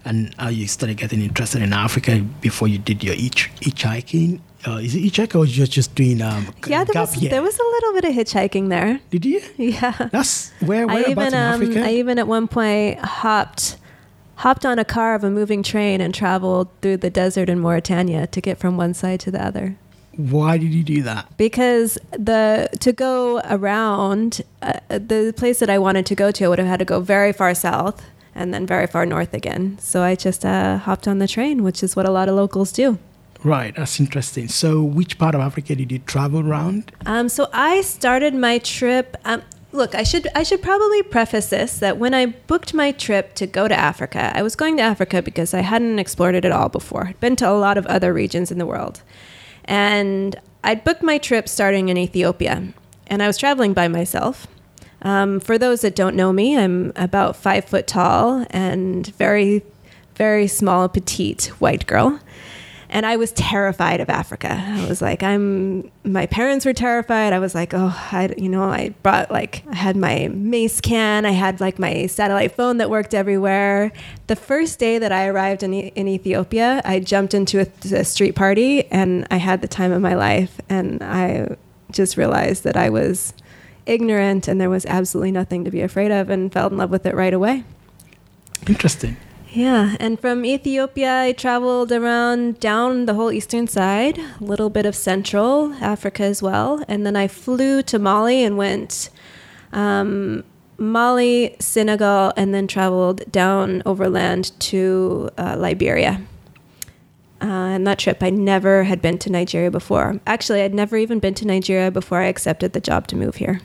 and 0.05 0.33
how 0.39 0.47
you 0.49 0.67
started 0.67 0.95
getting 0.97 1.21
interested 1.21 1.61
in 1.61 1.73
Africa 1.73 2.23
before 2.39 2.67
you 2.69 2.77
did 2.77 3.03
your 3.03 3.15
hitch, 3.15 3.51
hitchhiking. 3.59 4.39
Uh, 4.65 4.77
is 4.77 4.95
it 4.95 5.01
hitchhiking 5.03 5.35
or 5.39 5.45
you're 5.45 5.67
just 5.67 5.93
doing 5.95 6.21
um, 6.21 6.47
Yeah, 6.65 6.83
there 6.83 7.01
was, 7.01 7.15
year? 7.21 7.29
there 7.29 7.41
was 7.41 7.57
a 7.59 7.63
little 7.63 7.93
bit 7.93 8.05
of 8.05 8.13
hitchhiking 8.15 8.69
there. 8.69 8.99
Did 9.11 9.25
you? 9.25 9.41
Yeah. 9.57 10.09
That's 10.11 10.51
where 10.61 10.83
I 10.89 10.93
whereabouts 10.93 11.09
even 11.11 11.27
in 11.27 11.33
um, 11.35 11.61
Africa? 11.63 11.85
I 11.85 11.91
even 11.93 12.17
at 12.19 12.27
one 12.27 12.47
point 12.47 12.99
hopped 12.99 13.77
hopped 14.37 14.65
on 14.65 14.79
a 14.79 14.85
car 14.85 15.15
of 15.15 15.23
a 15.23 15.29
moving 15.29 15.63
train 15.63 16.01
and 16.01 16.13
traveled 16.13 16.69
through 16.81 16.97
the 16.97 17.09
desert 17.09 17.49
in 17.49 17.59
Mauritania 17.59 18.27
to 18.27 18.41
get 18.41 18.57
from 18.57 18.77
one 18.77 18.93
side 18.93 19.19
to 19.21 19.31
the 19.31 19.43
other. 19.43 19.77
Why 20.15 20.57
did 20.57 20.73
you 20.73 20.83
do 20.83 21.03
that? 21.03 21.37
Because 21.37 21.99
the 22.11 22.69
to 22.79 22.91
go 22.91 23.39
around 23.45 24.41
uh, 24.63 24.79
the 24.89 25.33
place 25.37 25.59
that 25.59 25.69
I 25.69 25.77
wanted 25.77 26.07
to 26.07 26.15
go 26.15 26.31
to, 26.31 26.45
I 26.45 26.47
would 26.47 26.59
have 26.59 26.67
had 26.67 26.79
to 26.79 26.85
go 26.85 26.99
very 27.01 27.31
far 27.31 27.53
south 27.53 28.03
and 28.33 28.53
then 28.53 28.65
very 28.65 28.87
far 28.87 29.05
north 29.05 29.33
again. 29.33 29.77
So 29.79 30.01
I 30.01 30.15
just 30.15 30.43
uh, 30.43 30.77
hopped 30.77 31.07
on 31.07 31.19
the 31.19 31.27
train, 31.27 31.63
which 31.63 31.83
is 31.83 31.95
what 31.95 32.07
a 32.07 32.11
lot 32.11 32.29
of 32.29 32.35
locals 32.35 32.71
do. 32.71 32.97
Right, 33.43 33.75
that's 33.75 33.99
interesting. 33.99 34.47
So, 34.47 34.81
which 34.81 35.19
part 35.19 35.35
of 35.35 35.41
Africa 35.41 35.75
did 35.75 35.91
you 35.91 35.99
travel 35.99 36.39
around? 36.39 36.91
Um, 37.05 37.29
so 37.29 37.47
I 37.53 37.81
started 37.81 38.33
my 38.33 38.57
trip. 38.57 39.15
Um, 39.25 39.43
look, 39.77 39.95
I 39.95 40.03
should 40.03 40.27
I 40.35 40.43
should 40.43 40.61
probably 40.61 41.03
preface 41.03 41.49
this 41.49 41.79
that 41.79 41.97
when 41.97 42.13
I 42.13 42.25
booked 42.25 42.73
my 42.73 42.91
trip 42.91 43.33
to 43.35 43.47
go 43.47 43.67
to 43.67 43.75
Africa, 43.75 44.31
I 44.35 44.41
was 44.41 44.55
going 44.55 44.75
to 44.77 44.83
Africa 44.83 45.21
because 45.21 45.53
I 45.53 45.61
hadn't 45.61 45.99
explored 45.99 46.35
it 46.35 46.43
at 46.43 46.51
all 46.51 46.67
before. 46.67 47.07
I'd 47.07 47.19
been 47.19 47.35
to 47.37 47.49
a 47.49 47.53
lot 47.53 47.77
of 47.77 47.85
other 47.85 48.13
regions 48.13 48.51
in 48.51 48.57
the 48.57 48.65
world, 48.65 49.01
and 49.65 50.35
I'd 50.63 50.83
booked 50.83 51.03
my 51.03 51.17
trip 51.17 51.47
starting 51.47 51.89
in 51.89 51.97
Ethiopia, 51.97 52.73
and 53.05 53.23
I 53.23 53.27
was 53.27 53.37
traveling 53.37 53.73
by 53.73 53.87
myself. 53.87 54.47
Um, 55.03 55.39
for 55.39 55.57
those 55.57 55.81
that 55.81 55.95
don't 55.95 56.15
know 56.15 56.33
me, 56.33 56.57
I'm 56.57 56.91
about 56.95 57.35
five 57.35 57.65
foot 57.65 57.85
tall 57.85 58.45
and 58.49 59.05
very, 59.15 59.61
very 60.15 60.47
small, 60.47 60.89
petite 60.89 61.45
white 61.59 61.85
girl 61.85 62.19
and 62.89 63.05
I 63.05 63.17
was 63.17 63.31
terrified 63.33 63.99
of 63.99 64.09
Africa. 64.09 64.51
I 64.51 64.87
was 64.87 65.01
like, 65.01 65.23
I'm. 65.23 65.91
My 66.03 66.25
parents 66.25 66.65
were 66.65 66.73
terrified. 66.73 67.33
I 67.33 67.39
was 67.39 67.53
like, 67.53 67.73
oh, 67.73 67.93
I, 68.11 68.33
you 68.37 68.49
know, 68.49 68.63
I 68.63 68.89
brought 69.03 69.29
like 69.29 69.63
I 69.69 69.75
had 69.75 69.95
my 69.97 70.29
mace 70.29 70.79
can. 70.79 71.25
I 71.25 71.31
had 71.31 71.59
like 71.59 71.79
my 71.79 72.07
satellite 72.07 72.53
phone 72.53 72.77
that 72.77 72.89
worked 72.89 73.13
everywhere. 73.13 73.91
The 74.27 74.35
first 74.35 74.79
day 74.79 74.99
that 74.99 75.11
I 75.11 75.27
arrived 75.27 75.63
in 75.63 75.73
in 75.73 76.07
Ethiopia, 76.07 76.81
I 76.85 76.99
jumped 76.99 77.33
into 77.33 77.59
a, 77.59 77.67
a 77.93 78.05
street 78.05 78.35
party 78.35 78.85
and 78.85 79.27
I 79.29 79.37
had 79.37 79.61
the 79.61 79.67
time 79.67 79.91
of 79.91 80.01
my 80.01 80.15
life. 80.15 80.59
And 80.69 81.03
I 81.03 81.55
just 81.91 82.17
realized 82.17 82.63
that 82.63 82.77
I 82.77 82.89
was 82.89 83.33
ignorant 83.85 84.47
and 84.47 84.59
there 84.59 84.69
was 84.69 84.85
absolutely 84.85 85.31
nothing 85.31 85.63
to 85.65 85.71
be 85.71 85.81
afraid 85.81 86.11
of, 86.11 86.29
and 86.29 86.51
fell 86.51 86.67
in 86.67 86.77
love 86.77 86.89
with 86.89 87.05
it 87.05 87.15
right 87.15 87.33
away. 87.33 87.63
Interesting. 88.67 89.17
Yeah, 89.57 89.95
and 89.99 90.19
from 90.19 90.45
Ethiopia, 90.45 91.21
I 91.23 91.31
traveled 91.31 91.91
around 91.91 92.59
down 92.59 93.07
the 93.07 93.15
whole 93.15 93.31
eastern 93.31 93.65
side, 93.65 94.19
a 94.19 94.43
little 94.43 94.69
bit 94.69 94.85
of 94.85 94.95
Central 94.95 95.73
Africa 95.81 96.21
as 96.25 96.43
well, 96.43 96.83
and 96.87 97.07
then 97.07 97.15
I 97.15 97.27
flew 97.27 97.81
to 97.81 97.97
Mali 97.97 98.43
and 98.43 98.55
went 98.55 99.09
um, 99.73 100.43
Mali, 100.77 101.55
Senegal, 101.59 102.33
and 102.37 102.53
then 102.53 102.67
traveled 102.67 103.31
down 103.31 103.81
overland 103.83 104.51
to 104.59 105.31
uh, 105.39 105.55
Liberia. 105.57 106.21
Uh, 107.41 107.73
and 107.73 107.87
that 107.87 107.97
trip, 107.97 108.21
I 108.21 108.29
never 108.29 108.83
had 108.83 109.01
been 109.01 109.17
to 109.17 109.31
Nigeria 109.31 109.71
before. 109.71 110.19
Actually, 110.27 110.61
I'd 110.61 110.75
never 110.75 110.97
even 110.97 111.17
been 111.17 111.33
to 111.33 111.47
Nigeria 111.47 111.89
before 111.89 112.19
I 112.19 112.27
accepted 112.27 112.73
the 112.73 112.79
job 112.79 113.07
to 113.07 113.15
move 113.15 113.37
here. 113.37 113.61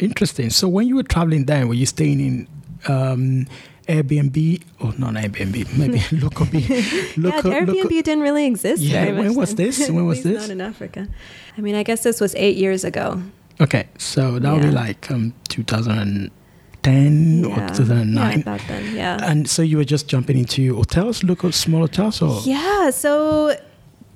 Interesting. 0.00 0.50
So, 0.50 0.66
when 0.66 0.88
you 0.88 0.96
were 0.96 1.04
traveling 1.04 1.44
there, 1.44 1.68
were 1.68 1.74
you 1.74 1.86
staying 1.86 2.18
in 2.18 2.48
um, 2.88 3.46
Airbnb 3.88 4.62
or 4.80 4.92
not 4.98 5.14
Airbnb? 5.14 5.76
Maybe 5.78 6.02
local. 6.20 6.46
local 7.16 7.50
yeah, 7.52 7.60
Airbnb 7.60 7.74
local- 7.74 7.88
didn't 8.02 8.20
really 8.20 8.46
exist. 8.46 8.82
Yeah, 8.82 9.12
when 9.12 9.34
was 9.34 9.54
then. 9.54 9.66
this? 9.66 9.88
When 9.88 10.06
was 10.06 10.22
this? 10.28 10.40
Not 10.42 10.50
in 10.50 10.60
Africa. 10.60 11.06
I 11.56 11.60
mean, 11.60 11.74
I 11.74 11.82
guess 11.82 12.02
this 12.02 12.20
was 12.20 12.34
eight 12.34 12.56
years 12.56 12.84
ago. 12.84 13.22
Okay, 13.60 13.86
so 13.96 14.38
that 14.38 14.52
would 14.52 14.62
be 14.62 14.70
like 14.70 15.10
um, 15.10 15.32
2010 15.48 17.44
or 17.44 17.56
2009. 17.68 18.14
Yeah, 18.14 18.38
about 18.40 18.60
then. 18.68 18.94
Yeah. 18.96 19.18
And 19.22 19.48
so 19.48 19.62
you 19.62 19.76
were 19.78 19.84
just 19.84 20.08
jumping 20.08 20.36
into 20.38 20.74
hotels, 20.76 21.22
local 21.24 21.52
small 21.52 21.80
hotels, 21.80 22.20
or 22.22 22.40
Yeah. 22.44 22.90
So, 22.90 23.56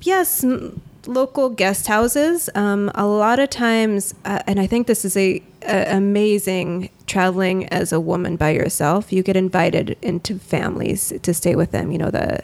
yes, 0.02 0.44
m- 0.44 0.80
local 1.06 1.48
guest 1.50 1.86
houses. 1.86 2.50
Um, 2.54 2.90
a 2.94 3.06
lot 3.06 3.38
of 3.38 3.50
times, 3.50 4.14
uh, 4.24 4.40
and 4.46 4.60
I 4.60 4.66
think 4.66 4.86
this 4.86 5.04
is 5.04 5.16
a, 5.16 5.42
a 5.62 5.96
amazing 5.96 6.90
traveling 7.06 7.66
as 7.68 7.92
a 7.92 8.00
woman 8.00 8.36
by 8.36 8.50
yourself. 8.50 9.12
You 9.12 9.22
get 9.22 9.36
invited 9.36 9.96
into 10.02 10.38
families 10.38 11.12
to 11.22 11.34
stay 11.34 11.54
with 11.56 11.70
them. 11.72 11.90
You 11.92 11.98
know, 11.98 12.10
the 12.10 12.40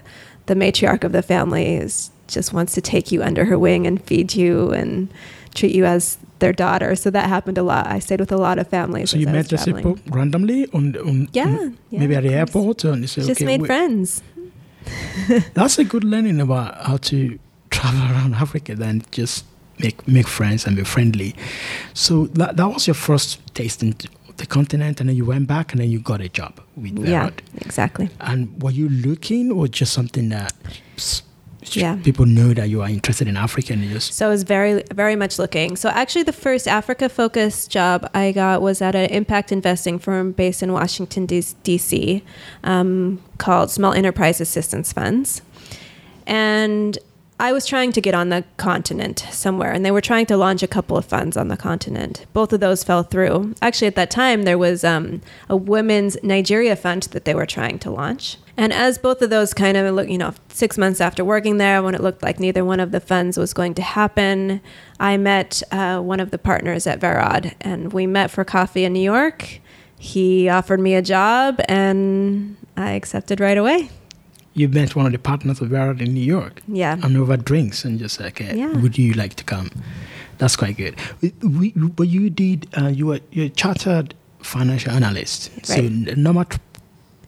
the 0.47 0.55
matriarch 0.55 1.05
of 1.05 1.13
the 1.13 1.23
family 1.23 1.75
is 1.77 2.11
just 2.29 2.53
wants 2.53 2.75
to 2.75 2.81
take 2.81 3.11
you 3.13 3.23
under 3.23 3.45
her 3.45 3.59
wing 3.59 3.87
and 3.87 4.03
feed 4.05 4.35
you 4.35 4.71
and 4.73 5.09
treat 5.55 5.75
you 5.75 5.85
as 5.85 6.19
their 6.39 6.53
daughter. 6.53 6.95
So 6.97 7.11
that 7.11 7.29
happened 7.29 7.57
a 7.59 7.63
lot. 7.63 7.87
I 7.87 7.99
stayed 8.01 8.21
with 8.21 8.33
a 8.33 8.37
lot 8.37 8.59
of 8.59 8.69
families. 8.69 9.11
so 9.11 9.17
you 9.17 9.27
met 9.27 9.49
these 9.49 9.65
people 9.65 9.99
randomly 10.09 10.67
on, 10.73 10.97
on 10.97 11.29
Yeah, 11.33 11.45
on- 11.47 11.79
yeah, 11.91 12.01
maybe 12.01 12.15
at 12.17 12.23
the 12.25 12.35
airport, 12.35 12.85
and 12.85 13.01
you 13.03 13.07
say, 13.07 13.23
Just 13.23 13.41
okay, 13.41 13.45
made 13.47 13.63
wait- 13.63 13.67
friends. 13.69 14.23
that's 15.55 15.79
a 15.79 15.85
good 15.85 16.05
learning 16.05 16.41
about 16.41 16.75
how 16.87 16.97
to 16.99 17.39
travel 17.71 18.01
around 18.13 18.35
Africa 18.35 18.75
than 18.75 19.03
just 19.11 19.45
make 19.79 20.07
make 20.09 20.27
friends 20.29 20.67
and 20.67 20.77
be 20.77 20.85
friendly. 20.85 21.35
So 21.95 22.27
that 22.35 22.57
that 22.57 22.69
was 22.69 22.87
your 22.87 22.95
first 22.95 23.41
taste 23.55 23.83
into 23.83 24.09
the 24.37 24.47
continent, 24.47 25.01
and 25.01 25.09
then 25.09 25.17
you 25.17 25.25
went 25.25 25.47
back, 25.47 25.73
and 25.73 25.81
then 25.81 25.91
you 25.91 25.99
got 25.99 26.21
a 26.21 26.29
job 26.29 26.61
with 26.77 26.99
Yeah, 26.99 27.29
Verod. 27.29 27.39
exactly. 27.67 28.11
And 28.21 28.63
were 28.63 28.71
you 28.71 28.89
looking, 28.89 29.51
or 29.51 29.67
just 29.69 29.93
something 29.95 30.29
that 30.29 30.53
Yeah. 31.73 31.97
people 32.05 32.27
know 32.27 32.53
that 32.55 32.69
you 32.69 32.81
are 32.83 32.89
interested 32.89 33.27
in 33.29 33.37
Africa, 33.37 33.73
and 33.73 33.83
you 33.83 33.91
just 33.95 34.13
So 34.15 34.27
I 34.27 34.29
was 34.29 34.43
very, 34.45 34.83
very 34.95 35.17
much 35.17 35.39
looking. 35.39 35.75
So 35.77 35.89
actually, 35.89 36.23
the 36.25 36.33
first 36.35 36.69
Africa 36.69 37.09
focused 37.09 37.71
job 37.71 38.09
I 38.15 38.31
got 38.33 38.61
was 38.63 38.81
at 38.83 38.95
an 38.95 39.09
impact 39.11 39.51
investing 39.53 39.99
firm 39.99 40.33
based 40.33 40.63
in 40.63 40.71
Washington, 40.73 41.27
D.C., 41.27 42.23
um, 42.63 43.19
called 43.39 43.71
Small 43.71 43.93
Enterprise 43.95 44.41
Assistance 44.41 44.93
Funds. 44.93 45.43
And 46.27 46.99
I 47.39 47.53
was 47.53 47.67
trying 47.67 47.93
to 47.93 48.01
get 48.01 48.15
on 48.15 48.31
the 48.31 48.45
continent 48.57 49.27
somewhere, 49.31 49.71
and 49.71 49.85
they 49.85 49.91
were 49.91 50.01
trying 50.01 50.25
to 50.27 50.39
launch 50.39 50.63
a 50.63 50.67
couple 50.67 50.97
of 50.97 51.05
funds 51.05 51.37
on 51.37 51.49
the 51.49 51.57
continent. 51.57 52.25
Both 52.33 52.51
of 52.55 52.61
those 52.61 52.83
fell 52.83 53.03
through. 53.03 53.55
Actually, 53.61 53.89
at 53.89 53.95
that 53.97 54.11
time, 54.11 54.45
there 54.45 54.57
was 54.57 54.85
um, 54.85 55.21
a 55.51 55.57
women's 55.57 56.17
Nigeria 56.23 56.75
fund 56.77 57.03
that 57.05 57.27
they 57.27 57.35
were 57.35 57.45
trying 57.45 57.79
to 57.81 57.91
launch. 57.91 58.39
And 58.57 58.73
as 58.73 58.97
both 58.97 59.21
of 59.21 59.29
those 59.29 59.53
kind 59.53 59.77
of 59.77 59.95
look, 59.95 60.09
you 60.09 60.17
know, 60.17 60.33
six 60.49 60.79
months 60.79 60.99
after 60.99 61.23
working 61.23 61.59
there, 61.59 61.83
when 61.83 61.95
it 61.95 62.01
looked 62.01 62.23
like 62.23 62.41
neither 62.41 62.65
one 62.65 62.81
of 62.81 62.91
the 62.91 63.01
funds 63.01 63.37
was 63.37 63.53
going 63.53 63.75
to 63.75 63.83
happen, 63.83 64.63
I 64.99 65.19
met 65.19 65.63
uh, 65.71 66.01
one 66.01 66.21
of 66.21 66.31
the 66.31 66.39
partners 66.39 66.87
at 66.87 67.01
Verod, 67.01 67.53
and 67.61 67.93
we 67.93 68.07
met 68.07 68.31
for 68.31 68.45
coffee 68.45 68.85
in 68.85 68.95
New 68.95 69.01
York. 69.01 69.61
He 69.99 70.49
offered 70.49 70.81
me 70.81 70.95
a 70.95 71.03
job, 71.03 71.61
and 71.69 72.57
I 72.79 72.93
accepted 72.93 73.41
right 73.41 73.59
away. 73.59 73.91
You 74.57 74.69
met 74.69 74.97
one 74.97 75.05
of 75.05 75.13
the 75.13 75.19
partners 75.19 75.61
of 75.61 75.69
Verod 75.69 76.01
in 76.01 76.15
New 76.15 76.25
York. 76.25 76.63
Yeah. 76.67 76.97
And 77.03 77.15
over 77.19 77.37
drinks, 77.37 77.85
and 77.85 77.99
just 77.99 78.19
like, 78.21 78.41
Yeah. 78.41 78.73
would 78.81 78.97
you 78.97 79.13
like 79.13 79.35
to 79.35 79.45
come? 79.45 79.71
That's 80.39 80.57
quite 80.57 80.79
good. 80.79 80.95
We, 81.21 81.33
we, 81.43 81.73
but 81.73 82.09
you 82.09 82.31
did, 82.31 82.67
uh, 82.77 82.89
you 82.89 83.07
were 83.07 83.21
you're 83.33 83.47
a 83.47 83.51
chartered 83.51 84.15
financial 84.41 84.93
analyst. 84.93 85.51
So 85.67 85.75
Right. 85.75 86.05
the 86.07 86.17
normal 86.17 86.47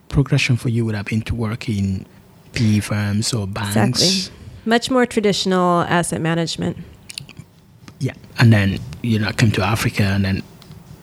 progression 0.09 0.57
for 0.57 0.71
you 0.71 0.87
would 0.87 0.95
have 0.95 1.05
been 1.07 1.21
to 1.23 1.35
work 1.35 1.69
in 1.69 2.07
PE 2.55 2.81
firms 2.81 3.35
or 3.35 3.47
banks. 3.47 3.77
Exactly. 3.77 4.35
Much 4.65 4.91
more 4.91 5.05
traditional 5.05 5.83
asset 5.83 6.23
management. 6.23 6.79
Yeah, 8.01 8.15
and 8.39 8.53
then 8.53 8.79
you 9.03 9.19
know 9.19 9.31
came 9.33 9.51
to 9.53 9.63
Africa 9.63 10.03
and 10.05 10.25
then 10.25 10.43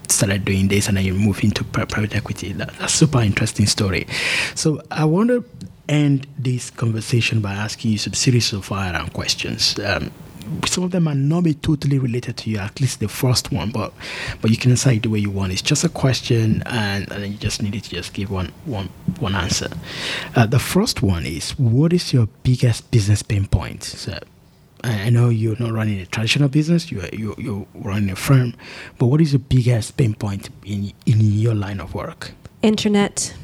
started 0.09 0.43
doing 0.45 0.69
this, 0.69 0.87
and 0.87 0.97
then 0.97 1.05
you 1.05 1.13
move 1.13 1.43
into 1.43 1.63
private 1.63 2.15
equity. 2.15 2.53
That, 2.53 2.69
that's 2.79 2.93
a 2.93 2.97
super 2.97 3.21
interesting 3.21 3.67
story. 3.67 4.07
So 4.55 4.81
I 4.91 5.05
to 5.29 5.43
end 5.87 6.27
this 6.37 6.69
conversation 6.69 7.41
by 7.41 7.53
asking 7.53 7.91
you 7.91 7.97
some 7.97 8.13
series 8.13 8.53
of 8.53 8.65
fire 8.65 9.05
questions. 9.13 9.77
Um, 9.79 10.11
some 10.65 10.83
of 10.83 10.91
them 10.91 11.03
might 11.03 11.17
not 11.17 11.43
be 11.43 11.55
totally 11.55 11.97
related 11.97 12.37
to 12.37 12.49
you, 12.49 12.59
at 12.59 12.79
least 12.79 12.99
the 12.99 13.07
first 13.07 13.51
one, 13.51 13.71
but 13.71 13.93
but 14.41 14.51
you 14.51 14.57
can 14.57 14.71
answer 14.71 14.91
it 14.91 15.03
the 15.03 15.09
way 15.09 15.19
you 15.19 15.31
want. 15.31 15.51
It's 15.51 15.61
just 15.61 15.83
a 15.83 15.89
question, 15.89 16.61
and, 16.67 17.11
and 17.11 17.25
you 17.33 17.37
just 17.37 17.61
need 17.61 17.73
to 17.73 17.89
just 17.89 18.13
give 18.13 18.29
one 18.29 18.51
one 18.65 18.89
one 19.19 19.35
answer. 19.35 19.69
Uh, 20.35 20.45
the 20.45 20.59
first 20.59 21.01
one 21.01 21.25
is, 21.25 21.57
what 21.57 21.93
is 21.93 22.13
your 22.13 22.27
biggest 22.43 22.91
business 22.91 23.23
pain 23.23 23.47
point? 23.47 23.83
So 23.83 24.19
I 24.83 25.09
know 25.09 25.29
you're 25.29 25.57
not 25.59 25.71
running 25.71 25.99
a 25.99 26.05
traditional 26.05 26.47
business, 26.47 26.91
you're, 26.91 27.07
you're, 27.11 27.35
you're 27.39 27.65
running 27.73 28.11
a 28.11 28.15
firm, 28.15 28.53
but 28.99 29.07
what 29.07 29.21
is 29.21 29.31
the 29.31 29.39
biggest 29.39 29.97
pain 29.97 30.13
point 30.13 30.49
in, 30.63 30.93
in 31.07 31.21
your 31.21 31.55
line 31.55 31.79
of 31.79 31.95
work? 31.95 32.33
Internet. 32.61 33.35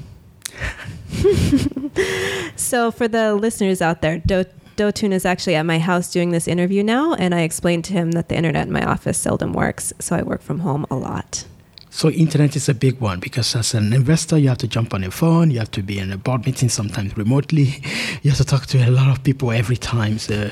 so, 2.56 2.92
for 2.92 3.08
the 3.08 3.36
listeners 3.36 3.82
out 3.82 4.02
there, 4.02 4.20
Do- 4.20 4.46
Dotun 4.78 5.12
is 5.12 5.26
actually 5.26 5.56
at 5.56 5.66
my 5.66 5.80
house 5.80 6.12
doing 6.12 6.32
this 6.32 6.48
interview 6.48 6.84
now, 6.84 7.14
and 7.14 7.36
I 7.36 7.42
explained 7.42 7.86
to 7.86 7.94
him 7.94 8.12
that 8.14 8.30
the 8.30 8.36
internet 8.36 8.68
in 8.68 8.74
my 8.74 8.86
office 8.86 9.18
seldom 9.18 9.54
works, 9.54 9.94
so 10.00 10.16
I 10.16 10.24
work 10.24 10.42
from 10.42 10.60
home 10.60 10.86
a 10.90 10.96
lot. 10.96 11.46
So 11.94 12.10
internet 12.10 12.56
is 12.56 12.70
a 12.70 12.74
big 12.74 13.00
one 13.02 13.20
because 13.20 13.54
as 13.56 13.74
an 13.74 13.92
investor, 13.92 14.38
you 14.38 14.48
have 14.48 14.58
to 14.60 14.68
jump 14.68 14.94
on 14.94 15.04
a 15.04 15.12
phone, 15.12 15.52
you 15.52 15.60
have 15.60 15.72
to 15.72 15.84
be 15.84 16.00
in 16.00 16.12
a 16.14 16.18
board 16.18 16.46
meeting 16.46 16.70
sometimes 16.70 17.18
remotely, 17.18 17.84
you 18.22 18.32
have 18.32 18.38
to 18.38 18.46
talk 18.46 18.66
to 18.68 18.78
a 18.80 18.90
lot 18.90 19.10
of 19.10 19.22
people 19.24 19.52
every 19.52 19.76
time. 19.76 20.18
So 20.18 20.50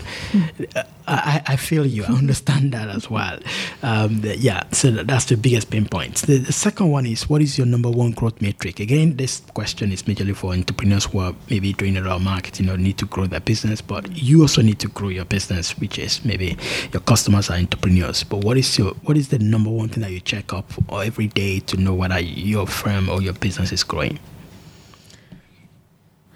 uh, 0.76 0.84
I, 1.08 1.42
I 1.48 1.56
feel 1.56 1.86
you, 1.86 2.04
I 2.04 2.08
understand 2.12 2.74
that 2.74 2.90
as 2.90 3.10
well. 3.10 3.40
Um, 3.82 4.20
the- 4.20 4.38
yeah, 4.38 4.64
so 4.74 4.92
that's 4.92 5.26
the 5.26 5.38
biggest 5.38 5.72
pain 5.72 5.86
point. 5.88 6.16
The, 6.18 6.40
the 6.40 6.52
second 6.52 6.92
one 6.92 7.06
is 7.06 7.30
what 7.30 7.42
is 7.42 7.58
your 7.58 7.66
number 7.68 7.90
one 7.90 8.12
growth 8.12 8.42
metric? 8.42 8.82
Again, 8.82 9.16
this 9.16 9.40
question 9.54 9.94
is 9.94 10.04
majorly 10.04 10.36
for 10.36 10.52
entrepreneurs 10.54 11.06
who 11.06 11.20
are 11.20 11.34
maybe 11.50 11.72
doing 11.72 11.96
a 11.96 12.02
lot 12.02 12.18
of 12.18 12.22
marketing 12.22 12.70
or 12.70 12.78
need 12.78 12.98
to 12.98 13.06
grow 13.06 13.26
their 13.28 13.40
business, 13.40 13.80
but 13.82 14.12
you 14.16 14.42
also 14.42 14.62
need 14.62 14.80
to 14.80 14.90
grow 14.90 15.08
your 15.08 15.26
business, 15.26 15.78
which 15.80 15.98
is 15.98 16.24
maybe 16.26 16.58
your 16.92 17.02
customers 17.02 17.50
are 17.50 17.58
entrepreneurs. 17.58 18.26
But 18.26 18.44
what 18.44 18.58
is 18.58 18.78
your 18.78 18.92
what 19.06 19.16
is 19.16 19.30
the 19.30 19.40
number 19.40 19.70
one 19.70 19.88
thing 19.88 20.04
that 20.04 20.12
you 20.12 20.20
check 20.20 20.52
up 20.54 20.70
or 20.90 21.02
every 21.04 21.29
day 21.30 21.60
to 21.62 21.78
know 21.78 21.94
whether 21.94 22.20
your 22.20 22.68
firm 22.68 23.10
or 23.10 23.22
your 23.22 23.34
business 23.34 23.72
is 23.72 23.84
growing? 23.84 24.20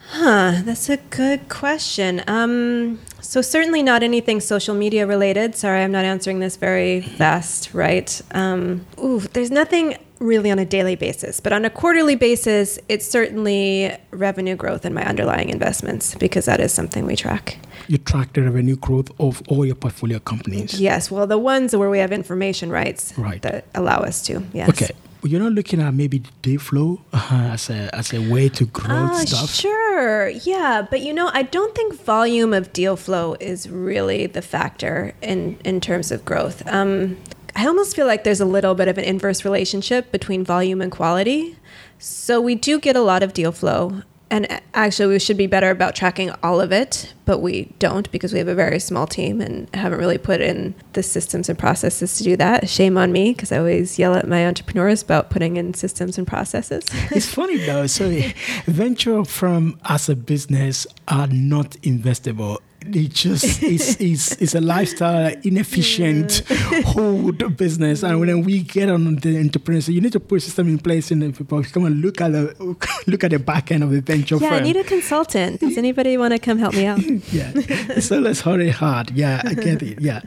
Huh, 0.10 0.62
that's 0.64 0.90
a 0.90 0.98
good 0.98 1.50
question. 1.50 2.22
Um, 2.28 3.00
so 3.20 3.42
certainly 3.42 3.82
not 3.82 4.04
anything 4.04 4.42
social 4.42 4.76
media 4.76 5.08
related. 5.08 5.56
Sorry, 5.56 5.82
I'm 5.82 5.92
not 5.92 6.06
answering 6.06 6.40
this 6.40 6.56
very 6.56 7.02
fast, 7.02 7.74
right? 7.74 8.22
Um, 8.32 8.86
ooh, 9.04 9.22
there's 9.22 9.50
nothing 9.50 9.98
really 10.24 10.50
on 10.52 10.60
a 10.60 10.66
daily 10.66 10.96
basis, 10.96 11.40
but 11.40 11.54
on 11.54 11.66
a 11.66 11.70
quarterly 11.70 12.16
basis, 12.16 12.80
it's 12.90 13.06
certainly 13.08 13.96
revenue 14.12 14.56
growth 14.56 14.86
in 14.86 14.94
my 14.94 15.04
underlying 15.06 15.50
investments 15.50 16.16
because 16.16 16.46
that 16.46 16.60
is 16.60 16.72
something 16.74 17.06
we 17.06 17.16
track. 17.16 17.58
You 17.88 17.98
track 17.98 18.34
the 18.34 18.42
revenue 18.44 18.76
growth 18.78 19.10
of 19.20 19.42
all 19.48 19.66
your 19.66 19.76
portfolio 19.76 20.20
companies. 20.20 20.80
Yes, 20.80 21.12
well, 21.12 21.28
the 21.28 21.38
ones 21.38 21.76
where 21.76 21.90
we 21.90 22.00
have 22.00 22.12
information 22.12 22.72
rights 22.72 23.14
Right. 23.18 23.42
that 23.42 23.66
allow 23.76 24.00
us 24.00 24.22
to. 24.28 24.42
Yes. 24.54 24.70
Okay. 24.70 24.92
You're 25.26 25.40
not 25.42 25.54
looking 25.54 25.80
at 25.82 25.94
maybe 25.94 26.22
deal 26.42 26.60
flow 26.60 27.00
uh, 27.14 27.52
as 27.54 27.70
a 27.70 27.90
as 27.96 28.12
a 28.14 28.20
way 28.30 28.50
to 28.50 28.66
grow 28.66 29.08
Ah, 29.10 29.24
stuff. 29.24 29.50
Sure, 29.56 30.28
yeah, 30.28 30.86
but 30.92 31.00
you 31.00 31.14
know, 31.14 31.30
I 31.34 31.44
don't 31.44 31.74
think 31.74 31.94
volume 32.04 32.52
of 32.54 32.74
deal 32.74 32.98
flow 32.98 33.38
is 33.40 33.70
really 33.70 34.28
the 34.28 34.42
factor 34.42 35.14
in 35.22 35.58
in 35.64 35.80
terms 35.80 36.12
of 36.12 36.26
growth. 36.26 36.62
Um, 36.68 37.16
I 37.56 37.68
almost 37.68 37.96
feel 37.96 38.08
like 38.08 38.24
there's 38.24 38.42
a 38.42 38.46
little 38.46 38.76
bit 38.76 38.88
of 38.88 38.98
an 38.98 39.04
inverse 39.04 39.46
relationship 39.46 40.12
between 40.12 40.44
volume 40.44 40.82
and 40.82 40.92
quality. 40.92 41.58
So 42.00 42.42
we 42.42 42.56
do 42.56 42.80
get 42.80 42.96
a 42.96 43.02
lot 43.02 43.24
of 43.24 43.34
deal 43.34 43.52
flow, 43.52 44.02
and 44.34 44.48
actually, 44.74 45.14
we 45.14 45.20
should 45.20 45.38
be 45.38 45.46
better 45.46 45.70
about 45.70 45.96
tracking 45.96 46.32
all 46.42 46.60
of 46.60 46.72
it, 46.72 47.14
but 47.24 47.38
we 47.38 47.66
don't 47.78 48.12
because 48.12 48.34
we 48.34 48.40
have 48.40 48.48
a 48.48 48.56
very 48.56 48.80
small 48.80 49.06
team 49.06 49.40
and 49.40 49.70
haven't 49.76 50.00
really 50.00 50.18
put 50.18 50.42
in 50.42 50.74
the 50.94 51.04
systems 51.04 51.50
and 51.50 51.60
processes 51.60 52.18
to 52.18 52.24
do 52.24 52.36
that. 52.38 52.68
Shame 52.68 52.98
on 52.98 53.12
me 53.12 53.34
because 53.34 53.52
I 53.52 53.60
always 53.60 54.00
yell 54.00 54.16
at 54.16 54.28
my 54.28 54.48
entrepreneurs 54.48 55.04
about 55.04 55.30
putting 55.30 55.58
in 55.58 55.76
systems 55.76 56.18
and 56.18 56.26
processes. 56.26 56.84
It's 57.12 57.32
funny 57.32 57.58
though. 57.58 57.86
So 57.86 58.22
venture 58.66 59.24
firm 59.24 59.80
as 59.86 60.10
a 60.10 60.16
business 60.16 60.88
are 61.08 61.28
not 61.28 61.74
investable. 61.84 62.58
It 62.88 63.14
just 63.14 63.64
is 63.64 63.96
is 64.02 64.38
is 64.38 64.56
a 64.56 64.62
lifestyle 64.62 65.34
inefficient 65.44 66.44
hold 66.86 67.56
business. 67.58 68.04
And 68.04 68.20
when 68.20 68.44
we 68.44 68.62
get 68.62 68.90
on 68.90 69.16
the 69.16 69.40
entrepreneurs, 69.40 69.90
you 69.90 70.02
need 70.02 70.14
to 70.14 70.20
put 70.20 70.38
a 70.38 70.42
system 70.42 70.68
in 70.68 70.80
place 70.80 71.12
and 71.12 71.22
then 71.22 71.34
people 71.34 71.64
come 71.64 71.86
and 71.86 72.02
look 72.02 72.22
at 72.22 72.32
the 72.32 72.56
look 73.08 73.24
at 73.24 73.32
the 73.32 73.40
back 73.40 73.72
end 73.72 73.84
of 73.84 73.92
the 73.92 74.02
venture 74.02 74.38
Yeah, 74.38 74.52
I 74.52 74.60
need 74.60 74.78
a 74.78 74.84
consultant. 74.84 75.60
Does 75.60 75.78
anybody 75.78 76.18
want 76.18 76.34
to 76.34 76.40
come 76.40 76.58
help 76.58 76.74
me 76.74 76.86
out? 76.86 77.00
yeah. 77.32 78.00
So 78.00 78.20
let's 78.20 78.42
hurry 78.42 78.70
hard. 78.70 79.12
Yeah, 79.12 79.42
I 79.46 79.54
get 79.54 79.82
it. 79.82 80.02
Yeah. 80.02 80.22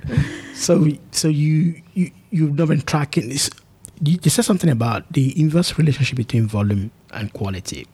So 0.55 0.89
so 1.11 1.29
you 1.29 1.83
you 1.95 2.11
you've 2.31 2.59
not 2.59 2.69
been 2.69 2.83
tracking 2.83 3.29
this. 3.29 3.51
You, 4.03 4.19
you 4.23 4.31
said 4.31 4.45
something 4.45 4.71
about 4.71 5.11
the 5.13 5.39
inverse 5.41 5.79
relationship 5.79 6.17
between 6.17 6.47
volume 6.47 6.91
and 7.13 7.33
quality, 7.33 7.87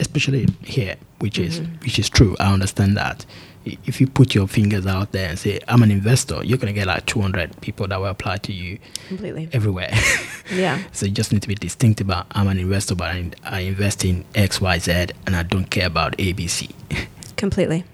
especially 0.00 0.48
here, 0.62 0.96
which 1.20 1.38
is 1.38 1.60
mm-hmm. 1.60 1.74
which 1.76 1.98
is 1.98 2.08
true. 2.08 2.36
I 2.40 2.52
understand 2.52 2.96
that. 2.96 3.24
If 3.64 4.00
you 4.00 4.06
put 4.06 4.34
your 4.34 4.46
fingers 4.46 4.86
out 4.86 5.12
there 5.12 5.30
and 5.30 5.38
say, 5.38 5.58
"I'm 5.68 5.82
an 5.82 5.90
investor," 5.90 6.42
you're 6.44 6.58
gonna 6.58 6.72
get 6.74 6.86
like 6.86 7.06
200 7.06 7.60
people 7.62 7.86
that 7.88 7.98
will 7.98 8.06
apply 8.08 8.36
to 8.38 8.52
you 8.52 8.78
Completely. 9.08 9.48
everywhere. 9.52 9.92
Yeah. 10.54 10.82
so 10.92 11.06
you 11.06 11.12
just 11.12 11.32
need 11.32 11.40
to 11.42 11.48
be 11.48 11.54
distinct 11.54 12.00
about, 12.02 12.26
"I'm 12.32 12.46
an 12.48 12.58
investor, 12.58 12.94
but 12.94 13.08
I, 13.10 13.30
I 13.44 13.60
invest 13.60 14.04
in 14.04 14.24
X, 14.34 14.60
Y, 14.60 14.78
Z, 14.78 14.92
and 15.26 15.34
I 15.34 15.42
don't 15.42 15.70
care 15.70 15.86
about 15.86 16.16
ABC." 16.18 16.70
Completely. 17.36 17.84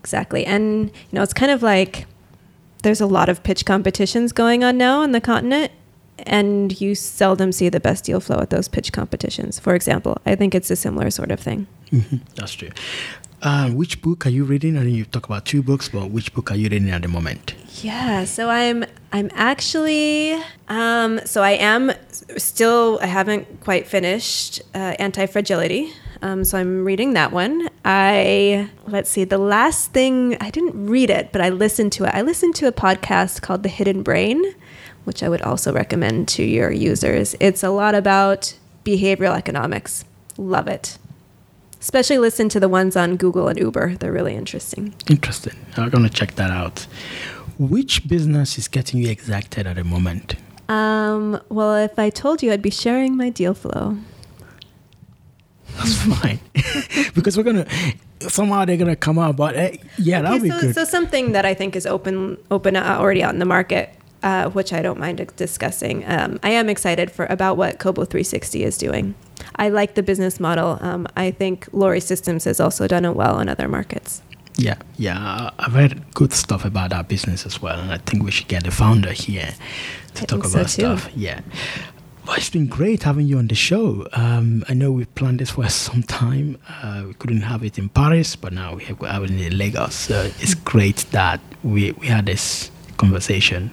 Exactly. 0.00 0.44
And, 0.44 0.86
you 0.86 1.12
know, 1.12 1.22
it's 1.22 1.32
kind 1.32 1.50
of 1.52 1.62
like 1.62 2.06
there's 2.82 3.00
a 3.00 3.06
lot 3.06 3.28
of 3.28 3.42
pitch 3.42 3.64
competitions 3.64 4.32
going 4.32 4.62
on 4.64 4.76
now 4.76 5.00
on 5.02 5.12
the 5.12 5.20
continent, 5.20 5.72
and 6.26 6.78
you 6.80 6.94
seldom 6.94 7.52
see 7.52 7.68
the 7.70 7.80
best 7.80 8.04
deal 8.04 8.20
flow 8.20 8.38
at 8.40 8.50
those 8.50 8.68
pitch 8.68 8.92
competitions. 8.92 9.58
For 9.58 9.74
example, 9.74 10.18
I 10.26 10.34
think 10.34 10.54
it's 10.54 10.70
a 10.70 10.76
similar 10.76 11.10
sort 11.10 11.30
of 11.30 11.40
thing. 11.40 11.66
Mhm, 11.92 12.20
That's 12.34 12.52
true. 12.52 12.70
Uh, 13.42 13.70
which 13.70 14.00
book 14.00 14.24
are 14.24 14.30
you 14.30 14.44
reading? 14.44 14.78
I 14.78 14.84
know 14.84 14.88
you 14.88 15.04
talk 15.04 15.26
about 15.26 15.44
two 15.44 15.64
books, 15.64 15.88
but 15.88 16.12
which 16.12 16.32
book 16.32 16.52
are 16.52 16.54
you 16.54 16.68
reading 16.68 16.90
at 16.90 17.02
the 17.02 17.08
moment? 17.08 17.54
Yeah, 17.82 18.24
so 18.24 18.48
I'm 18.48 18.84
I'm 19.12 19.30
actually 19.34 20.40
um, 20.68 21.20
so 21.24 21.42
I 21.42 21.52
am 21.52 21.90
still 22.36 23.00
I 23.02 23.06
haven't 23.06 23.60
quite 23.60 23.88
finished 23.88 24.62
uh, 24.76 24.94
Anti 25.00 25.26
Fragility. 25.26 25.92
Um, 26.22 26.44
so 26.44 26.56
I'm 26.56 26.84
reading 26.84 27.14
that 27.14 27.32
one. 27.32 27.68
I 27.84 28.70
let's 28.86 29.10
see 29.10 29.24
the 29.24 29.38
last 29.38 29.90
thing 29.90 30.36
I 30.40 30.50
didn't 30.50 30.86
read 30.86 31.10
it, 31.10 31.32
but 31.32 31.40
I 31.40 31.48
listened 31.48 31.90
to 31.94 32.04
it. 32.04 32.14
I 32.14 32.22
listened 32.22 32.54
to 32.56 32.68
a 32.68 32.72
podcast 32.72 33.42
called 33.42 33.64
The 33.64 33.68
Hidden 33.68 34.04
Brain, 34.04 34.54
which 35.02 35.20
I 35.20 35.28
would 35.28 35.42
also 35.42 35.72
recommend 35.72 36.28
to 36.28 36.44
your 36.44 36.70
users. 36.70 37.34
It's 37.40 37.64
a 37.64 37.70
lot 37.70 37.96
about 37.96 38.54
behavioral 38.84 39.36
economics. 39.36 40.04
Love 40.38 40.68
it. 40.68 40.96
Especially 41.82 42.16
listen 42.16 42.48
to 42.48 42.60
the 42.60 42.68
ones 42.68 42.94
on 42.96 43.16
Google 43.16 43.48
and 43.48 43.58
Uber. 43.58 43.96
They're 43.96 44.12
really 44.12 44.36
interesting. 44.36 44.94
Interesting. 45.10 45.54
I'm 45.76 45.90
gonna 45.90 46.08
check 46.08 46.36
that 46.36 46.50
out. 46.52 46.86
Which 47.58 48.06
business 48.06 48.56
is 48.56 48.68
getting 48.68 49.00
you 49.02 49.10
exacted 49.10 49.66
at 49.66 49.74
the 49.74 49.82
moment? 49.84 50.36
Um, 50.68 51.40
well, 51.48 51.74
if 51.74 51.98
I 51.98 52.08
told 52.08 52.40
you, 52.40 52.52
I'd 52.52 52.62
be 52.62 52.70
sharing 52.70 53.16
my 53.16 53.30
deal 53.30 53.52
flow. 53.52 53.98
That's 55.76 55.96
fine, 56.20 56.38
because 57.14 57.36
we're 57.36 57.42
gonna 57.42 57.66
somehow 58.20 58.64
they're 58.64 58.76
gonna 58.76 58.94
come 58.94 59.18
out. 59.18 59.36
But 59.36 59.56
uh, 59.56 59.70
yeah, 59.98 60.22
that'll 60.22 60.36
Okay, 60.36 60.44
be 60.44 60.50
so, 60.50 60.60
good. 60.60 60.74
so 60.76 60.84
something 60.84 61.32
that 61.32 61.44
I 61.44 61.52
think 61.52 61.74
is 61.74 61.84
open, 61.84 62.38
open 62.52 62.76
uh, 62.76 62.96
already 63.00 63.24
out 63.24 63.32
in 63.32 63.40
the 63.40 63.44
market, 63.44 63.90
uh, 64.22 64.50
which 64.50 64.72
I 64.72 64.82
don't 64.82 65.00
mind 65.00 65.20
discussing. 65.34 66.04
Um, 66.06 66.38
I 66.44 66.50
am 66.50 66.68
excited 66.68 67.10
for 67.10 67.26
about 67.26 67.56
what 67.56 67.80
Kobo 67.80 68.04
360 68.04 68.62
is 68.62 68.78
doing. 68.78 69.14
I 69.56 69.68
like 69.68 69.94
the 69.94 70.02
business 70.02 70.40
model. 70.40 70.78
Um, 70.80 71.06
I 71.16 71.30
think 71.30 71.68
Lori 71.72 72.00
Systems 72.00 72.44
has 72.44 72.60
also 72.60 72.86
done 72.86 73.04
it 73.04 73.14
well 73.16 73.40
in 73.40 73.48
other 73.48 73.68
markets. 73.68 74.22
Yeah, 74.56 74.76
yeah, 74.98 75.50
I've 75.58 75.72
heard 75.72 76.02
good 76.14 76.32
stuff 76.32 76.64
about 76.64 76.90
that 76.90 77.08
business 77.08 77.46
as 77.46 77.62
well, 77.62 77.78
and 77.78 77.90
I 77.90 77.98
think 77.98 78.22
we 78.22 78.30
should 78.30 78.48
get 78.48 78.64
the 78.64 78.70
founder 78.70 79.10
here 79.12 79.54
to 80.14 80.22
I 80.22 80.26
talk 80.26 80.44
so 80.44 80.50
about 80.50 80.68
too. 80.68 80.82
stuff. 80.82 81.08
Yeah. 81.16 81.40
Well, 82.26 82.36
it's 82.36 82.50
been 82.50 82.66
great 82.66 83.02
having 83.02 83.26
you 83.26 83.38
on 83.38 83.48
the 83.48 83.54
show. 83.54 84.06
Um, 84.12 84.62
I 84.68 84.74
know 84.74 84.92
we've 84.92 85.12
planned 85.14 85.40
this 85.40 85.50
for 85.50 85.68
some 85.70 86.02
time. 86.02 86.58
Uh, 86.68 87.04
we 87.08 87.14
couldn't 87.14 87.42
have 87.42 87.64
it 87.64 87.78
in 87.78 87.88
Paris, 87.88 88.36
but 88.36 88.52
now 88.52 88.74
we 88.76 88.84
have, 88.84 89.00
we 89.00 89.08
have 89.08 89.24
it 89.24 89.30
in 89.30 89.58
Lagos. 89.58 89.94
So 89.94 90.30
it's 90.38 90.54
great 90.54 90.98
that 91.12 91.40
we, 91.64 91.92
we 91.92 92.06
had 92.06 92.26
this 92.26 92.70
conversation. 92.98 93.70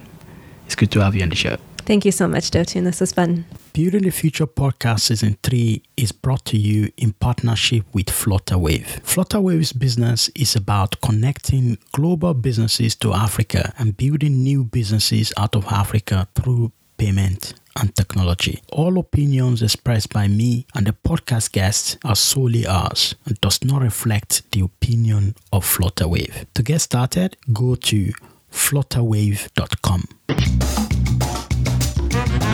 It's 0.65 0.75
good 0.75 0.91
to 0.91 1.01
have 1.01 1.13
you 1.15 1.23
on 1.23 1.29
the 1.29 1.35
show. 1.35 1.57
Thank 1.79 2.05
you 2.05 2.11
so 2.11 2.27
much, 2.27 2.51
Dotun. 2.51 2.85
This 2.85 3.01
was 3.01 3.11
fun. 3.11 3.45
Building 3.73 4.03
the 4.03 4.11
Future 4.11 4.47
podcast 4.47 5.01
season 5.01 5.37
3 5.43 5.81
is 5.95 6.11
brought 6.11 6.43
to 6.45 6.57
you 6.57 6.91
in 6.97 7.13
partnership 7.13 7.85
with 7.93 8.07
Flutterwave. 8.07 9.01
Flutterwave's 9.03 9.73
business 9.73 10.29
is 10.35 10.55
about 10.55 10.99
connecting 11.01 11.77
global 11.91 12.33
businesses 12.33 12.95
to 12.95 13.13
Africa 13.13 13.73
and 13.77 13.95
building 13.95 14.43
new 14.43 14.63
businesses 14.63 15.31
out 15.37 15.55
of 15.55 15.65
Africa 15.67 16.27
through 16.35 16.71
payment 16.97 17.53
and 17.79 17.95
technology. 17.95 18.61
All 18.71 18.97
opinions 18.97 19.61
expressed 19.61 20.11
by 20.11 20.27
me 20.27 20.65
and 20.75 20.87
the 20.87 20.93
podcast 20.93 21.51
guests 21.51 21.97
are 22.03 22.15
solely 22.15 22.65
ours 22.65 23.15
and 23.25 23.39
does 23.39 23.63
not 23.63 23.81
reflect 23.81 24.51
the 24.51 24.61
opinion 24.61 25.35
of 25.53 25.63
Flutterwave. 25.63 26.45
To 26.55 26.63
get 26.63 26.81
started, 26.81 27.37
go 27.53 27.75
to 27.75 28.11
flutterwave.com. 28.51 30.98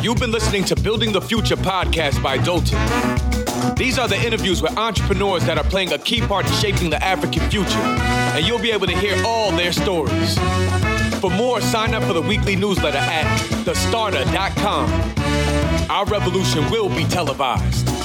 You've 0.06 0.20
been 0.20 0.32
listening 0.32 0.64
to 0.66 0.76
Building 0.76 1.12
the 1.12 1.20
Future 1.20 1.56
podcast 1.56 2.22
by 2.22 2.38
Dotun. 2.38 3.76
These 3.76 3.98
are 3.98 4.08
the 4.08 4.24
interviews 4.24 4.62
with 4.62 4.78
entrepreneurs 4.78 5.44
that 5.48 5.58
are 5.58 5.64
playing 5.64 5.94
a 5.94 5.98
key 5.98 6.22
part 6.22 6.46
in 6.46 6.52
shaping 6.54 6.92
the 6.92 7.04
African 7.04 7.50
future, 7.50 7.80
and 7.80 8.46
you'll 8.46 8.60
be 8.60 8.70
able 8.70 8.86
to 8.86 8.96
hear 8.96 9.20
all 9.26 9.50
their 9.50 9.72
stories. 9.72 10.38
For 11.20 11.32
more, 11.32 11.60
sign 11.60 11.96
up 11.96 12.04
for 12.04 12.14
the 12.14 12.22
weekly 12.22 12.56
newsletter 12.56 13.00
at 13.00 13.26
thestarta.com. 13.66 14.92
Our 15.90 16.06
revolution 16.06 16.70
will 16.70 16.90
be 16.90 17.06
televised. 17.06 18.05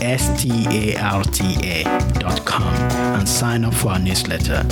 S 0.00 0.42
T 0.42 0.50
A 0.68 0.96
R 0.96 1.22
T 1.24 1.56
A.com 1.62 2.74
and 3.18 3.28
sign 3.28 3.64
up 3.64 3.74
for 3.74 3.88
our 3.90 3.98
newsletter. 3.98 4.64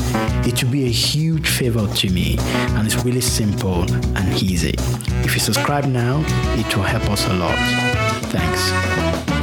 It 0.44 0.62
will 0.62 0.70
be 0.70 0.84
a 0.86 0.90
huge 0.90 1.48
favor 1.48 1.86
to 1.86 2.10
me 2.10 2.36
and 2.38 2.86
it's 2.86 3.04
really 3.04 3.20
simple 3.20 3.82
and 4.16 4.42
easy. 4.42 4.74
If 5.24 5.34
you 5.34 5.40
subscribe 5.40 5.86
now, 5.86 6.22
it 6.58 6.76
will 6.76 6.84
help 6.84 7.10
us 7.10 7.26
a 7.28 7.32
lot. 7.34 7.58
Thanks. 8.30 9.35